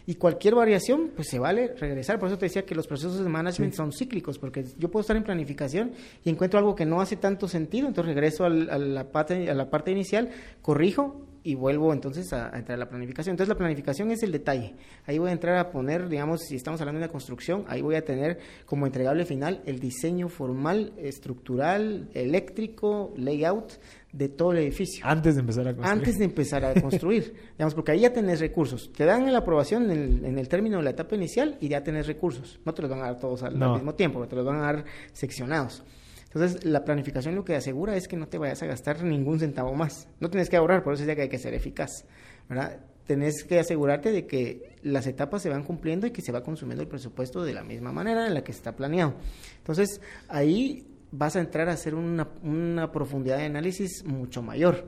Y 0.08 0.16
cualquier 0.16 0.56
variación, 0.56 1.12
pues 1.14 1.28
se 1.28 1.40
vale 1.40 1.76
regresar. 1.76 2.20
Por 2.20 2.30
eso 2.30 2.38
te 2.38 2.46
decía 2.46 2.66
que 2.66 2.74
los 2.74 2.88
procesos 2.88 3.22
de 3.22 3.28
management 3.28 3.74
son 3.74 3.92
cíclicos, 3.92 4.40
porque 4.40 4.64
yo 4.78 4.90
puedo 4.90 5.02
estar 5.02 5.18
en 5.18 5.24
planificación 5.24 5.92
y 6.24 6.30
encuentro 6.30 6.58
algo 6.58 6.74
que 6.74 6.86
no 6.86 7.02
hace 7.02 7.18
tanto 7.18 7.50
sentido, 7.50 7.86
entonces 7.86 8.16
regreso 8.16 8.46
a, 8.46 8.50
la 8.50 9.12
parte, 9.12 9.52
a 9.52 9.54
la 9.54 9.70
parte 9.70 9.92
inicial, 9.92 10.30
corrijo 10.62 11.20
y 11.44 11.56
vuelvo 11.56 11.92
entonces 11.92 12.32
a, 12.32 12.58
entrar 12.58 12.78
a 12.78 12.78
la 12.78 12.88
planificación. 12.88 13.34
Entonces 13.34 13.50
la 13.50 13.58
planificación 13.58 14.10
es 14.12 14.24
el 14.24 14.32
detalle. 14.32 14.76
Ahí 15.06 15.18
voy 15.18 15.30
a 15.30 15.34
entrar 15.34 15.58
a 15.58 15.70
poner, 15.70 16.08
digamos, 16.08 16.44
si 16.48 16.56
estamos 16.56 16.80
hablando 16.80 17.00
de 17.00 17.06
una 17.08 17.12
construcción, 17.12 17.66
ahí 17.68 17.82
voy 17.82 17.96
a 17.96 18.06
tener 18.06 18.40
como 18.66 18.86
entregable 18.86 19.26
final 19.26 19.62
el 19.66 19.80
diseño 19.80 20.30
formal, 20.30 20.94
estructural, 20.98 22.08
eléctrico, 22.14 23.14
layout 23.18 23.74
de 24.14 24.30
todo 24.30 24.52
el 24.52 24.60
edificio. 24.60 25.04
Antes 25.06 25.34
de 25.34 25.42
empezar 25.42 25.68
a 25.68 25.74
construir. 25.74 25.92
Antes 25.92 26.18
de 26.20 26.26
empezar 26.26 26.64
a 26.64 26.80
construir. 26.80 27.34
digamos, 27.58 27.74
porque 27.74 27.92
ahí 27.92 28.02
ya 28.02 28.14
tenés 28.14 28.40
recursos. 28.40 28.92
Te 28.94 29.06
dan 29.06 29.32
la 29.34 29.40
aprobación 29.40 29.90
en 29.90 30.38
el, 30.38 30.48
término 30.48 30.78
de 30.78 30.84
la 30.84 30.92
etapa 30.92 31.16
inicial 31.16 31.58
y 31.60 31.68
ya 31.68 31.84
tenés 31.84 32.06
recursos. 32.06 32.60
No 32.64 32.74
te 32.74 32.84
los 32.84 32.92
van 32.92 33.02
a 33.02 33.06
dar 33.06 33.20
todos 33.20 33.42
al, 33.42 33.58
mismo 33.58 33.96
tiempo, 33.96 34.26
te 34.28 34.36
los 34.36 34.46
van 34.46 34.58
a 34.58 34.62
dar 34.62 34.86
seccionados. 35.12 35.84
Entonces, 36.26 36.64
la 36.64 36.84
planificación 36.84 37.36
lo 37.36 37.44
que 37.44 37.56
asegura 37.56 37.96
es 37.96 38.08
que 38.08 38.16
no 38.16 38.28
te 38.28 38.38
vayas 38.38 38.62
a 38.64 38.68
gastar 38.68 39.04
ningún 39.04 39.40
centavo 39.40 39.74
más. 39.74 40.08
No 40.20 40.30
tienes 40.30 40.50
que 40.50 40.58
ahorrar, 40.58 40.84
por 40.84 40.94
eso 40.94 41.04
es 41.04 41.16
que 41.16 41.24
hay 41.24 41.30
que 41.30 41.40
ser 41.40 41.54
eficaz. 41.54 42.06
¿verdad? 42.48 42.80
Tenés 43.06 43.44
que 43.44 43.60
asegurarte 43.60 44.12
de 44.12 44.26
que 44.28 44.78
las 44.84 45.08
etapas 45.08 45.42
se 45.42 45.50
van 45.50 45.64
cumpliendo 45.64 46.08
y 46.08 46.12
que 46.12 46.22
se 46.22 46.32
va 46.32 46.42
consumiendo 46.42 46.84
el 46.84 46.88
presupuesto 46.88 47.44
de 47.44 47.54
la 47.54 47.64
misma 47.64 47.92
manera 47.92 48.28
en 48.28 48.34
la 48.34 48.44
que 48.44 48.52
está 48.52 48.76
planeado. 48.76 49.16
Entonces, 49.60 50.02
ahí 50.28 50.93
vas 51.16 51.36
a 51.36 51.40
entrar 51.40 51.70
a 51.70 51.74
hacer 51.74 51.94
una, 51.96 52.28
una 52.42 52.92
profundidad 52.92 53.38
de 53.38 53.46
análisis 53.46 54.04
mucho 54.04 54.42
mayor 54.42 54.84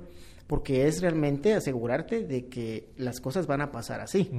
porque 0.48 0.86
es 0.88 1.02
realmente 1.02 1.54
asegurarte 1.54 2.24
de 2.24 2.46
que 2.48 2.90
las 2.98 3.20
cosas 3.20 3.48
van 3.48 3.62
a 3.62 3.72
pasar 3.72 4.00
así. 4.02 4.30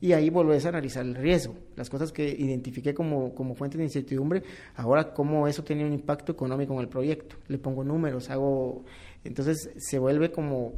Y 0.00 0.12
ahí 0.12 0.30
volvés 0.30 0.64
a 0.64 0.68
analizar 0.68 1.04
el 1.04 1.16
riesgo, 1.16 1.54
las 1.74 1.90
cosas 1.90 2.12
que 2.12 2.28
identifiqué 2.28 2.94
como, 2.94 3.34
como 3.34 3.54
fuente 3.54 3.76
de 3.76 3.84
incertidumbre, 3.84 4.42
ahora 4.76 5.12
cómo 5.12 5.48
eso 5.48 5.64
tiene 5.64 5.84
un 5.84 5.92
impacto 5.92 6.32
económico 6.32 6.72
en 6.74 6.80
el 6.80 6.88
proyecto. 6.88 7.36
Le 7.48 7.58
pongo 7.58 7.82
números, 7.82 8.30
hago... 8.30 8.84
Entonces 9.24 9.70
se 9.76 9.98
vuelve 9.98 10.30
como... 10.30 10.74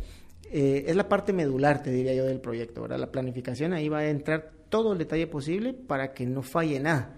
Eh, 0.51 0.85
es 0.87 0.97
la 0.97 1.07
parte 1.07 1.35
medular, 1.35 1.83
te 1.83 1.91
diría 1.91 2.15
yo, 2.15 2.25
del 2.25 2.41
proyecto, 2.41 2.81
¿verdad? 2.81 2.99
La 2.99 3.13
planificación 3.13 3.75
ahí 3.75 3.91
va 3.91 3.99
a 3.99 4.09
entrar 4.09 4.53
todo 4.71 4.95
el 4.95 4.99
detalle 4.99 5.27
posible 5.27 5.75
para 5.75 6.15
que 6.15 6.25
no 6.25 6.41
falle 6.41 6.81
nada. 6.81 7.18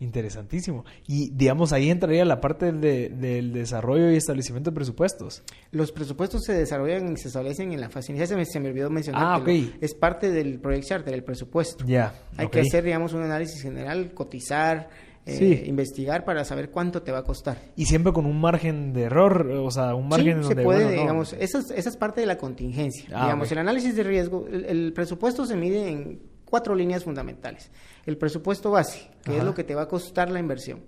Interesantísimo. 0.00 0.84
Y 1.08 1.30
digamos, 1.30 1.72
ahí 1.72 1.90
entraría 1.90 2.24
la 2.24 2.40
parte 2.40 2.70
del 2.72 3.52
desarrollo 3.52 4.10
y 4.12 4.16
establecimiento 4.16 4.70
de 4.70 4.74
presupuestos. 4.76 5.42
Los 5.72 5.90
presupuestos 5.90 6.44
se 6.44 6.52
desarrollan 6.52 7.12
y 7.12 7.16
se 7.16 7.28
establecen 7.28 7.72
en 7.72 7.80
la 7.80 7.90
fase 7.90 8.12
inicial. 8.12 8.46
Se 8.46 8.60
me, 8.60 8.68
olvidó 8.68 8.90
mencionar 8.90 9.40
ah, 9.40 9.44
que 9.44 9.72
es 9.80 9.94
parte 9.94 10.30
del 10.30 10.60
Project 10.60 10.86
Charter, 10.86 11.14
el 11.14 11.24
presupuesto. 11.24 11.84
Ya. 11.84 12.14
Hay 12.36 12.48
que 12.48 12.60
hacer, 12.60 12.84
digamos, 12.84 13.12
un 13.12 13.22
análisis 13.22 13.60
general, 13.60 14.12
cotizar, 14.14 14.88
eh, 15.26 15.64
investigar 15.66 16.24
para 16.24 16.44
saber 16.44 16.70
cuánto 16.70 17.02
te 17.02 17.10
va 17.10 17.18
a 17.18 17.24
costar. 17.24 17.58
Y 17.74 17.86
siempre 17.86 18.12
con 18.12 18.24
un 18.24 18.40
margen 18.40 18.92
de 18.92 19.02
error, 19.02 19.50
o 19.50 19.70
sea, 19.72 19.96
un 19.96 20.08
margen 20.08 20.42
sí, 20.42 20.54
se 20.54 20.62
puede, 20.62 20.92
digamos, 20.92 21.32
esa 21.32 21.58
es, 21.74 21.96
parte 21.96 22.20
de 22.20 22.28
la 22.28 22.38
contingencia. 22.38 23.08
Ah, 23.12 23.24
digamos, 23.24 23.50
el 23.50 23.58
análisis 23.58 23.96
de 23.96 24.04
riesgo, 24.04 24.46
el 24.46 24.92
presupuesto 24.92 25.44
se 25.44 25.56
mide 25.56 25.88
en 25.88 26.20
cuatro 26.48 26.74
líneas 26.74 27.04
fundamentales. 27.04 27.70
El 28.08 28.16
presupuesto 28.16 28.70
base, 28.70 29.10
que 29.22 29.36
es 29.36 29.44
lo 29.44 29.52
que 29.52 29.64
te 29.64 29.74
va 29.74 29.82
a 29.82 29.86
costar 29.86 30.30
la 30.30 30.40
inversión. 30.40 30.80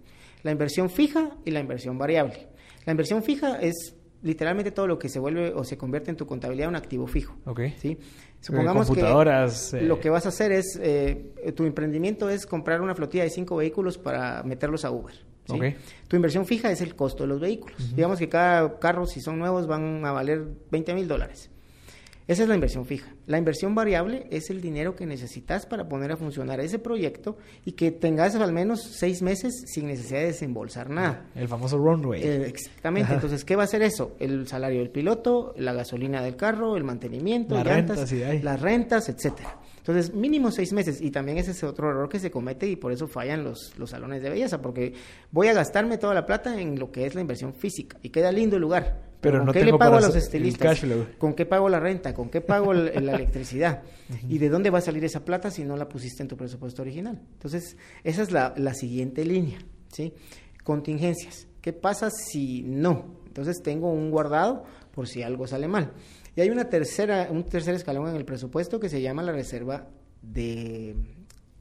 La 0.43 0.53
inversión 0.53 0.89
fija 0.89 1.37
y 1.45 1.51
la 1.51 1.61
inversión 1.61 1.99
variable. 1.99 2.49
La 2.87 2.93
inversión 2.93 3.23
fija 3.23 3.61
es 3.61 3.95
literalmente 4.23 4.71
todo 4.71 4.87
lo 4.87 4.99
que 4.99 5.11
se 5.11 5.19
vuelve 5.19 5.53
o 5.53 5.63
se 5.63 5.77
convierte 5.77 6.11
en 6.11 6.17
tu 6.17 6.25
contabilidad 6.25 6.71
un 6.71 6.77
activo 6.77 7.07
fijo. 7.07 7.37
Okay. 7.45 7.75
¿sí? 7.79 7.99
Supongamos 8.41 8.91
que 8.91 9.01
eh. 9.03 9.83
lo 9.83 10.01
que 10.01 10.09
vas 10.09 10.25
a 10.25 10.31
hacer 10.31 10.51
es, 10.51 10.81
eh, 10.83 11.53
tu 11.55 11.67
emprendimiento 11.67 12.31
es 12.31 12.47
comprar 12.47 12.81
una 12.81 12.95
flotilla 12.95 13.25
de 13.25 13.31
cinco 13.31 13.57
vehículos 13.57 13.99
para 13.99 14.43
meterlos 14.43 14.87
a 14.87 14.91
Uber. 14.91 15.15
Tu 16.09 16.17
inversión 16.17 16.47
fija 16.47 16.71
es 16.71 16.81
el 16.81 16.97
costo 16.97 17.25
de 17.25 17.29
los 17.29 17.39
vehículos. 17.39 17.95
Digamos 17.95 18.19
que 18.19 18.31
cada 18.31 18.79
carro, 18.79 19.05
si 19.05 19.21
son 19.21 19.39
nuevos, 19.39 19.67
van 19.67 20.07
a 20.07 20.13
valer 20.13 20.47
20 20.71 20.95
mil 20.95 21.07
dólares. 21.07 21.51
Esa 22.27 22.45
es 22.45 22.49
la 22.49 22.55
inversión 22.55 22.87
fija. 22.87 23.13
La 23.27 23.39
inversión 23.39 23.75
variable 23.75 24.27
es 24.31 24.51
el 24.51 24.61
dinero 24.61 24.95
que 24.95 25.05
necesitas 25.05 25.67
para 25.67 25.89
poner 25.89 26.13
a 26.13 26.17
funcionar 26.17 26.61
ese 26.61 26.79
proyecto 26.79 27.37
y 27.65 27.73
que 27.73 27.91
tengas 27.91 28.37
al 28.37 28.53
menos 28.53 28.83
seis 28.83 29.21
meses 29.21 29.65
sin 29.67 29.87
necesidad 29.87 30.21
de 30.21 30.27
desembolsar 30.27 30.91
nada. 30.91 31.27
El 31.35 31.49
famoso 31.49 31.77
runway. 31.77 32.23
Eh, 32.23 32.47
exactamente. 32.47 33.13
Entonces, 33.13 33.45
¿qué 33.45 33.57
va 33.57 33.65
a 33.65 33.67
ser 33.67 33.83
eso? 33.83 34.15
El 34.21 34.47
salario 34.47 34.79
del 34.79 34.91
piloto, 34.91 35.55
la 35.57 35.73
gasolina 35.73 36.23
del 36.23 36.37
carro, 36.37 36.77
el 36.77 36.85
mantenimiento, 36.85 37.57
las 37.57 37.67
rentas, 37.67 38.13
las 38.43 38.61
rentas, 38.61 39.09
etcétera. 39.09 39.59
Entonces, 39.79 40.15
mínimo 40.15 40.53
seis 40.53 40.73
meses. 40.73 41.01
Y 41.01 41.11
también 41.11 41.39
ese 41.39 41.51
es 41.51 41.65
otro 41.65 41.91
error 41.91 42.09
que 42.09 42.21
se 42.21 42.31
comete 42.31 42.69
y 42.69 42.77
por 42.77 42.93
eso 42.93 43.09
fallan 43.09 43.43
los, 43.43 43.77
los 43.77 43.91
salones 43.91 44.23
de 44.23 44.31
belleza, 44.31 44.61
porque 44.63 44.95
voy 45.33 45.49
a 45.49 45.53
gastarme 45.53 45.99
toda 45.99 46.15
la 46.15 46.27
plata 46.27 46.61
en 46.61 46.79
lo 46.79 46.93
que 46.93 47.07
es 47.07 47.15
la 47.15 47.23
inversión 47.23 47.55
física 47.55 47.99
y 48.03 48.11
queda 48.11 48.31
lindo 48.31 48.57
el 48.57 48.63
lugar. 48.63 49.10
Pero 49.21 49.39
¿Con 49.39 49.47
no 49.47 49.53
qué 49.53 49.61
tengo 49.61 49.73
le 49.73 49.79
pago 49.79 49.97
a 49.97 50.01
los 50.01 50.17
estilistas? 50.17 50.81
¿Con 51.19 51.35
qué 51.35 51.45
pago 51.47 51.69
la 51.69 51.79
renta? 51.79 52.15
¿Con 52.15 52.31
qué 52.31 52.41
pago 52.41 52.73
el- 52.73 53.05
la 53.05 53.13
electricidad? 53.17 53.83
¿Y 54.29 54.39
de 54.39 54.49
dónde 54.49 54.71
va 54.71 54.79
a 54.79 54.83
salir 54.83 55.05
esa 55.05 55.25
plata 55.25 55.51
si 55.51 55.63
no 55.65 55.77
la 55.77 55.89
pusiste 55.89 56.23
en 56.23 56.29
tu 56.29 56.37
presupuesto 56.37 56.83
original? 56.83 57.21
Entonces, 57.35 57.77
esa 58.03 58.23
es 58.23 58.31
la, 58.33 58.55
la 58.57 58.73
siguiente 58.75 59.25
línea, 59.25 59.59
¿sí? 59.93 60.15
Contingencias. 60.65 61.47
¿Qué 61.61 61.73
pasa 61.73 62.09
si 62.11 62.63
no? 62.63 63.17
Entonces, 63.27 63.63
tengo 63.63 63.93
un 63.93 64.11
guardado 64.11 64.65
por 64.93 65.07
si 65.07 65.23
algo 65.23 65.47
sale 65.47 65.69
mal. 65.69 65.93
Y 66.37 66.41
hay 66.41 66.51
una 66.51 66.69
tercera, 66.71 67.29
un 67.31 67.45
tercer 67.45 67.75
escalón 67.75 68.09
en 68.09 68.17
el 68.17 68.25
presupuesto 68.25 68.81
que 68.81 68.89
se 68.89 69.03
llama 69.03 69.23
la 69.23 69.33
reserva 69.33 69.89
de 70.23 70.95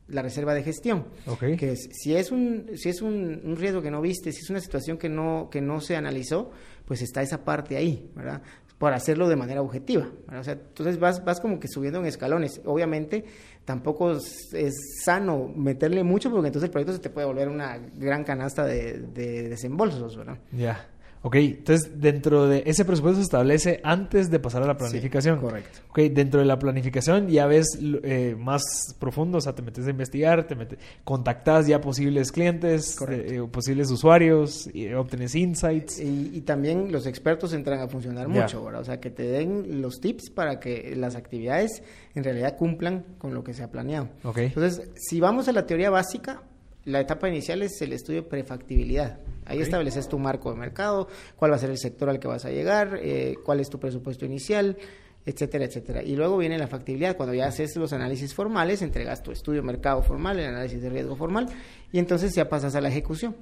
la 0.10 0.22
reserva 0.22 0.54
de 0.54 0.64
gestión 0.64 1.06
Ok. 1.28 1.58
que 1.58 1.72
es, 1.74 1.90
si 1.92 2.16
es 2.16 2.32
un 2.32 2.66
si 2.76 2.90
es 2.90 3.02
un, 3.02 3.42
un 3.44 3.56
riesgo 3.58 3.82
que 3.82 3.92
no 3.92 4.02
viste 4.02 4.32
si 4.32 4.40
es 4.42 4.50
una 4.50 4.60
situación 4.60 4.98
que 4.98 5.10
no 5.10 5.50
que 5.52 5.62
no 5.62 5.82
se 5.82 5.96
analizó 5.96 6.52
pues 6.86 7.02
está 7.02 7.22
esa 7.22 7.44
parte 7.46 7.78
ahí 7.78 8.10
verdad 8.16 8.42
para 8.78 8.96
hacerlo 8.96 9.28
de 9.28 9.36
manera 9.36 9.62
objetiva 9.62 10.10
¿verdad? 10.26 10.40
O 10.40 10.44
sea, 10.44 10.54
entonces 10.54 11.00
vas 11.00 11.24
vas 11.26 11.40
como 11.42 11.60
que 11.60 11.68
subiendo 11.68 12.00
en 12.00 12.06
escalones 12.06 12.62
obviamente 12.66 13.26
tampoco 13.66 14.14
es, 14.14 14.54
es 14.54 14.74
sano 15.04 15.52
meterle 15.56 16.04
mucho 16.04 16.32
porque 16.32 16.48
entonces 16.48 16.68
el 16.68 16.72
proyecto 16.72 16.94
se 16.94 17.00
te 17.00 17.10
puede 17.10 17.28
volver 17.28 17.50
una 17.50 17.78
gran 17.78 18.24
canasta 18.24 18.66
de, 18.66 19.00
de 19.00 19.50
desembolsos 19.50 20.16
verdad 20.16 20.38
Ya. 20.52 20.88
Ok, 21.22 21.36
entonces 21.36 22.00
dentro 22.00 22.48
de 22.48 22.64
ese 22.66 22.86
presupuesto 22.86 23.18
se 23.18 23.24
establece 23.24 23.82
antes 23.84 24.32
de 24.32 24.40
pasar 24.40 24.64
a 24.64 24.68
la 24.68 24.78
planificación. 24.78 25.38
Sí, 25.38 25.42
correcto. 25.42 25.80
Ok, 25.90 26.00
dentro 26.14 26.40
de 26.40 26.46
la 26.46 26.58
planificación 26.58 27.28
ya 27.28 27.46
ves 27.46 27.78
eh, 27.82 28.38
más 28.40 28.62
profundo, 29.00 29.40
o 29.40 29.42
sea, 29.42 29.54
te 29.54 29.62
metes 29.62 29.86
a 29.86 29.90
investigar, 29.90 30.48
te 30.48 30.56
metes, 30.56 30.80
contactas 31.04 31.68
ya 31.68 31.82
posibles 31.82 32.32
clientes, 32.32 32.96
Correcto. 32.96 33.34
eh, 33.34 33.48
posibles 33.52 33.92
usuarios, 33.92 34.70
y 34.74 34.94
obtienes 34.94 35.36
insights. 35.36 36.00
Y, 36.00 36.32
y 36.34 36.42
también 36.42 36.92
los 36.92 37.06
expertos 37.06 37.52
entran 37.54 37.82
a 37.82 37.90
funcionar 37.90 38.28
mucho, 38.30 38.64
¿verdad? 38.64 38.82
O 38.82 38.86
sea, 38.86 39.02
que 39.02 39.10
te 39.10 39.24
den 39.24 39.82
los 39.82 40.00
tips 40.00 40.30
para 40.30 40.60
que 40.62 40.96
las 40.96 41.16
actividades 41.16 41.84
en 42.16 42.24
realidad 42.24 42.56
cumplan 42.58 43.04
con 43.18 43.34
lo 43.34 43.44
que 43.44 43.54
se 43.54 43.64
ha 43.64 43.70
planeado. 43.72 44.08
Ok. 44.24 44.38
Entonces, 44.38 44.90
si 44.96 45.20
vamos 45.20 45.50
a 45.50 45.52
la 45.52 45.66
teoría 45.66 45.90
básica, 45.90 46.44
la 46.86 47.00
etapa 47.00 47.28
inicial 47.28 47.62
es 47.62 47.82
el 47.82 47.94
estudio 47.94 48.24
de 48.24 48.28
prefactibilidad. 48.28 49.20
Ahí 49.46 49.62
estableces 49.62 50.08
tu 50.08 50.20
marco 50.20 50.52
de 50.52 50.58
mercado, 50.58 51.08
cuál 51.36 51.52
va 51.52 51.56
a 51.56 51.60
ser 51.60 51.72
el 51.72 51.78
sector 51.78 52.10
al 52.10 52.20
que 52.20 52.28
vas 52.28 52.46
a 52.46 52.52
llegar, 52.52 53.00
eh, 53.02 53.36
cuál 53.44 53.60
es 53.60 53.70
tu 53.70 53.80
presupuesto 53.80 54.26
inicial, 54.26 54.78
etcétera, 55.26 55.66
etcétera. 55.66 56.04
Y 56.04 56.16
luego 56.16 56.38
viene 56.38 56.58
la 56.58 56.68
factibilidad. 56.68 57.18
Cuando 57.18 57.34
ya 57.34 57.48
haces 57.48 57.76
los 57.76 57.94
análisis 57.94 58.34
formales, 58.34 58.82
entregas 58.82 59.24
tu 59.24 59.32
estudio 59.32 59.62
de 59.62 59.68
mercado 59.68 60.02
formal, 60.02 60.40
el 60.40 60.46
análisis 60.48 60.82
de 60.82 60.90
riesgo 60.90 61.16
formal, 61.16 61.48
y 61.92 62.00
entonces 62.00 62.34
ya 62.34 62.48
pasas 62.48 62.76
a 62.76 62.82
la 62.82 62.90
ejecución. 62.90 63.36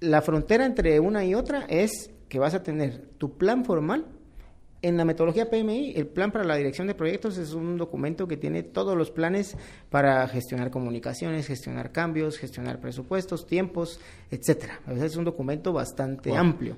La 0.00 0.22
frontera 0.22 0.66
entre 0.66 1.00
una 1.00 1.24
y 1.24 1.34
otra 1.34 1.64
es 1.68 2.10
que 2.28 2.38
vas 2.38 2.54
a 2.54 2.62
tener 2.62 3.08
tu 3.18 3.36
plan 3.36 3.64
formal. 3.64 4.06
En 4.84 4.98
la 4.98 5.06
metodología 5.06 5.48
PMI, 5.48 5.94
el 5.96 6.06
plan 6.08 6.30
para 6.30 6.44
la 6.44 6.56
dirección 6.56 6.86
de 6.86 6.94
proyectos 6.94 7.38
es 7.38 7.54
un 7.54 7.78
documento 7.78 8.28
que 8.28 8.36
tiene 8.36 8.62
todos 8.62 8.94
los 8.98 9.10
planes 9.10 9.56
para 9.88 10.28
gestionar 10.28 10.70
comunicaciones, 10.70 11.46
gestionar 11.46 11.90
cambios, 11.90 12.36
gestionar 12.36 12.82
presupuestos, 12.82 13.46
tiempos, 13.46 13.98
etcétera. 14.30 14.80
Es 15.02 15.16
un 15.16 15.24
documento 15.24 15.72
bastante 15.72 16.28
Wow. 16.28 16.38
amplio. 16.38 16.76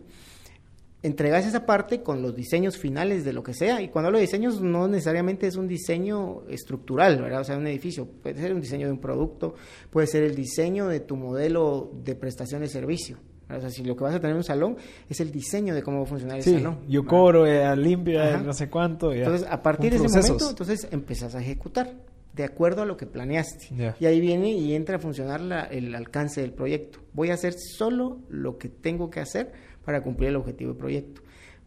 Entregas 1.03 1.47
esa 1.47 1.67
parte 1.67 2.05
con 2.05 2.23
los 2.23 2.37
diseños 2.37 2.79
finales 2.79 3.25
de 3.25 3.33
lo 3.33 3.43
que 3.43 3.55
sea. 3.55 3.83
Y 3.83 3.89
cuando 3.89 4.07
hablo 4.07 4.19
de 4.19 4.27
diseños, 4.27 4.61
no 4.63 4.87
necesariamente 4.87 5.49
es 5.49 5.57
un 5.57 5.67
diseño 5.67 6.43
estructural, 6.49 7.21
¿verdad? 7.21 7.41
O 7.41 7.45
sea, 7.45 7.59
un 7.59 7.67
edificio. 7.67 8.07
Puede 8.07 8.41
ser 8.41 8.55
un 8.55 8.61
diseño 8.61 8.87
de 8.87 8.93
un 8.93 9.01
producto, 9.01 9.57
puede 9.91 10.07
ser 10.07 10.23
el 10.23 10.37
diseño 10.37 10.87
de 10.87 11.01
tu 11.01 11.17
modelo 11.17 11.91
de 12.05 12.15
prestación 12.15 12.61
de 12.61 12.69
servicio. 12.69 13.19
O 13.49 13.61
sea, 13.61 13.71
si 13.71 13.85
lo 13.85 13.95
que 13.97 14.03
vas 14.05 14.15
a 14.15 14.19
tener 14.19 14.33
en 14.33 14.39
un 14.39 14.45
salón 14.45 14.77
es 15.09 15.21
el 15.21 15.31
diseño 15.31 15.75
de 15.75 15.83
cómo 15.83 15.99
va 15.99 16.03
a 16.05 16.07
funcionar 16.07 16.39
el 16.39 16.43
Sí, 16.43 16.55
salón. 16.55 16.81
yo 16.89 17.05
cobro, 17.05 17.47
eh, 17.47 17.77
limpia, 17.77 18.35
Ajá. 18.35 18.43
no 18.43 18.53
sé 18.53 18.69
cuánto. 18.69 19.13
ya. 19.13 19.21
Entonces, 19.25 19.47
a 19.49 19.63
partir 19.63 19.91
de 19.93 19.99
ese 20.05 20.09
momento, 20.09 20.51
entonces 20.51 20.89
empezás 20.91 21.35
a 21.37 21.41
ejecutar 21.41 21.93
de 22.35 22.45
acuerdo 22.45 22.83
a 22.83 22.87
lo 22.87 22.97
que 22.97 23.07
planeaste. 23.07 23.69
Y 24.01 24.05
ahí 24.07 24.21
viene 24.21 24.51
y 24.53 24.75
entra 24.75 24.97
a 24.97 24.99
funcionar 24.99 25.41
la- 25.41 25.65
el 25.65 25.95
alcance 25.95 26.41
del 26.41 26.53
proyecto. 26.53 26.99
Voy 27.13 27.31
a 27.31 27.35
hacer 27.35 27.55
solo 27.55 28.19
lo 28.29 28.59
que 28.59 28.69
tengo 28.69 29.09
que 29.11 29.21
hacer 29.21 29.53
para 29.85 30.03
cumplir 30.03 30.31
el 30.31 30.37
objetivo 30.37 30.73
del 30.73 30.79
proyecto. 30.79 31.23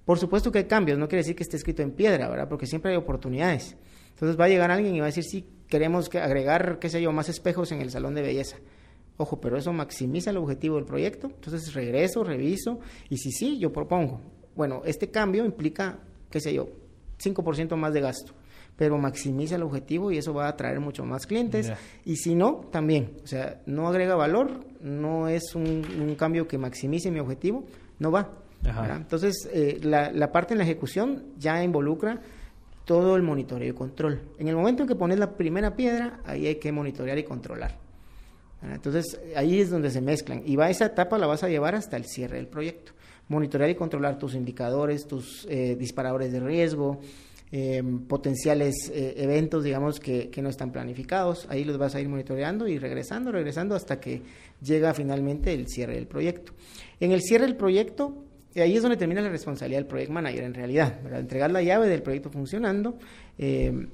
Por 0.05 0.19
supuesto 0.19 0.51
que 0.51 0.59
hay 0.59 0.65
cambios, 0.65 0.97
no 0.99 1.07
quiere 1.07 1.21
decir 1.21 1.35
que 1.35 1.43
esté 1.43 1.55
escrito 1.57 1.81
en 1.81 1.91
piedra, 1.91 2.27
¿verdad? 2.29 2.49
Porque 2.49 2.65
siempre 2.67 2.91
hay 2.91 2.97
oportunidades. 2.97 3.77
Entonces 4.11 4.39
va 4.39 4.45
a 4.45 4.49
llegar 4.49 4.69
alguien 4.69 4.93
y 4.95 4.99
va 4.99 5.05
a 5.05 5.13
decir, 5.13 5.23
sí, 5.23 5.47
queremos 5.67 6.09
que 6.09 6.19
agregar, 6.19 6.77
qué 6.79 6.89
sé 6.89 7.01
yo, 7.01 7.11
más 7.13 7.29
espejos 7.29 7.71
en 7.71 7.81
el 7.81 7.89
salón 7.89 8.15
de 8.15 8.21
belleza. 8.21 8.57
Ojo, 9.21 9.41
pero 9.41 9.57
eso 9.57 9.73
maximiza 9.73 10.29
el 10.29 10.37
objetivo 10.37 10.77
del 10.77 10.85
proyecto. 10.85 11.27
Entonces 11.27 11.73
regreso, 11.73 12.23
reviso 12.23 12.79
y 13.09 13.17
si 13.17 13.33
sí, 13.33 13.59
yo 13.59 13.73
propongo. 13.73 14.21
Bueno, 14.55 14.81
este 14.85 15.11
cambio 15.11 15.43
implica, 15.43 15.99
qué 16.31 16.39
sé 16.39 16.53
yo, 16.53 16.69
5% 17.21 17.75
más 17.75 17.91
de 17.91 17.99
gasto, 17.99 18.31
pero 18.77 18.97
maximiza 18.97 19.57
el 19.57 19.63
objetivo 19.63 20.09
y 20.09 20.17
eso 20.17 20.33
va 20.33 20.45
a 20.45 20.51
atraer 20.51 20.79
mucho 20.79 21.03
más 21.03 21.27
clientes. 21.27 21.69
Y 22.05 22.15
si 22.15 22.33
no, 22.33 22.61
también. 22.71 23.17
O 23.21 23.27
sea, 23.27 23.59
no 23.65 23.89
agrega 23.89 24.15
valor, 24.15 24.65
no 24.79 25.27
es 25.27 25.53
un, 25.53 25.85
un 25.99 26.15
cambio 26.15 26.47
que 26.47 26.57
maximice 26.57 27.11
mi 27.11 27.19
objetivo, 27.19 27.65
no 27.99 28.11
va. 28.11 28.29
Entonces, 28.95 29.49
eh, 29.51 29.81
la, 29.83 30.13
la 30.13 30.31
parte 30.31 30.53
en 30.53 30.59
la 30.59 30.63
ejecución 30.63 31.25
ya 31.37 31.61
involucra 31.61 32.21
todo 32.85 33.17
el 33.17 33.23
monitoreo 33.23 33.69
y 33.69 33.73
control. 33.73 34.21
En 34.37 34.47
el 34.47 34.55
momento 34.55 34.83
en 34.83 34.87
que 34.87 34.95
pones 34.95 35.19
la 35.19 35.35
primera 35.35 35.75
piedra, 35.75 36.21
ahí 36.25 36.47
hay 36.47 36.55
que 36.55 36.71
monitorear 36.71 37.17
y 37.17 37.23
controlar. 37.23 37.88
Entonces, 38.61 39.19
ahí 39.35 39.59
es 39.59 39.69
donde 39.69 39.89
se 39.89 40.01
mezclan. 40.01 40.43
Y 40.45 40.55
va 40.55 40.69
esa 40.69 40.85
etapa 40.87 41.17
la 41.17 41.27
vas 41.27 41.43
a 41.43 41.49
llevar 41.49 41.75
hasta 41.75 41.97
el 41.97 42.05
cierre 42.05 42.37
del 42.37 42.47
proyecto. 42.47 42.93
Monitorear 43.27 43.69
y 43.69 43.75
controlar 43.75 44.17
tus 44.17 44.33
indicadores, 44.35 45.05
tus 45.07 45.45
eh, 45.49 45.75
disparadores 45.75 46.31
de 46.31 46.39
riesgo, 46.39 46.99
eh, 47.51 47.81
potenciales 48.07 48.91
eh, 48.93 49.15
eventos, 49.17 49.63
digamos, 49.63 49.99
que, 49.99 50.29
que 50.29 50.41
no 50.41 50.49
están 50.49 50.71
planificados. 50.71 51.47
Ahí 51.49 51.63
los 51.63 51.77
vas 51.77 51.95
a 51.95 52.01
ir 52.01 52.09
monitoreando 52.09 52.67
y 52.67 52.77
regresando, 52.77 53.31
regresando 53.31 53.75
hasta 53.75 53.99
que 53.99 54.21
llega 54.61 54.93
finalmente 54.93 55.53
el 55.53 55.67
cierre 55.67 55.95
del 55.95 56.07
proyecto. 56.07 56.53
En 56.99 57.11
el 57.11 57.21
cierre 57.21 57.45
del 57.45 57.55
proyecto, 57.55 58.25
y 58.53 58.61
ahí 58.61 58.75
es 58.75 58.81
donde 58.81 58.97
termina 58.97 59.21
la 59.21 59.29
responsabilidad 59.29 59.79
del 59.79 59.87
project 59.87 60.11
manager 60.11 60.43
en 60.43 60.53
realidad, 60.53 60.99
entregar 61.15 61.51
la 61.51 61.61
llave 61.61 61.87
del 61.87 62.01
proyecto 62.01 62.29
funcionando, 62.29 62.97
eh, 63.37 63.87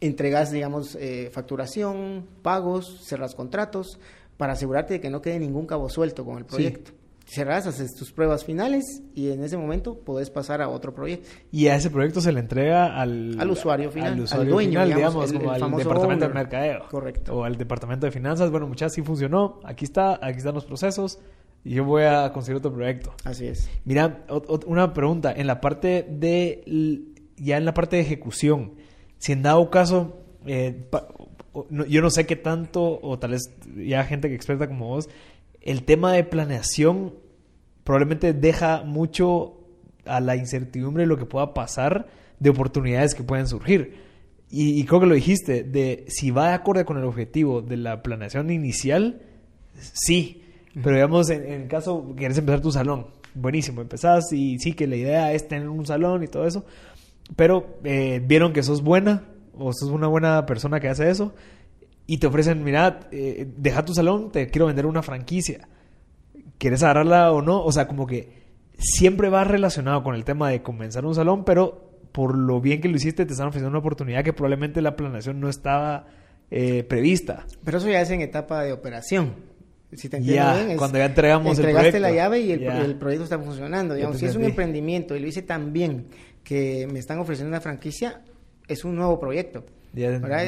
entregas, 0.00 0.50
digamos, 0.52 0.96
eh, 1.00 1.30
facturación, 1.32 2.26
pagos, 2.42 3.00
cerras 3.04 3.34
contratos, 3.34 3.98
para 4.36 4.52
asegurarte 4.52 4.94
de 4.94 5.00
que 5.00 5.10
no 5.10 5.22
quede 5.22 5.38
ningún 5.38 5.66
cabo 5.66 5.88
suelto 5.88 6.24
con 6.24 6.38
el 6.38 6.44
proyecto. 6.44 6.92
Cerras, 7.28 7.66
haces 7.66 7.92
tus 7.96 8.12
pruebas 8.12 8.44
finales 8.44 8.84
y 9.16 9.30
en 9.32 9.42
ese 9.42 9.56
momento 9.56 9.98
puedes 9.98 10.30
pasar 10.30 10.62
a 10.62 10.68
otro 10.68 10.94
proyecto. 10.94 11.28
Y 11.50 11.66
a 11.66 11.74
ese 11.74 11.90
proyecto 11.90 12.20
se 12.20 12.30
le 12.30 12.38
entrega 12.38 13.00
al, 13.00 13.36
Al 13.40 13.50
usuario 13.50 13.90
final, 13.90 14.12
al 14.12 14.18
al 14.18 14.20
usuario 14.24 14.52
dueño, 14.52 14.70
final, 14.70 14.88
digamos, 14.94 15.30
digamos, 15.32 15.56
el- 15.56 15.60
como 15.60 15.78
el 15.78 15.82
al 15.82 15.84
departamento 15.88 16.28
de 16.28 16.34
mercadeo. 16.34 16.88
Correcto. 16.88 17.34
O 17.36 17.42
al 17.42 17.56
departamento 17.56 18.06
de 18.06 18.12
finanzas. 18.12 18.50
Bueno, 18.52 18.68
muchachos, 18.68 18.92
sí 18.92 19.02
funcionó. 19.02 19.58
Aquí 19.64 19.84
está, 19.84 20.20
aquí 20.24 20.38
están 20.38 20.54
los 20.54 20.64
procesos. 20.66 21.18
Y 21.64 21.70
yo 21.74 21.84
voy 21.84 22.04
a 22.04 22.30
conseguir 22.32 22.58
otro 22.58 22.72
proyecto. 22.72 23.12
Así 23.24 23.46
es. 23.48 23.68
Mira, 23.84 24.24
una 24.66 24.94
pregunta. 24.94 25.32
En 25.36 25.48
la 25.48 25.60
parte 25.60 26.06
de. 26.08 27.02
Ya 27.38 27.56
en 27.56 27.64
la 27.64 27.74
parte 27.74 27.96
de 27.96 28.02
ejecución, 28.02 28.74
si 29.18 29.32
en 29.32 29.42
dado 29.42 29.70
caso. 29.70 30.16
eh, 30.46 30.80
pa- 30.90 31.08
o- 31.52 31.66
no- 31.70 31.86
yo 31.86 32.00
no 32.02 32.10
sé 32.10 32.24
qué 32.26 32.36
tanto, 32.36 33.00
o 33.02 33.18
tal 33.18 33.32
vez 33.32 33.50
ya 33.76 34.04
gente 34.04 34.28
que 34.28 34.34
experta 34.36 34.68
como 34.68 34.88
vos, 34.88 35.08
el 35.60 35.82
tema 35.82 36.12
de 36.12 36.22
planeación 36.22 37.14
probablemente 37.82 38.32
deja 38.32 38.84
mucho 38.84 39.54
a 40.04 40.20
la 40.20 40.36
incertidumbre 40.36 41.02
de 41.02 41.08
lo 41.08 41.16
que 41.18 41.24
pueda 41.24 41.52
pasar, 41.54 42.06
de 42.38 42.50
oportunidades 42.50 43.14
que 43.14 43.24
pueden 43.24 43.48
surgir. 43.48 43.94
Y, 44.50 44.78
y 44.80 44.84
creo 44.84 45.00
que 45.00 45.06
lo 45.06 45.14
dijiste, 45.16 45.64
de 45.64 46.04
si 46.08 46.30
va 46.30 46.48
de 46.48 46.54
acorde 46.54 46.84
con 46.84 46.96
el 46.98 47.04
objetivo 47.04 47.60
de 47.62 47.76
la 47.78 48.02
planeación 48.02 48.50
inicial, 48.50 49.22
sí. 49.80 50.42
Pero 50.74 50.94
digamos, 50.94 51.30
en, 51.30 51.42
en 51.44 51.62
el 51.62 51.68
caso, 51.68 52.12
quieres 52.16 52.38
empezar 52.38 52.60
tu 52.60 52.70
salón, 52.70 53.06
buenísimo, 53.34 53.80
empezás 53.80 54.32
y 54.32 54.58
sí 54.60 54.74
que 54.74 54.86
la 54.86 54.96
idea 54.96 55.32
es 55.32 55.48
tener 55.48 55.68
un 55.68 55.86
salón 55.86 56.22
y 56.22 56.28
todo 56.28 56.46
eso, 56.46 56.64
pero 57.34 57.78
eh, 57.84 58.22
vieron 58.24 58.52
que 58.52 58.62
sos 58.62 58.82
buena 58.82 59.24
o 59.58 59.72
sos 59.72 59.90
una 59.90 60.06
buena 60.06 60.46
persona 60.46 60.80
que 60.80 60.88
hace 60.88 61.10
eso 61.10 61.34
y 62.06 62.18
te 62.18 62.26
ofrecen, 62.26 62.62
mira, 62.62 63.00
eh, 63.10 63.48
deja 63.56 63.84
tu 63.84 63.94
salón, 63.94 64.30
te 64.30 64.48
quiero 64.48 64.66
vender 64.66 64.86
una 64.86 65.02
franquicia. 65.02 65.68
¿Quieres 66.58 66.82
agarrarla 66.82 67.32
o 67.32 67.42
no? 67.42 67.62
O 67.62 67.72
sea, 67.72 67.88
como 67.88 68.06
que 68.06 68.44
siempre 68.78 69.28
va 69.28 69.44
relacionado 69.44 70.02
con 70.02 70.14
el 70.14 70.24
tema 70.24 70.50
de 70.50 70.62
comenzar 70.62 71.04
un 71.04 71.14
salón, 71.14 71.44
pero 71.44 71.98
por 72.12 72.36
lo 72.36 72.60
bien 72.60 72.80
que 72.80 72.88
lo 72.88 72.96
hiciste, 72.96 73.26
te 73.26 73.32
están 73.32 73.48
ofreciendo 73.48 73.70
una 73.70 73.80
oportunidad 73.80 74.22
que 74.22 74.32
probablemente 74.32 74.80
la 74.80 74.96
planeación 74.96 75.40
no 75.40 75.48
estaba 75.48 76.06
eh, 76.50 76.84
prevista. 76.84 77.44
Pero 77.64 77.78
eso 77.78 77.88
ya 77.88 78.00
es 78.00 78.10
en 78.10 78.20
etapa 78.20 78.62
de 78.62 78.72
operación. 78.72 79.34
Si 79.92 80.08
te 80.08 80.18
entiendo 80.18 80.64
bien, 80.64 80.76
cuando 80.76 80.98
ya 80.98 81.06
entregamos 81.06 81.58
el 81.58 81.70
proyecto. 81.70 81.98
la 81.98 82.10
llave 82.10 82.40
y 82.40 82.52
el, 82.52 82.96
proyecto 82.96 83.24
está 83.24 83.38
funcionando. 83.38 83.94
Digamos, 83.94 84.18
si 84.18 84.26
es 84.26 84.36
un 84.36 84.44
emprendimiento 84.44 85.16
y 85.16 85.20
lo 85.20 85.26
hice 85.26 85.42
tan 85.42 85.72
bien 85.72 86.06
que 86.46 86.86
me 86.86 87.00
están 87.00 87.18
ofreciendo 87.18 87.48
una 87.48 87.60
franquicia, 87.60 88.22
es 88.68 88.84
un 88.84 88.94
nuevo 88.94 89.18
proyecto. 89.18 89.64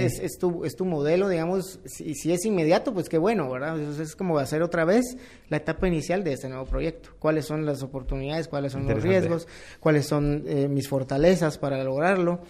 Es, 0.04 0.20
es, 0.20 0.38
tu, 0.38 0.64
es 0.64 0.76
tu 0.76 0.84
modelo, 0.84 1.28
digamos, 1.28 1.80
si, 1.86 2.14
si, 2.14 2.32
es 2.32 2.44
inmediato, 2.44 2.94
pues 2.94 3.08
qué 3.08 3.18
bueno, 3.18 3.50
¿verdad? 3.50 3.80
es 3.80 4.14
como 4.14 4.38
hacer 4.38 4.62
otra 4.62 4.84
vez 4.84 5.16
la 5.48 5.56
etapa 5.56 5.88
inicial 5.88 6.22
de 6.22 6.34
este 6.34 6.48
nuevo 6.48 6.66
proyecto. 6.66 7.10
¿Cuáles 7.18 7.46
son 7.46 7.66
las 7.66 7.82
oportunidades? 7.82 8.46
¿Cuáles 8.46 8.72
son 8.72 8.86
los 8.86 9.02
riesgos? 9.02 9.48
¿Cuáles 9.80 10.06
son 10.06 10.44
eh, 10.46 10.68
mis 10.68 10.86
fortalezas 10.86 11.58
para 11.58 11.82
lograrlo? 11.82 12.42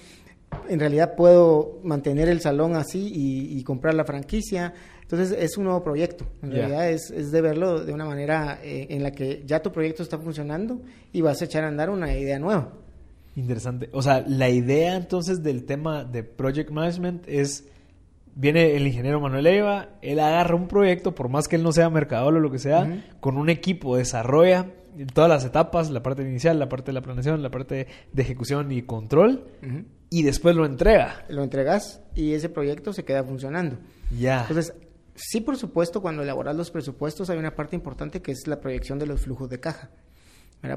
En 0.68 0.78
realidad 0.78 1.14
puedo 1.14 1.80
mantener 1.84 2.28
el 2.28 2.40
salón 2.40 2.76
así 2.76 3.10
y, 3.14 3.62
comprar 3.62 3.94
la 3.94 4.04
franquicia. 4.04 4.74
Entonces 5.00 5.36
es 5.38 5.56
un 5.56 5.64
nuevo 5.64 5.82
proyecto. 5.82 6.26
En 6.42 6.50
realidad 6.50 6.90
es, 6.90 7.10
es, 7.10 7.30
de 7.30 7.40
verlo 7.40 7.84
de 7.84 7.94
una 7.94 8.04
manera 8.04 8.58
eh, 8.62 8.88
en 8.90 9.02
la 9.02 9.12
que 9.12 9.42
ya 9.46 9.62
tu 9.62 9.72
proyecto 9.72 10.02
está 10.02 10.18
funcionando 10.18 10.82
y 11.12 11.22
vas 11.22 11.40
a 11.40 11.46
echar 11.46 11.64
a 11.64 11.68
andar 11.68 11.88
una 11.88 12.14
idea 12.14 12.38
nueva. 12.38 12.72
Interesante. 13.38 13.88
O 13.92 14.02
sea, 14.02 14.24
la 14.26 14.50
idea 14.50 14.96
entonces 14.96 15.44
del 15.44 15.64
tema 15.64 16.02
de 16.02 16.24
Project 16.24 16.70
Management 16.70 17.24
es, 17.28 17.68
viene 18.34 18.74
el 18.74 18.84
ingeniero 18.84 19.20
Manuel 19.20 19.46
Eva, 19.46 19.90
él 20.02 20.18
agarra 20.18 20.56
un 20.56 20.66
proyecto, 20.66 21.14
por 21.14 21.28
más 21.28 21.46
que 21.46 21.54
él 21.54 21.62
no 21.62 21.70
sea 21.70 21.88
mercador 21.88 22.34
o 22.34 22.40
lo 22.40 22.50
que 22.50 22.58
sea, 22.58 23.04
con 23.20 23.36
un 23.36 23.48
equipo 23.48 23.96
desarrolla 23.96 24.72
todas 25.14 25.30
las 25.30 25.44
etapas, 25.44 25.88
la 25.90 26.02
parte 26.02 26.22
inicial, 26.22 26.58
la 26.58 26.68
parte 26.68 26.86
de 26.86 26.94
la 26.94 27.00
planeación, 27.00 27.40
la 27.40 27.50
parte 27.50 27.86
de 28.12 28.22
ejecución 28.22 28.72
y 28.72 28.82
control, 28.82 29.46
y 30.10 30.24
después 30.24 30.56
lo 30.56 30.66
entrega. 30.66 31.24
Lo 31.28 31.44
entregas 31.44 32.02
y 32.16 32.32
ese 32.32 32.48
proyecto 32.48 32.92
se 32.92 33.04
queda 33.04 33.22
funcionando. 33.22 33.78
Ya. 34.18 34.40
Entonces, 34.40 34.74
sí, 35.14 35.40
por 35.40 35.56
supuesto, 35.56 36.02
cuando 36.02 36.24
elaboras 36.24 36.56
los 36.56 36.72
presupuestos 36.72 37.30
hay 37.30 37.38
una 37.38 37.54
parte 37.54 37.76
importante 37.76 38.20
que 38.20 38.32
es 38.32 38.48
la 38.48 38.60
proyección 38.60 38.98
de 38.98 39.06
los 39.06 39.20
flujos 39.20 39.48
de 39.48 39.60
caja. 39.60 39.90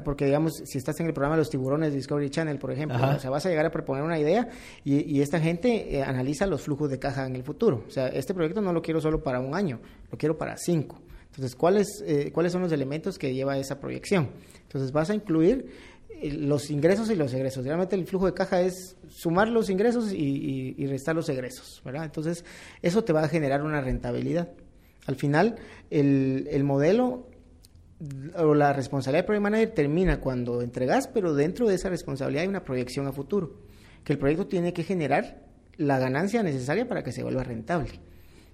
Porque, 0.04 0.26
digamos, 0.26 0.62
si 0.64 0.78
estás 0.78 0.98
en 1.00 1.06
el 1.06 1.12
programa 1.12 1.34
de 1.34 1.40
los 1.40 1.50
tiburones 1.50 1.92
Discovery 1.92 2.30
Channel, 2.30 2.56
por 2.58 2.70
ejemplo, 2.70 2.98
o 2.98 3.18
sea, 3.18 3.30
vas 3.30 3.44
a 3.46 3.48
llegar 3.48 3.66
a 3.66 3.70
proponer 3.70 4.04
una 4.04 4.18
idea 4.18 4.48
y, 4.84 5.20
esta 5.20 5.40
gente 5.40 5.96
eh, 5.96 6.02
analiza 6.02 6.46
los 6.46 6.62
flujos 6.62 6.88
de 6.88 6.98
caja 6.98 7.26
en 7.26 7.34
el 7.34 7.42
futuro. 7.42 7.84
O 7.86 7.90
sea, 7.90 8.06
este 8.08 8.32
proyecto 8.32 8.60
no 8.60 8.72
lo 8.72 8.80
quiero 8.80 9.00
solo 9.00 9.22
para 9.22 9.40
un 9.40 9.54
año, 9.54 9.80
lo 10.10 10.16
quiero 10.16 10.38
para 10.38 10.56
cinco. 10.56 11.00
Entonces, 11.26 11.56
¿cuáles, 11.56 11.88
eh, 12.06 12.30
¿cuáles 12.32 12.52
son 12.52 12.62
los 12.62 12.70
elementos 12.70 13.18
que 13.18 13.34
lleva 13.34 13.58
esa 13.58 13.80
proyección? 13.80 14.30
Entonces, 14.62 14.92
vas 14.92 15.10
a 15.10 15.14
incluir 15.14 15.66
eh, 16.10 16.32
los 16.32 16.70
ingresos 16.70 17.10
y 17.10 17.16
los 17.16 17.34
egresos. 17.34 17.64
Realmente 17.64 17.96
el 17.96 18.06
flujo 18.06 18.26
de 18.26 18.34
caja 18.34 18.60
es 18.60 18.96
sumar 19.08 19.48
los 19.48 19.68
ingresos 19.68 20.12
y, 20.12 20.86
restar 20.86 21.16
los 21.16 21.28
egresos, 21.28 21.82
¿verdad? 21.84 22.04
Entonces, 22.04 22.44
eso 22.82 23.02
te 23.02 23.12
va 23.12 23.24
a 23.24 23.28
generar 23.28 23.62
una 23.62 23.80
rentabilidad. 23.80 24.50
Al 25.06 25.16
final, 25.16 25.56
el, 25.90 26.46
el 26.52 26.62
modelo 26.62 27.26
o 28.36 28.54
la 28.54 28.72
responsabilidad 28.72 29.20
del 29.20 29.26
Project 29.26 29.42
Manager 29.42 29.70
termina 29.70 30.20
cuando 30.20 30.62
entregas, 30.62 31.08
pero 31.08 31.34
dentro 31.34 31.68
de 31.68 31.74
esa 31.74 31.88
responsabilidad 31.88 32.42
hay 32.42 32.48
una 32.48 32.64
proyección 32.64 33.06
a 33.06 33.12
futuro, 33.12 33.54
que 34.04 34.12
el 34.12 34.18
proyecto 34.18 34.46
tiene 34.46 34.72
que 34.72 34.82
generar 34.82 35.42
la 35.76 35.98
ganancia 35.98 36.42
necesaria 36.42 36.88
para 36.88 37.02
que 37.02 37.12
se 37.12 37.22
vuelva 37.22 37.44
rentable. 37.44 37.90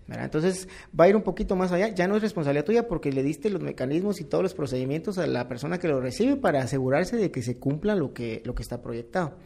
Entonces 0.09 0.69
va 0.99 1.05
a 1.05 1.09
ir 1.09 1.17
un 1.17 1.23
poquito 1.23 1.55
más 1.55 1.71
allá, 1.71 1.89
ya 1.89 2.09
no 2.09 2.17
es 2.17 2.23
responsabilidad 2.23 2.65
tuya 2.65 2.89
porque 2.89 3.13
le 3.13 3.23
diste 3.23 3.51
los 3.51 3.61
mecanismos 3.61 4.21
y 4.21 4.25
todos 4.25 4.43
los 4.43 4.55
procedimientos 4.55 5.19
a 5.19 5.27
la 5.27 5.49
persona 5.49 5.79
que 5.79 5.89
lo 5.89 6.01
recibe 6.01 6.37
para 6.37 6.63
asegurarse 6.63 7.17
de 7.17 7.31
que 7.31 7.43
se 7.43 7.59
cumpla 7.59 7.95
lo 7.95 8.15
que, 8.15 8.41
lo 8.45 8.55
que 8.55 8.63
está 8.63 8.81
proyectado. 8.81 9.37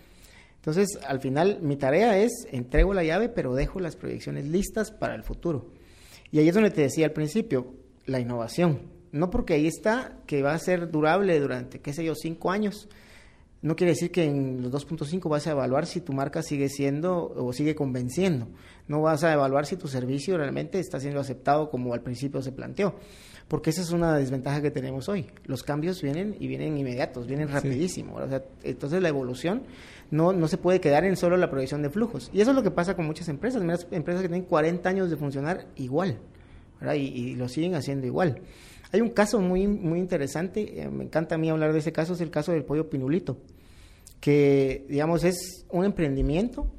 Entonces, 0.56 1.00
al 1.04 1.18
final, 1.18 1.58
mi 1.60 1.76
tarea 1.76 2.16
es, 2.16 2.46
entrego 2.52 2.94
la 2.94 3.02
llave, 3.02 3.28
pero 3.28 3.54
dejo 3.54 3.80
las 3.80 3.96
proyecciones 3.96 4.46
listas 4.46 4.92
para 4.92 5.16
el 5.16 5.24
futuro. 5.24 5.72
Y 6.30 6.38
ahí 6.38 6.48
es 6.48 6.54
donde 6.54 6.70
te 6.70 6.82
decía 6.82 7.06
al 7.06 7.12
principio, 7.12 7.74
la 8.06 8.20
innovación 8.20 8.91
no 9.12 9.30
porque 9.30 9.54
ahí 9.54 9.66
está 9.66 10.16
que 10.26 10.42
va 10.42 10.54
a 10.54 10.58
ser 10.58 10.90
durable 10.90 11.38
durante, 11.38 11.80
qué 11.80 11.92
sé 11.92 12.04
yo, 12.04 12.14
cinco 12.14 12.50
años. 12.50 12.88
No 13.60 13.76
quiere 13.76 13.92
decir 13.92 14.10
que 14.10 14.24
en 14.24 14.60
los 14.60 14.72
2.5 14.72 15.28
vas 15.28 15.46
a 15.46 15.52
evaluar 15.52 15.86
si 15.86 16.00
tu 16.00 16.12
marca 16.12 16.42
sigue 16.42 16.68
siendo 16.68 17.32
o 17.36 17.52
sigue 17.52 17.76
convenciendo. 17.76 18.48
No 18.88 19.02
vas 19.02 19.22
a 19.22 19.32
evaluar 19.32 19.66
si 19.66 19.76
tu 19.76 19.86
servicio 19.86 20.36
realmente 20.36 20.80
está 20.80 20.98
siendo 20.98 21.20
aceptado 21.20 21.70
como 21.70 21.94
al 21.94 22.00
principio 22.00 22.42
se 22.42 22.50
planteó. 22.50 22.96
Porque 23.46 23.70
esa 23.70 23.82
es 23.82 23.92
una 23.92 24.16
desventaja 24.16 24.62
que 24.62 24.72
tenemos 24.72 25.08
hoy. 25.08 25.26
Los 25.44 25.62
cambios 25.62 26.02
vienen 26.02 26.34
y 26.40 26.48
vienen 26.48 26.76
inmediatos, 26.76 27.28
vienen 27.28 27.48
rapidísimo. 27.50 28.18
entonces 28.64 29.00
la 29.00 29.08
evolución 29.08 29.62
no, 30.10 30.32
no 30.32 30.48
se 30.48 30.58
puede 30.58 30.80
quedar 30.80 31.04
en 31.04 31.16
solo 31.16 31.36
la 31.36 31.48
proyección 31.48 31.82
de 31.82 31.90
flujos. 31.90 32.30
Y 32.32 32.40
eso 32.40 32.50
es 32.50 32.56
lo 32.56 32.64
que 32.64 32.72
pasa 32.72 32.96
con 32.96 33.06
muchas 33.06 33.28
empresas. 33.28 33.62
empresas 33.62 34.22
que 34.22 34.28
tienen 34.28 34.46
40 34.46 34.88
años 34.88 35.08
de 35.08 35.16
funcionar 35.16 35.66
igual. 35.76 36.18
Y, 36.82 36.96
y 36.96 37.34
lo 37.36 37.48
siguen 37.48 37.76
haciendo 37.76 38.08
igual. 38.08 38.40
Hay 38.92 39.00
un 39.00 39.10
caso 39.10 39.40
muy, 39.40 39.66
muy 39.66 39.98
interesante, 39.98 40.82
eh, 40.82 40.88
me 40.88 41.04
encanta 41.04 41.36
a 41.36 41.38
mí 41.38 41.48
hablar 41.48 41.72
de 41.72 41.78
ese 41.78 41.92
caso, 41.92 42.12
es 42.12 42.20
el 42.20 42.30
caso 42.30 42.52
del 42.52 42.64
pollo 42.64 42.90
pinulito, 42.90 43.38
que 44.20 44.84
digamos 44.88 45.24
es 45.24 45.66
un 45.70 45.84
emprendimiento 45.84 46.70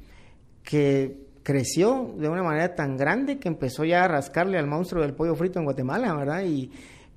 que 0.62 1.24
creció 1.42 2.14
de 2.16 2.28
una 2.28 2.42
manera 2.42 2.74
tan 2.74 2.96
grande 2.96 3.38
que 3.38 3.48
empezó 3.48 3.84
ya 3.84 4.04
a 4.04 4.08
rascarle 4.08 4.58
al 4.58 4.66
monstruo 4.66 5.02
del 5.02 5.14
pollo 5.14 5.34
frito 5.34 5.58
en 5.58 5.66
Guatemala, 5.66 6.14
¿verdad? 6.14 6.44
Y 6.44 6.70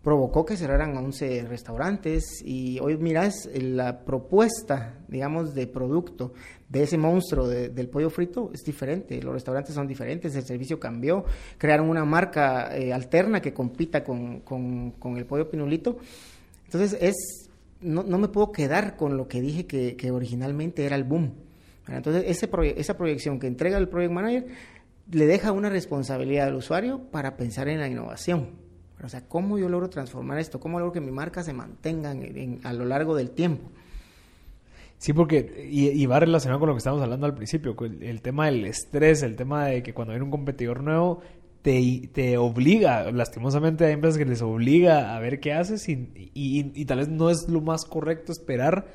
provocó 0.04 0.46
que 0.46 0.56
cerraran 0.56 0.96
11 0.96 1.46
restaurantes 1.48 2.42
y 2.44 2.80
hoy 2.80 2.98
miras 2.98 3.50
la 3.54 4.06
propuesta, 4.06 5.00
digamos, 5.08 5.54
de 5.54 5.68
producto 5.68 6.34
de 6.70 6.84
ese 6.84 6.98
monstruo 6.98 7.48
del 7.48 7.90
pollo 7.90 8.10
frito 8.10 8.52
es 8.54 8.64
diferente, 8.64 9.22
los 9.22 9.34
restaurantes 9.34 9.74
son 9.74 9.88
diferentes, 9.88 10.36
el 10.36 10.44
servicio 10.44 10.80
cambió, 10.80 11.26
crearon 11.58 11.90
una 11.90 12.06
marca 12.06 12.76
eh, 12.78 12.94
alterna 12.94 13.42
que 13.42 13.54
compita 13.54 14.04
con, 14.04 14.42
con, 14.42 15.18
el 15.18 15.26
pollo 15.26 15.50
pinulito. 15.50 15.98
Entonces 16.66 16.98
es, 17.02 17.50
no, 17.82 18.04
no, 18.04 18.18
me 18.18 18.28
puedo 18.28 18.52
quedar 18.52 18.98
con 18.98 19.18
lo 19.18 19.28
que 19.28 19.42
dije 19.42 19.66
que, 19.66 19.96
que 19.96 20.12
originalmente 20.12 20.86
era 20.86 20.96
el 20.96 21.06
boom. 21.06 21.34
Entonces 21.88 22.26
ese 22.28 22.50
esa 22.76 22.98
proyección 22.98 23.40
que 23.40 23.48
entrega 23.48 23.78
el 23.78 23.88
Project 23.88 24.12
Manager 24.12 24.48
le 25.12 25.26
deja 25.26 25.54
una 25.54 25.70
responsabilidad 25.70 26.48
al 26.48 26.56
usuario 26.56 27.00
para 27.12 27.38
pensar 27.38 27.70
en 27.70 27.80
la 27.80 27.88
innovación. 27.88 28.67
O 29.04 29.10
sea, 29.10 29.22
¿cómo 29.28 29.58
yo 29.60 29.70
logro 29.70 29.90
transformar 29.90 30.40
esto? 30.40 30.60
¿Cómo 30.60 30.80
logro 30.80 30.94
que 30.94 31.02
mi 31.02 31.12
marca 31.12 31.44
se 31.44 31.54
mantenga 31.54 32.16
a 32.64 32.74
lo 32.74 32.86
largo 32.86 33.16
del 33.16 33.30
tiempo? 33.32 33.70
Sí, 34.98 35.14
porque 35.14 35.68
y, 35.70 36.06
va 36.08 36.20
relacionado 36.20 36.60
con 36.60 36.70
lo 36.70 36.74
que 36.74 36.80
estábamos 36.80 37.04
hablando 37.04 37.28
al 37.28 37.36
principio, 37.36 37.76
el, 38.02 38.22
tema 38.22 38.48
del 38.48 38.66
estrés, 38.66 39.22
el 39.22 39.36
tema 39.36 39.68
de 39.68 39.84
que 39.84 39.94
cuando 39.94 40.14
viene 40.14 40.26
un 40.26 40.32
competidor 40.32 40.82
nuevo 40.82 41.22
te, 41.62 42.10
te 42.12 42.38
obliga, 42.38 43.12
lastimosamente 43.12 43.86
hay 43.86 43.94
empresas 43.94 44.18
que 44.18 44.26
les 44.26 44.42
obliga 44.42 45.16
a 45.16 45.20
ver 45.20 45.40
qué 45.40 45.54
haces 45.54 45.88
y, 45.88 46.10
y, 46.34 46.86
tal 46.86 46.98
vez 46.98 47.10
no 47.10 47.30
es 47.30 47.48
lo 47.48 47.62
más 47.62 47.86
correcto 47.86 48.32
esperar 48.32 48.88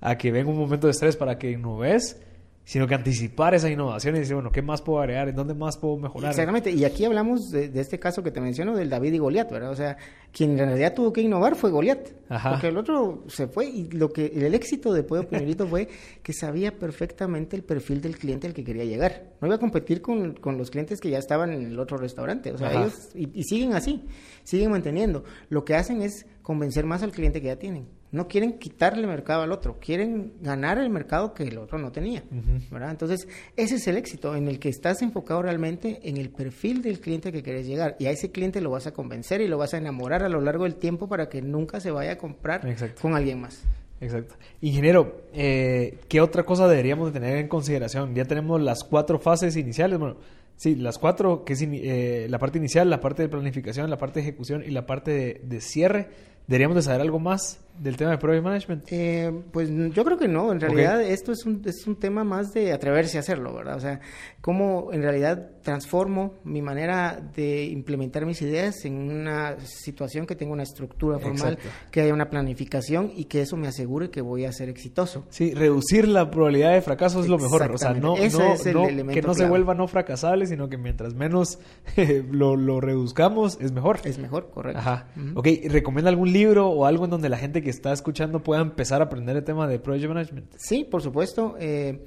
a 0.00 0.16
que 0.16 0.32
venga 0.32 0.50
un 0.50 0.58
momento 0.58 0.86
de 0.86 0.92
estrés 0.92 1.16
para 1.16 1.36
que 1.36 1.50
innoves 1.50 2.18
sino 2.64 2.86
que 2.86 2.94
anticipar 2.94 3.54
esa 3.54 3.68
innovación 3.68 4.14
y 4.14 4.20
decir, 4.20 4.34
bueno, 4.34 4.52
¿qué 4.52 4.62
más 4.62 4.82
puedo 4.82 5.00
agregar? 5.00 5.28
¿En 5.28 5.34
dónde 5.34 5.54
más 5.54 5.76
puedo 5.76 5.96
mejorar? 5.96 6.30
Exactamente, 6.30 6.70
y 6.70 6.84
aquí 6.84 7.04
hablamos 7.04 7.50
de, 7.50 7.70
este 7.74 7.98
caso 7.98 8.22
que 8.22 8.30
te 8.30 8.40
menciono 8.40 8.76
del 8.76 8.88
David 8.88 9.14
y 9.14 9.18
Goliat, 9.18 9.50
¿verdad? 9.50 9.70
O 9.70 9.76
sea, 9.76 9.96
quien 10.32 10.52
en 10.52 10.68
realidad 10.68 10.94
tuvo 10.94 11.12
que 11.12 11.22
innovar 11.22 11.56
fue 11.56 11.70
Goliat, 11.70 12.08
porque 12.28 12.68
el 12.68 12.76
otro 12.76 13.24
se 13.26 13.48
fue 13.48 13.66
y 13.66 13.90
lo 13.90 14.12
que 14.12 14.26
el 14.26 14.54
éxito 14.54 14.92
de 14.92 15.02
Pollo 15.02 15.28
Pinolito 15.28 15.66
fue 15.66 15.88
que 16.22 16.32
sabía 16.32 16.78
perfectamente 16.78 17.56
el 17.56 17.64
perfil 17.64 18.00
del 18.00 18.16
cliente 18.16 18.46
al 18.46 18.54
que 18.54 18.62
quería 18.62 18.84
llegar. 18.84 19.32
No 19.40 19.48
iba 19.48 19.56
a 19.56 19.60
competir 19.60 20.00
con, 20.00 20.34
con 20.34 20.56
los 20.56 20.70
clientes 20.70 21.00
que 21.00 21.10
ya 21.10 21.18
estaban 21.18 21.52
en 21.52 21.66
el 21.66 21.78
otro 21.78 21.96
restaurante, 21.96 22.52
o 22.52 22.58
sea, 22.58 22.72
ellos, 22.72 23.10
y, 23.14 23.28
y 23.38 23.42
siguen 23.42 23.74
así, 23.74 24.04
siguen 24.44 24.70
manteniendo. 24.70 25.24
Lo 25.48 25.64
que 25.64 25.74
hacen 25.74 26.00
es 26.00 26.26
convencer 26.42 26.86
más 26.86 27.02
al 27.02 27.10
cliente 27.10 27.40
que 27.40 27.48
ya 27.48 27.56
tienen. 27.56 28.01
No 28.12 28.28
quieren 28.28 28.58
quitarle 28.58 29.06
mercado 29.06 29.42
al 29.42 29.52
otro, 29.52 29.78
quieren 29.80 30.34
ganar 30.42 30.76
el 30.76 30.90
mercado 30.90 31.32
que 31.32 31.44
el 31.44 31.56
otro 31.56 31.78
no 31.78 31.92
tenía. 31.92 32.22
¿verdad? 32.70 32.90
Entonces, 32.90 33.26
ese 33.56 33.76
es 33.76 33.88
el 33.88 33.96
éxito 33.96 34.36
en 34.36 34.48
el 34.48 34.58
que 34.58 34.68
estás 34.68 35.00
enfocado 35.00 35.40
realmente 35.40 35.98
en 36.04 36.18
el 36.18 36.28
perfil 36.28 36.82
del 36.82 37.00
cliente 37.00 37.32
que 37.32 37.42
quieres 37.42 37.66
llegar. 37.66 37.96
Y 37.98 38.06
a 38.06 38.10
ese 38.10 38.30
cliente 38.30 38.60
lo 38.60 38.70
vas 38.70 38.86
a 38.86 38.92
convencer 38.92 39.40
y 39.40 39.48
lo 39.48 39.56
vas 39.56 39.72
a 39.72 39.78
enamorar 39.78 40.22
a 40.24 40.28
lo 40.28 40.42
largo 40.42 40.64
del 40.64 40.74
tiempo 40.74 41.08
para 41.08 41.30
que 41.30 41.40
nunca 41.40 41.80
se 41.80 41.90
vaya 41.90 42.12
a 42.12 42.18
comprar 42.18 42.60
con 43.00 43.14
alguien 43.14 43.40
más. 43.40 43.64
Exacto. 44.02 44.34
Ingeniero, 44.60 45.22
eh, 45.32 45.98
¿qué 46.08 46.20
otra 46.20 46.42
cosa 46.42 46.68
deberíamos 46.68 47.06
de 47.06 47.18
tener 47.18 47.38
en 47.38 47.48
consideración? 47.48 48.14
Ya 48.14 48.26
tenemos 48.26 48.60
las 48.60 48.84
cuatro 48.84 49.18
fases 49.20 49.56
iniciales. 49.56 49.98
Bueno, 49.98 50.16
sí, 50.56 50.74
las 50.74 50.98
cuatro, 50.98 51.44
que 51.44 51.54
es 51.54 51.62
eh, 51.62 52.26
la 52.28 52.38
parte 52.38 52.58
inicial, 52.58 52.90
la 52.90 53.00
parte 53.00 53.22
de 53.22 53.30
planificación, 53.30 53.88
la 53.88 53.96
parte 53.96 54.20
de 54.20 54.28
ejecución 54.28 54.64
y 54.66 54.70
la 54.70 54.84
parte 54.84 55.12
de, 55.12 55.40
de 55.44 55.60
cierre. 55.62 56.08
¿Deberíamos 56.46 56.74
de 56.74 56.82
saber 56.82 57.00
algo 57.00 57.20
más? 57.20 57.60
Del 57.78 57.96
tema 57.96 58.12
de 58.12 58.18
Project 58.18 58.44
Management? 58.44 58.84
Eh, 58.90 59.32
pues 59.50 59.70
yo 59.70 60.04
creo 60.04 60.18
que 60.18 60.28
no, 60.28 60.52
en 60.52 60.60
realidad 60.60 61.02
esto 61.02 61.32
es 61.32 61.44
un, 61.44 61.62
es 61.64 61.86
un 61.86 61.96
tema 61.96 62.24
más 62.24 62.52
de 62.52 62.72
atreverse 62.72 63.16
a 63.16 63.20
hacerlo, 63.20 63.54
¿verdad? 63.54 63.76
O 63.76 63.80
sea, 63.80 64.00
cómo 64.40 64.92
en 64.92 65.02
realidad 65.02 65.50
transformo 65.62 66.34
mi 66.44 66.62
manera 66.62 67.20
de 67.34 67.64
implementar 67.64 68.26
mis 68.26 68.42
ideas 68.42 68.84
en 68.84 68.94
una 68.94 69.58
situación 69.60 70.26
que 70.26 70.34
tenga 70.34 70.52
una 70.52 70.64
estructura 70.64 71.18
formal, 71.18 71.58
que 71.90 72.00
haya 72.00 72.12
una 72.12 72.28
planificación 72.28 73.12
y 73.14 73.24
que 73.24 73.42
eso 73.42 73.56
me 73.56 73.68
asegure 73.68 74.10
que 74.10 74.20
voy 74.20 74.44
a 74.44 74.52
ser 74.52 74.68
exitoso. 74.68 75.24
Sí, 75.30 75.54
reducir 75.54 76.08
la 76.08 76.30
probabilidad 76.30 76.72
de 76.72 76.82
fracaso 76.82 77.20
es 77.20 77.28
lo 77.28 77.38
mejor, 77.38 77.70
o 77.70 77.78
sea, 77.78 77.94
no, 77.94 78.14
que 78.14 79.22
no 79.22 79.34
se 79.34 79.46
vuelva 79.46 79.74
no 79.74 79.86
fracasable, 79.88 80.46
sino 80.46 80.68
que 80.68 80.76
mientras 80.76 81.14
menos 81.14 81.58
lo, 82.30 82.56
lo, 82.56 82.80
reduzcamos 82.80 83.58
es 83.60 83.72
mejor. 83.72 84.00
Es 84.04 84.18
mejor, 84.18 84.50
correcto. 84.50 84.80
Ajá. 84.80 85.06
Ok, 85.34 85.46
¿recomienda 85.68 86.10
algún 86.10 86.32
libro 86.32 86.68
o 86.68 86.86
algo 86.86 87.04
en 87.04 87.10
donde 87.10 87.28
la 87.28 87.38
gente 87.38 87.61
que 87.62 87.70
está 87.70 87.92
escuchando 87.92 88.42
pueda 88.42 88.60
empezar 88.60 89.00
a 89.00 89.04
aprender 89.04 89.36
el 89.36 89.44
tema 89.44 89.66
de 89.66 89.78
Project 89.78 90.08
Management? 90.08 90.52
Sí, 90.56 90.84
por 90.84 91.02
supuesto. 91.02 91.56
Eh, 91.58 92.04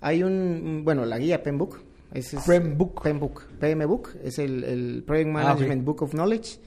hay 0.00 0.22
un, 0.22 0.82
bueno, 0.84 1.06
la 1.06 1.18
guía. 1.18 1.42
Ese 2.12 2.36
es 2.36 2.44
PEMBOK. 2.44 3.02
PEMBOK. 3.02 3.44
PMBOK 3.58 4.16
es 4.22 4.38
el, 4.38 4.64
el 4.64 5.02
Project 5.06 5.28
ah, 5.28 5.32
Management 5.32 5.84
Book 5.84 6.02
of 6.02 6.12
Knowledge. 6.12 6.58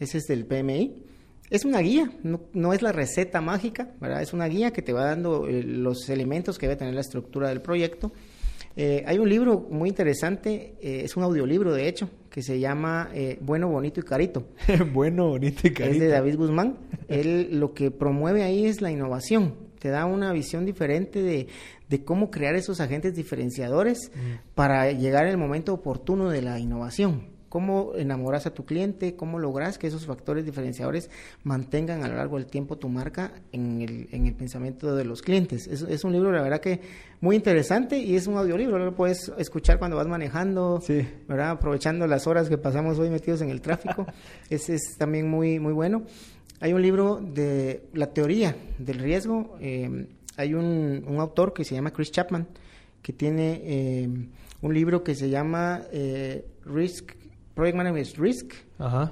Ese 0.00 0.18
es 0.18 0.26
del 0.26 0.46
PMI. 0.46 1.04
Es 1.50 1.64
una 1.64 1.80
guía, 1.80 2.10
no, 2.22 2.40
no, 2.52 2.72
es 2.72 2.82
la 2.82 2.90
receta 2.90 3.40
mágica, 3.40 3.90
¿verdad? 4.00 4.22
Es 4.22 4.32
una 4.32 4.46
guía 4.46 4.72
que 4.72 4.82
te 4.82 4.92
va 4.92 5.04
dando 5.04 5.46
eh, 5.46 5.62
los 5.62 6.08
elementos 6.08 6.58
que 6.58 6.66
debe 6.66 6.78
tener 6.78 6.94
la 6.94 7.02
estructura 7.02 7.48
del 7.48 7.60
proyecto. 7.60 8.12
Eh, 8.76 9.04
hay 9.06 9.18
un 9.18 9.28
libro 9.28 9.66
muy 9.70 9.88
interesante, 9.88 10.74
es 10.80 11.16
un 11.16 11.22
audiolibro 11.22 11.72
de 11.72 11.88
hecho, 11.88 12.10
que 12.30 12.42
se 12.42 12.58
llama 12.58 13.10
Bueno, 13.40 13.68
Bonito 13.68 14.00
y 14.00 14.02
Carito. 14.02 14.48
bueno, 14.92 15.28
Bonito 15.28 15.68
y 15.68 15.72
Carito. 15.72 15.94
Es 15.94 16.00
de 16.00 16.08
David 16.08 16.36
Guzmán. 16.36 16.78
Él 17.08 17.60
lo 17.60 17.72
que 17.74 17.90
promueve 17.90 18.42
ahí 18.42 18.66
es 18.66 18.80
la 18.80 18.90
innovación, 18.90 19.54
te 19.78 19.90
da 19.90 20.06
una 20.06 20.32
visión 20.32 20.64
diferente 20.64 21.22
de, 21.22 21.48
cómo 22.04 22.30
crear 22.30 22.56
esos 22.56 22.80
agentes 22.80 23.14
diferenciadores 23.14 24.10
mm. 24.12 24.54
para 24.54 24.90
llegar 24.90 25.26
al 25.26 25.36
momento 25.36 25.74
oportuno 25.74 26.30
de 26.30 26.42
la 26.42 26.58
innovación. 26.58 27.33
Cómo 27.54 27.92
enamoras 27.94 28.46
a 28.46 28.50
tu 28.52 28.64
cliente, 28.64 29.14
cómo 29.14 29.38
logras 29.38 29.78
que 29.78 29.86
esos 29.86 30.06
factores 30.06 30.44
diferenciadores 30.44 31.08
mantengan 31.44 32.02
a 32.02 32.08
lo 32.08 32.16
largo 32.16 32.36
del 32.36 32.46
tiempo 32.46 32.78
tu 32.78 32.88
marca 32.88 33.30
en 33.52 33.80
el, 33.80 34.08
en 34.10 34.26
el 34.26 34.34
pensamiento 34.34 34.96
de 34.96 35.04
los 35.04 35.22
clientes. 35.22 35.68
Es, 35.68 35.82
es, 35.82 36.02
un 36.02 36.10
libro, 36.10 36.32
la 36.32 36.42
verdad 36.42 36.60
que 36.60 36.80
muy 37.20 37.36
interesante 37.36 37.96
y 37.96 38.16
es 38.16 38.26
un 38.26 38.36
audiolibro, 38.38 38.76
lo 38.84 38.96
puedes 38.96 39.30
escuchar 39.38 39.78
cuando 39.78 39.96
vas 39.96 40.08
manejando, 40.08 40.82
¿verdad? 41.28 41.50
aprovechando 41.50 42.08
las 42.08 42.26
horas 42.26 42.48
que 42.48 42.58
pasamos 42.58 42.98
hoy 42.98 43.08
metidos 43.08 43.40
en 43.40 43.50
el 43.50 43.60
tráfico. 43.60 44.04
es, 44.50 44.68
es 44.68 44.96
también 44.98 45.30
muy, 45.30 45.60
muy 45.60 45.72
bueno. 45.72 46.02
Hay 46.58 46.72
un 46.72 46.82
libro 46.82 47.20
de 47.22 47.84
la 47.92 48.08
teoría 48.08 48.56
del 48.78 48.98
riesgo. 48.98 49.56
Eh, 49.60 50.08
hay 50.36 50.54
un, 50.54 51.04
autor 51.20 51.52
que 51.52 51.62
se 51.62 51.76
llama 51.76 51.92
Chris 51.92 52.10
Chapman, 52.10 52.48
que 53.00 53.12
tiene 53.12 53.60
eh, 53.62 54.08
un 54.60 54.74
libro 54.74 55.04
que 55.04 55.14
se 55.14 55.30
llama 55.30 55.82
eh, 55.92 56.44
Risk, 56.64 57.12
Project 57.54 57.76
Management 57.76 58.16
Risk. 58.16 58.52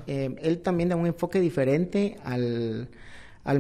él 0.06 0.60
también 0.62 0.88
da 0.88 0.96
un 0.96 1.06
enfoque 1.06 1.40
diferente 1.40 2.16
al, 2.24 2.88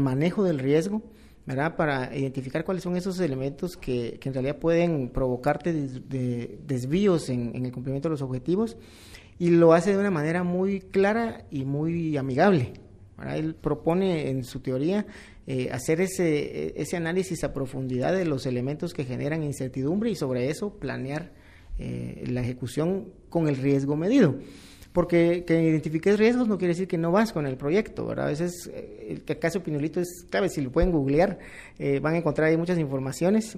manejo 0.00 0.44
del 0.44 0.58
riesgo. 0.58 1.02
¿verdad? 1.44 1.74
Para 1.74 2.16
identificar 2.16 2.64
cuáles 2.64 2.84
son 2.84 2.96
esos 2.96 3.18
elementos 3.18 3.76
que, 3.76 4.20
en 4.22 4.32
realidad 4.32 4.58
pueden 4.58 5.08
provocarte 5.08 5.72
desvíos 5.72 7.28
en, 7.30 7.56
en, 7.56 7.66
el 7.66 7.72
cumplimiento 7.72 8.08
de 8.08 8.12
los 8.12 8.22
objetivos 8.22 8.76
y 9.40 9.50
lo 9.50 9.72
hace 9.72 9.90
de 9.90 9.98
una 9.98 10.12
manera 10.12 10.44
muy 10.44 10.80
clara 10.80 11.44
y 11.50 11.64
muy 11.64 12.16
amigable. 12.16 12.74
Él 13.30 13.54
propone 13.54 14.30
en 14.30 14.44
su 14.44 14.60
teoría 14.60 15.06
eh, 15.46 15.70
hacer 15.72 16.00
ese, 16.00 16.80
ese 16.80 16.96
análisis 16.96 17.42
a 17.44 17.52
profundidad 17.52 18.12
de 18.12 18.24
los 18.24 18.46
elementos 18.46 18.94
que 18.94 19.04
generan 19.04 19.42
incertidumbre 19.42 20.10
y 20.10 20.14
sobre 20.14 20.50
eso 20.50 20.74
planear 20.78 21.32
eh, 21.78 22.24
la 22.28 22.42
ejecución 22.42 23.08
con 23.28 23.48
el 23.48 23.56
riesgo 23.56 23.96
medido. 23.96 24.36
Porque 24.92 25.44
que 25.46 25.62
identifiques 25.62 26.18
riesgos 26.18 26.48
no 26.48 26.58
quiere 26.58 26.74
decir 26.74 26.86
que 26.86 26.98
no 26.98 27.10
vas 27.10 27.32
con 27.32 27.46
el 27.46 27.56
proyecto, 27.56 28.06
¿verdad? 28.06 28.26
A 28.26 28.28
veces 28.28 28.70
eh, 28.72 29.22
el 29.26 29.38
caso 29.38 29.62
Pinolito 29.62 30.00
es 30.00 30.26
clave, 30.28 30.48
si 30.48 30.60
lo 30.60 30.70
pueden 30.70 30.90
googlear, 30.92 31.38
van 32.00 32.14
a 32.14 32.18
encontrar 32.18 32.48
ahí 32.48 32.56
muchas 32.56 32.78
informaciones. 32.78 33.56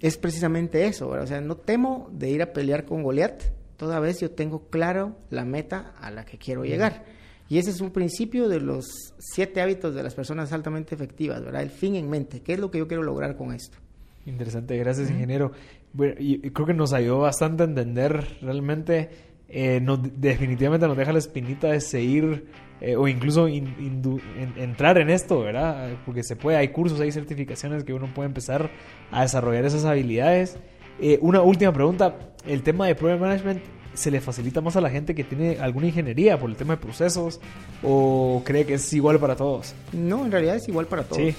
es 0.00 0.16
precisamente 0.16 0.86
eso, 0.86 1.08
¿verdad? 1.08 1.24
O 1.24 1.28
sea, 1.28 1.40
no 1.40 1.56
temo 1.56 2.08
de 2.12 2.30
ir 2.30 2.42
a 2.42 2.52
pelear 2.52 2.84
con 2.86 3.02
Goliat, 3.02 3.42
toda 3.76 4.00
vez 4.00 4.20
yo 4.20 4.30
tengo 4.30 4.68
claro 4.68 5.16
la 5.30 5.44
meta 5.44 5.94
a 6.00 6.10
la 6.10 6.24
que 6.24 6.38
quiero 6.38 6.64
llegar. 6.64 7.04
Y 7.48 7.58
ese 7.58 7.70
es 7.70 7.80
un 7.80 7.90
principio 7.90 8.48
de 8.48 8.60
los 8.60 8.86
siete 9.18 9.60
hábitos 9.60 9.94
de 9.94 10.02
las 10.02 10.14
personas 10.14 10.52
altamente 10.52 10.94
efectivas, 10.94 11.44
¿verdad? 11.44 11.62
El 11.62 11.70
fin 11.70 11.94
en 11.94 12.08
mente. 12.08 12.40
¿Qué 12.40 12.54
es 12.54 12.58
lo 12.58 12.70
que 12.70 12.78
yo 12.78 12.88
quiero 12.88 13.02
lograr 13.02 13.36
con 13.36 13.52
esto? 13.52 13.78
Interesante, 14.26 14.76
gracias, 14.78 15.10
ingeniero. 15.10 15.52
Bueno, 15.92 16.14
y 16.18 16.50
creo 16.50 16.66
que 16.66 16.74
nos 16.74 16.92
ayudó 16.94 17.18
bastante 17.18 17.62
a 17.62 17.66
entender 17.66 18.38
realmente, 18.40 19.10
eh, 19.48 19.80
definitivamente 20.16 20.86
nos 20.86 20.96
deja 20.96 21.12
la 21.12 21.18
espinita 21.18 21.68
de 21.68 21.80
seguir 21.80 22.46
eh, 22.80 22.96
o 22.96 23.06
incluso 23.06 23.46
entrar 23.46 24.98
en 24.98 25.10
esto, 25.10 25.40
¿verdad? 25.40 25.90
Porque 26.04 26.22
se 26.22 26.34
puede, 26.34 26.56
hay 26.56 26.68
cursos, 26.68 27.00
hay 27.00 27.12
certificaciones 27.12 27.84
que 27.84 27.92
uno 27.92 28.12
puede 28.12 28.28
empezar 28.28 28.70
a 29.10 29.22
desarrollar 29.22 29.64
esas 29.64 29.84
habilidades. 29.84 30.58
Eh, 31.00 31.18
una 31.22 31.40
última 31.42 31.72
pregunta, 31.72 32.16
el 32.46 32.62
tema 32.62 32.86
de 32.86 32.94
Project 32.94 33.20
Management 33.20 33.62
se 33.94 34.10
le 34.10 34.20
facilita 34.20 34.60
más 34.60 34.74
a 34.76 34.80
la 34.80 34.90
gente 34.90 35.14
que 35.14 35.22
tiene 35.22 35.58
alguna 35.60 35.86
ingeniería 35.86 36.38
por 36.38 36.50
el 36.50 36.56
tema 36.56 36.74
de 36.74 36.82
procesos 36.82 37.40
o 37.82 38.42
cree 38.44 38.66
que 38.66 38.74
es 38.74 38.92
igual 38.92 39.20
para 39.20 39.36
todos? 39.36 39.72
No, 39.92 40.24
en 40.24 40.32
realidad 40.32 40.56
es 40.56 40.66
igual 40.68 40.86
para 40.86 41.04
todos. 41.04 41.22
Sí. 41.22 41.34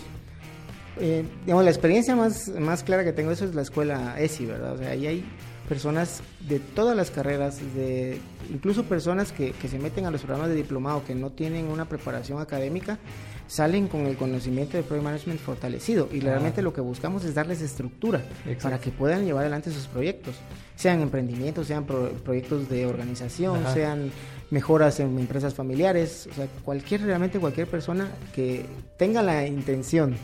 Digamos, 1.46 1.66
la 1.66 1.70
experiencia 1.70 2.16
más, 2.16 2.48
más 2.58 2.82
clara 2.82 3.04
que 3.04 3.12
tengo 3.12 3.32
eso 3.32 3.44
es 3.44 3.54
la 3.54 3.62
escuela 3.62 4.16
ESI, 4.18 4.46
¿verdad? 4.46 4.76
O 4.76 4.78
sea, 4.78 4.92
ahí 4.92 5.06
hay 5.06 5.26
personas 5.68 6.22
de 6.42 6.60
todas 6.60 6.96
las 6.96 7.12
carreras, 7.12 7.60
de 7.76 8.20
incluso 8.52 8.84
personas 8.84 9.32
que, 9.32 9.52
que 9.54 9.68
se 9.68 9.80
meten 9.80 10.06
a 10.06 10.12
los 10.12 10.22
programas 10.22 10.50
de 10.50 10.56
diplomado 10.56 11.04
que 11.06 11.16
no 11.16 11.32
tienen 11.32 11.66
una 11.66 11.86
preparación 11.86 12.40
académica, 12.40 13.00
salen 13.48 13.88
con 13.88 14.06
el 14.08 14.16
conocimiento 14.16 14.78
de 14.78 14.84
Project 14.84 15.04
Management 15.04 15.40
fortalecido. 15.40 16.10
Y 16.12 16.20
realmente 16.20 16.62
lo 16.62 16.74
que 16.74 16.82
buscamos 16.82 17.24
es 17.26 17.36
darles 17.36 17.62
estructura 17.62 18.22
para 18.62 18.80
que 18.80 18.92
puedan 18.92 19.26
llevar 19.26 19.42
adelante 19.42 19.72
sus 19.72 19.88
proyectos, 19.88 20.36
sean 20.76 21.02
emprendimientos, 21.02 21.68
sean 21.68 21.86
proyectos 21.86 22.70
de 22.70 22.86
organización, 22.86 23.64
sean 23.74 24.12
mejoras 24.52 25.00
en 25.00 25.18
empresas 25.18 25.54
familiares, 25.54 26.28
o 26.32 26.36
sea, 26.36 26.48
cualquier 26.64 27.02
realmente 27.02 27.40
cualquier 27.40 27.68
persona 27.68 28.10
que 28.34 28.66
tenga 28.98 29.22
la 29.22 29.48
intención 29.48 30.16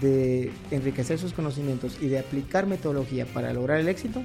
de 0.00 0.52
enriquecer 0.70 1.18
sus 1.18 1.32
conocimientos 1.32 1.98
y 2.00 2.08
de 2.08 2.18
aplicar 2.18 2.66
metodología 2.66 3.26
para 3.26 3.52
lograr 3.52 3.80
el 3.80 3.88
éxito, 3.88 4.22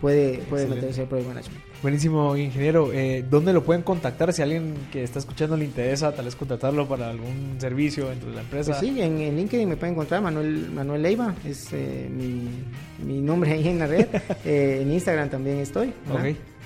puede, 0.00 0.38
puede 0.38 0.66
meterse 0.66 1.02
al 1.02 1.08
Project 1.08 1.28
Management. 1.28 1.60
Buenísimo, 1.82 2.36
ingeniero. 2.36 2.92
Eh, 2.92 3.24
¿Dónde 3.28 3.52
lo 3.52 3.62
pueden 3.62 3.82
contactar 3.82 4.32
si 4.32 4.42
alguien 4.42 4.74
que 4.90 5.04
está 5.04 5.20
escuchando 5.20 5.56
le 5.56 5.64
interesa 5.64 6.12
tal 6.12 6.24
vez 6.24 6.34
contratarlo 6.34 6.88
para 6.88 7.08
algún 7.08 7.56
servicio 7.58 8.08
dentro 8.08 8.30
de 8.30 8.36
la 8.36 8.40
empresa? 8.42 8.72
Pues 8.72 8.80
sí, 8.80 9.00
en, 9.00 9.36
LinkedIn 9.36 9.68
me 9.68 9.76
pueden 9.76 9.94
encontrar 9.94 10.22
Manuel, 10.22 10.70
Manuel 10.72 11.02
Leiva, 11.02 11.34
es 11.44 11.72
eh, 11.72 12.08
mi, 12.10 12.48
mi, 13.04 13.20
nombre 13.20 13.52
ahí 13.52 13.68
en 13.68 13.78
la 13.78 13.86
red. 13.86 14.06
Eh, 14.44 14.80
en 14.82 14.92
Instagram 14.92 15.28
también 15.28 15.58
estoy. 15.58 15.92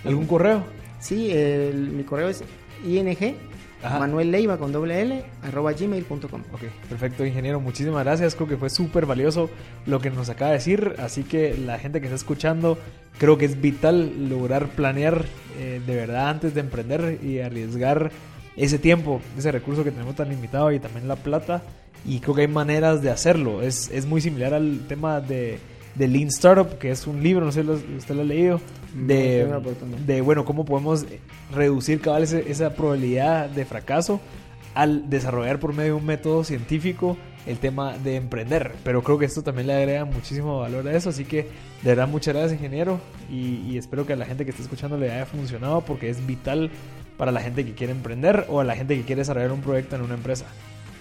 ¿Algún 0.04 0.26
correo? 0.26 0.62
Sí, 1.00 1.30
el, 1.30 1.90
mi 1.90 2.04
correo 2.04 2.28
es 2.28 2.44
ing 2.84 3.34
Manuel 3.82 4.30
Leiva 4.30 4.58
con 4.58 4.72
doble 4.72 5.00
L 5.02 5.24
arroba 5.42 5.72
gmail.com. 5.72 6.42
Ok, 6.52 6.62
perfecto, 6.88 7.24
ingeniero. 7.24 7.60
Muchísimas 7.60 8.04
gracias. 8.04 8.34
Creo 8.34 8.48
que 8.48 8.56
fue 8.56 8.70
súper 8.70 9.06
valioso 9.06 9.50
lo 9.86 10.00
que 10.00 10.10
nos 10.10 10.28
acaba 10.28 10.50
de 10.50 10.58
decir. 10.58 10.94
Así 10.98 11.24
que 11.24 11.56
la 11.56 11.78
gente 11.78 12.00
que 12.00 12.06
está 12.06 12.16
escuchando, 12.16 12.78
creo 13.18 13.38
que 13.38 13.46
es 13.46 13.60
vital 13.60 14.28
lograr 14.28 14.68
planear 14.68 15.24
eh, 15.58 15.80
de 15.84 15.96
verdad 15.96 16.28
antes 16.28 16.54
de 16.54 16.60
emprender 16.60 17.18
y 17.22 17.40
arriesgar 17.40 18.10
ese 18.56 18.78
tiempo, 18.78 19.20
ese 19.36 19.50
recurso 19.50 19.82
que 19.82 19.90
tenemos 19.90 20.14
tan 20.14 20.28
limitado 20.28 20.72
y 20.72 20.78
también 20.78 21.08
la 21.08 21.16
plata. 21.16 21.62
Y 22.04 22.20
creo 22.20 22.34
que 22.34 22.42
hay 22.42 22.48
maneras 22.48 23.02
de 23.02 23.10
hacerlo. 23.10 23.62
Es, 23.62 23.90
es 23.90 24.06
muy 24.06 24.20
similar 24.20 24.54
al 24.54 24.80
tema 24.88 25.20
de 25.20 25.58
de 25.94 26.08
Lean 26.08 26.28
Startup, 26.28 26.78
que 26.78 26.90
es 26.90 27.06
un 27.06 27.22
libro, 27.22 27.44
no 27.44 27.52
sé 27.52 27.62
si 27.62 27.94
usted 27.96 28.14
lo 28.14 28.22
ha 28.22 28.24
leído, 28.24 28.60
de, 28.94 29.46
de 30.06 30.20
bueno, 30.20 30.44
cómo 30.44 30.64
podemos 30.64 31.04
reducir 31.54 32.00
cabal 32.00 32.22
esa 32.22 32.74
probabilidad 32.74 33.48
de 33.48 33.64
fracaso 33.64 34.20
al 34.74 35.10
desarrollar 35.10 35.58
por 35.58 35.74
medio 35.74 35.94
de 35.94 36.00
un 36.00 36.06
método 36.06 36.44
científico 36.44 37.16
el 37.46 37.58
tema 37.58 37.98
de 37.98 38.16
emprender. 38.16 38.72
Pero 38.84 39.02
creo 39.02 39.18
que 39.18 39.26
esto 39.26 39.42
también 39.42 39.66
le 39.66 39.74
agrega 39.74 40.04
muchísimo 40.04 40.60
valor 40.60 40.86
a 40.88 40.96
eso. 40.96 41.10
Así 41.10 41.24
que 41.24 41.48
de 41.82 41.88
verdad 41.88 42.08
muchas 42.08 42.34
gracias 42.34 42.54
ingeniero 42.54 43.00
y, 43.30 43.76
espero 43.76 44.06
que 44.06 44.12
a 44.12 44.16
la 44.16 44.26
gente 44.26 44.44
que 44.44 44.50
esté 44.50 44.62
escuchando 44.62 44.96
le 44.96 45.10
haya 45.10 45.26
funcionado 45.26 45.80
porque 45.82 46.08
es 46.08 46.24
vital 46.26 46.70
para 47.16 47.32
la 47.32 47.40
gente 47.40 47.64
que 47.64 47.74
quiere 47.74 47.92
emprender 47.92 48.46
o 48.48 48.60
a 48.60 48.64
la 48.64 48.76
gente 48.76 48.96
que 48.96 49.02
quiere 49.02 49.20
desarrollar 49.20 49.52
un 49.52 49.60
proyecto 49.60 49.96
en 49.96 50.02
una 50.02 50.14
emprsa. 50.14 50.46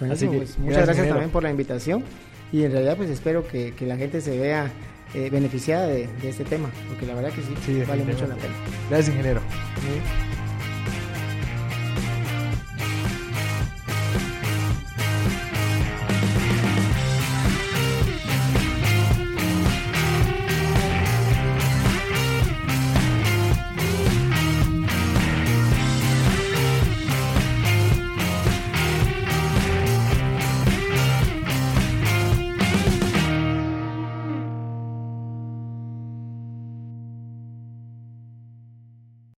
Así 0.10 0.28
que, 0.28 0.38
pues, 0.38 0.58
muchas 0.58 0.86
gracias, 0.86 1.08
también 1.08 1.30
por 1.30 1.44
la 1.44 1.52
invitación 1.52 2.04
y 2.52 2.64
en 2.64 2.72
realidad 2.72 2.98
pues 2.98 3.10
espero 3.10 3.48
que, 3.48 3.74
la 3.82 3.98
gente 3.98 4.22
se 4.22 4.38
vea 4.38 4.72
eh, 5.14 5.30
beneficiada 5.30 5.88
de, 5.88 6.08
este 6.24 6.44
tema, 6.44 6.70
porque 6.88 7.06
la 7.06 7.16
verdad 7.16 7.32
que 7.32 7.42
sí, 7.42 7.84
vale 7.88 8.04
mucho 8.04 8.28
la 8.28 8.36
pena. 8.36 8.54
Gracias, 8.90 9.10
ingeniero. 9.10 9.42